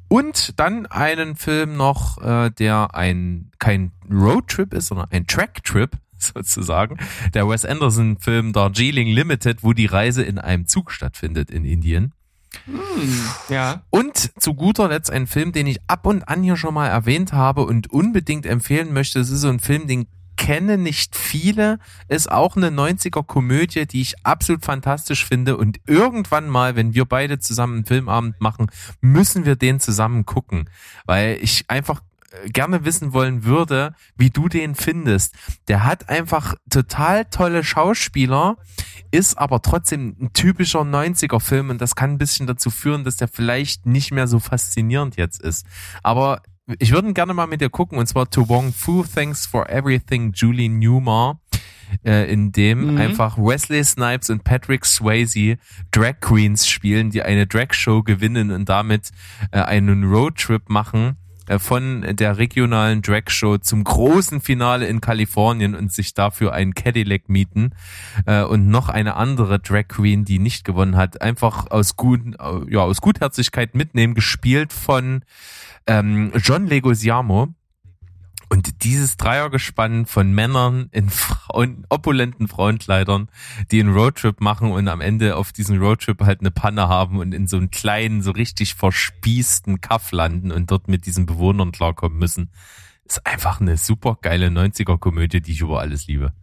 Und 0.09 0.61
dann 0.61 0.87
einen 0.87 1.37
Film 1.37 1.77
noch, 1.77 2.23
äh, 2.23 2.51
der 2.51 2.95
ein 2.95 3.51
kein 3.59 3.93
Roadtrip 4.11 4.75
ist, 4.75 4.89
sondern 4.89 5.11
ein 5.11 5.27
Tracktrip 5.27 5.97
sozusagen. 6.19 6.99
Der 7.33 7.49
Wes 7.49 7.65
Anderson-Film 7.65 8.53
Darjeeling 8.53 9.09
Limited, 9.09 9.65
wo 9.65 9.73
die 9.73 9.87
Reise 9.87 10.23
in 10.23 10.39
einem 10.39 10.67
Zug 10.67 10.91
stattfindet 10.91 11.51
in 11.51 11.65
Indien. 11.65 12.13
Hm, 12.67 12.75
ja. 13.49 13.83
Und 13.91 14.33
zu 14.39 14.55
guter 14.55 14.89
Letzt 14.89 15.11
ein 15.11 15.27
Film, 15.27 15.53
den 15.53 15.67
ich 15.67 15.81
ab 15.87 16.07
und 16.07 16.29
an 16.29 16.43
hier 16.43 16.57
schon 16.57 16.75
mal 16.75 16.89
erwähnt 16.89 17.33
habe 17.33 17.65
und 17.65 17.91
unbedingt 17.91 18.45
empfehlen 18.45 18.93
möchte. 18.93 19.21
Es 19.21 19.31
ist 19.31 19.41
so 19.41 19.49
ein 19.49 19.61
Film, 19.61 19.87
den 19.87 20.07
kennen 20.37 20.83
nicht 20.83 21.17
viele. 21.17 21.79
Ist 22.09 22.31
auch 22.31 22.57
eine 22.57 22.69
90er 22.69 23.25
Komödie, 23.25 23.87
die 23.87 24.01
ich 24.01 24.15
absolut 24.25 24.65
fantastisch 24.65 25.25
finde. 25.25 25.57
Und 25.57 25.81
irgendwann 25.87 26.49
mal, 26.49 26.77
wenn 26.77 26.95
wir 26.95 27.05
beide 27.05 27.39
zusammen 27.39 27.77
einen 27.77 27.87
Filmabend 27.87 28.41
machen, 28.41 28.71
müssen 29.01 29.45
wir 29.45 29.57
den 29.57 29.81
zusammen 29.81 30.27
gucken. 30.27 30.69
Weil 31.07 31.39
ich 31.41 31.65
einfach 31.69 32.03
äh, 32.31 32.49
gerne 32.51 32.85
wissen 32.85 33.13
wollen 33.13 33.45
würde, 33.45 33.95
wie 34.17 34.31
du 34.31 34.49
den 34.49 34.75
findest. 34.75 35.35
Der 35.69 35.85
hat 35.85 36.09
einfach 36.09 36.55
total 36.71 37.27
tolle 37.27 37.65
Schauspieler, 37.65 38.57
ist 39.11 39.39
aber 39.39 39.63
trotzdem 39.63 40.17
ein 40.21 40.33
typischer 40.33 40.81
90er 40.81 41.41
Film 41.41 41.71
und 41.71 41.81
das 41.81 41.95
kann 41.95 42.13
ein 42.13 42.19
bisschen 42.19 42.47
dazu 42.47 42.71
führen, 42.71 43.05
dass 43.05 43.17
der 43.17 43.29
vielleicht 43.29 43.87
nicht 43.87 44.13
mehr 44.13 44.27
so 44.27 44.39
faszinierend 44.39 45.17
jetzt 45.17 45.41
ist. 45.41 45.67
Aber 46.03 46.43
ich 46.79 46.93
würde 46.93 47.13
gerne 47.13 47.35
mal 47.35 47.47
mit 47.47 47.61
dir 47.61 47.71
gucken, 47.71 47.99
und 47.99 48.07
zwar 48.07 48.31
To 48.31 48.49
Wong 48.49 48.73
Fu, 48.73 49.03
Thanks 49.05 49.47
for 49.47 49.69
Everything, 49.69 50.33
Julie 50.33 50.69
Newmar, 50.69 51.41
äh, 52.05 52.33
in 52.33 52.53
dem 52.53 52.93
Mhm. 52.93 52.99
einfach 52.99 53.37
Wesley 53.37 53.85
Snipes 53.85 54.31
und 54.31 54.45
Patrick 54.45 54.85
Swayze 54.85 55.59
Drag 55.91 56.21
Queens 56.21 56.67
spielen, 56.67 57.11
die 57.11 57.23
eine 57.23 57.47
Drag 57.47 57.73
Show 57.73 58.03
gewinnen 58.03 58.51
und 58.51 58.69
damit 58.69 59.11
äh, 59.51 59.61
einen 59.61 60.05
Roadtrip 60.05 60.69
machen 60.69 61.17
von 61.59 62.05
der 62.17 62.39
regionalen 62.39 63.03
Drag 63.03 63.29
Show 63.29 63.59
zum 63.59 63.85
großen 63.85 64.41
Finale 64.41 64.87
in 64.87 65.01
Kalifornien 65.01 65.75
und 65.75 65.93
sich 65.93 66.15
dafür 66.15 66.53
einen 66.53 66.75
Cadillac 66.75 67.29
mieten 67.29 67.71
äh, 68.27 68.43
und 68.43 68.69
noch 68.69 68.89
eine 68.89 69.17
andere 69.17 69.59
Drag 69.59 69.89
Queen, 69.89 70.25
die 70.25 70.39
nicht 70.39 70.65
gewonnen 70.65 70.97
hat, 70.97 71.21
einfach 71.23 71.71
aus 71.71 71.97
gut, 71.97 72.21
äh, 72.39 72.73
ja, 72.73 72.81
aus 72.81 73.01
Gutherzigkeit 73.01 73.75
mitnehmen, 73.75 74.15
gespielt 74.15 74.73
von 74.73 75.25
ähm, 75.87 76.33
John 76.37 76.67
Legosiamo. 76.67 77.55
Und 78.53 78.85
dieses 78.85 79.17
Dreiergespann 79.17 80.05
von 80.05 80.31
Männern 80.31 80.91
in 80.93 81.09
Frauen, 81.09 81.87
opulenten 81.89 82.49
Frauenkleidern, 82.49 83.31
die 83.71 83.81
einen 83.81 83.95
Roadtrip 83.95 84.43
machen 84.43 84.73
und 84.73 84.89
am 84.89 85.01
Ende 85.01 85.37
auf 85.37 85.53
diesem 85.55 85.81
Roadtrip 85.81 86.21
halt 86.21 86.41
eine 86.41 86.51
Panne 86.51 86.87
haben 86.87 87.19
und 87.19 87.33
in 87.33 87.47
so 87.47 87.57
einem 87.57 87.71
kleinen, 87.71 88.21
so 88.21 88.31
richtig 88.31 88.75
verspießten 88.75 89.81
Kaff 89.81 90.13
landen 90.13 90.53
und 90.53 90.71
dort 90.71 90.87
mit 90.87 91.07
diesen 91.07 91.25
Bewohnern 91.25 91.73
klarkommen 91.73 92.19
müssen, 92.19 92.51
ist 93.07 93.27
einfach 93.27 93.63
eine 93.63 93.79
super 93.79 94.19
geile 94.21 94.49
90er-Komödie, 94.49 95.41
die 95.41 95.53
ich 95.53 95.63
über 95.63 95.81
alles 95.81 96.07
liebe. 96.07 96.35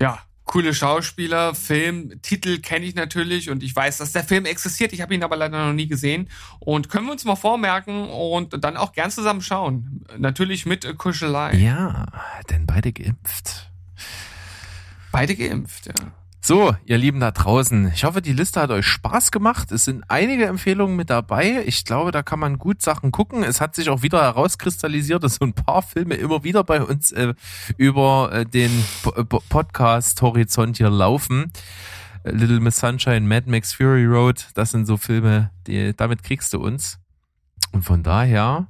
Ja, 0.00 0.18
coole 0.50 0.74
Schauspieler, 0.74 1.54
Film, 1.54 2.20
Titel 2.22 2.58
kenne 2.58 2.84
ich 2.84 2.96
natürlich 2.96 3.50
und 3.50 3.62
ich 3.62 3.74
weiß, 3.74 3.98
dass 3.98 4.10
der 4.10 4.24
Film 4.24 4.46
existiert. 4.46 4.92
Ich 4.92 5.00
habe 5.00 5.14
ihn 5.14 5.22
aber 5.22 5.36
leider 5.36 5.64
noch 5.64 5.72
nie 5.72 5.86
gesehen. 5.86 6.28
Und 6.58 6.88
können 6.88 7.06
wir 7.06 7.12
uns 7.12 7.24
mal 7.24 7.36
vormerken 7.36 8.08
und 8.08 8.64
dann 8.64 8.76
auch 8.76 8.90
gern 8.92 9.12
zusammen 9.12 9.42
schauen. 9.42 10.04
Natürlich 10.18 10.66
mit 10.66 10.84
äh, 10.84 10.94
Kuschelei. 10.94 11.54
Ja, 11.54 12.06
denn 12.50 12.66
beide 12.66 12.92
geimpft. 12.92 13.70
Beide 15.12 15.36
geimpft, 15.36 15.86
ja. 15.86 15.94
So, 16.42 16.74
ihr 16.86 16.96
Lieben 16.96 17.20
da 17.20 17.32
draußen, 17.32 17.92
ich 17.94 18.04
hoffe, 18.04 18.22
die 18.22 18.32
Liste 18.32 18.62
hat 18.62 18.70
euch 18.70 18.86
Spaß 18.86 19.30
gemacht. 19.30 19.70
Es 19.72 19.84
sind 19.84 20.04
einige 20.08 20.46
Empfehlungen 20.46 20.96
mit 20.96 21.10
dabei. 21.10 21.62
Ich 21.66 21.84
glaube, 21.84 22.12
da 22.12 22.22
kann 22.22 22.38
man 22.38 22.58
gut 22.58 22.80
Sachen 22.80 23.12
gucken. 23.12 23.42
Es 23.42 23.60
hat 23.60 23.76
sich 23.76 23.90
auch 23.90 24.02
wieder 24.02 24.22
herauskristallisiert, 24.22 25.22
dass 25.22 25.34
so 25.34 25.44
ein 25.44 25.52
paar 25.52 25.82
Filme 25.82 26.14
immer 26.14 26.42
wieder 26.42 26.64
bei 26.64 26.82
uns 26.82 27.12
äh, 27.12 27.34
über 27.76 28.30
äh, 28.32 28.46
den 28.46 28.70
P 29.02 29.24
P 29.24 29.38
Podcast-Horizont 29.50 30.78
hier 30.78 30.88
laufen. 30.88 31.52
Äh, 32.24 32.30
Little 32.30 32.60
Miss 32.60 32.78
Sunshine, 32.78 33.20
Mad 33.20 33.48
Max 33.48 33.74
Fury 33.74 34.06
Road, 34.06 34.48
das 34.54 34.70
sind 34.70 34.86
so 34.86 34.96
Filme, 34.96 35.50
die, 35.66 35.94
damit 35.94 36.22
kriegst 36.22 36.54
du 36.54 36.58
uns. 36.58 36.98
Und 37.72 37.82
von 37.82 38.02
daher 38.02 38.66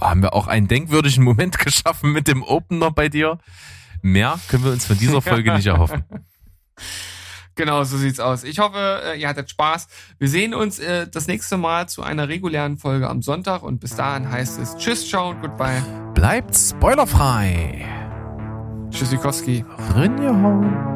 haben 0.00 0.22
wir 0.22 0.34
auch 0.34 0.48
einen 0.48 0.66
denkwürdigen 0.66 1.22
Moment 1.22 1.58
geschaffen 1.64 2.12
mit 2.12 2.26
dem 2.26 2.42
Opener 2.42 2.90
bei 2.90 3.08
dir. 3.08 3.38
Mehr 4.02 4.40
können 4.48 4.64
wir 4.64 4.72
uns 4.72 4.86
von 4.86 4.98
dieser 4.98 5.22
Folge 5.22 5.54
nicht 5.54 5.66
erhoffen. 5.66 6.04
Genau, 7.54 7.84
so 7.84 7.98
sieht's 7.98 8.18
aus. 8.18 8.44
Ich 8.44 8.58
hoffe, 8.58 9.02
äh, 9.04 9.20
ihr 9.20 9.28
hattet 9.28 9.50
Spaß. 9.50 9.86
Wir 10.18 10.28
sehen 10.28 10.54
uns 10.54 10.78
äh, 10.78 11.06
das 11.06 11.26
nächste 11.26 11.58
Mal 11.58 11.88
zu 11.88 12.02
einer 12.02 12.28
regulären 12.28 12.78
Folge 12.78 13.08
am 13.08 13.20
Sonntag 13.20 13.62
und 13.62 13.78
bis 13.78 13.94
dahin 13.94 14.30
heißt 14.30 14.58
es 14.58 14.76
Tschüss, 14.76 15.08
ciao 15.08 15.30
und 15.30 15.42
goodbye. 15.42 15.82
Bleibt 16.14 16.56
spoilerfrei. 16.56 17.86
Tschüssikowski. 18.90 19.64
Rinjehauen. 19.94 20.91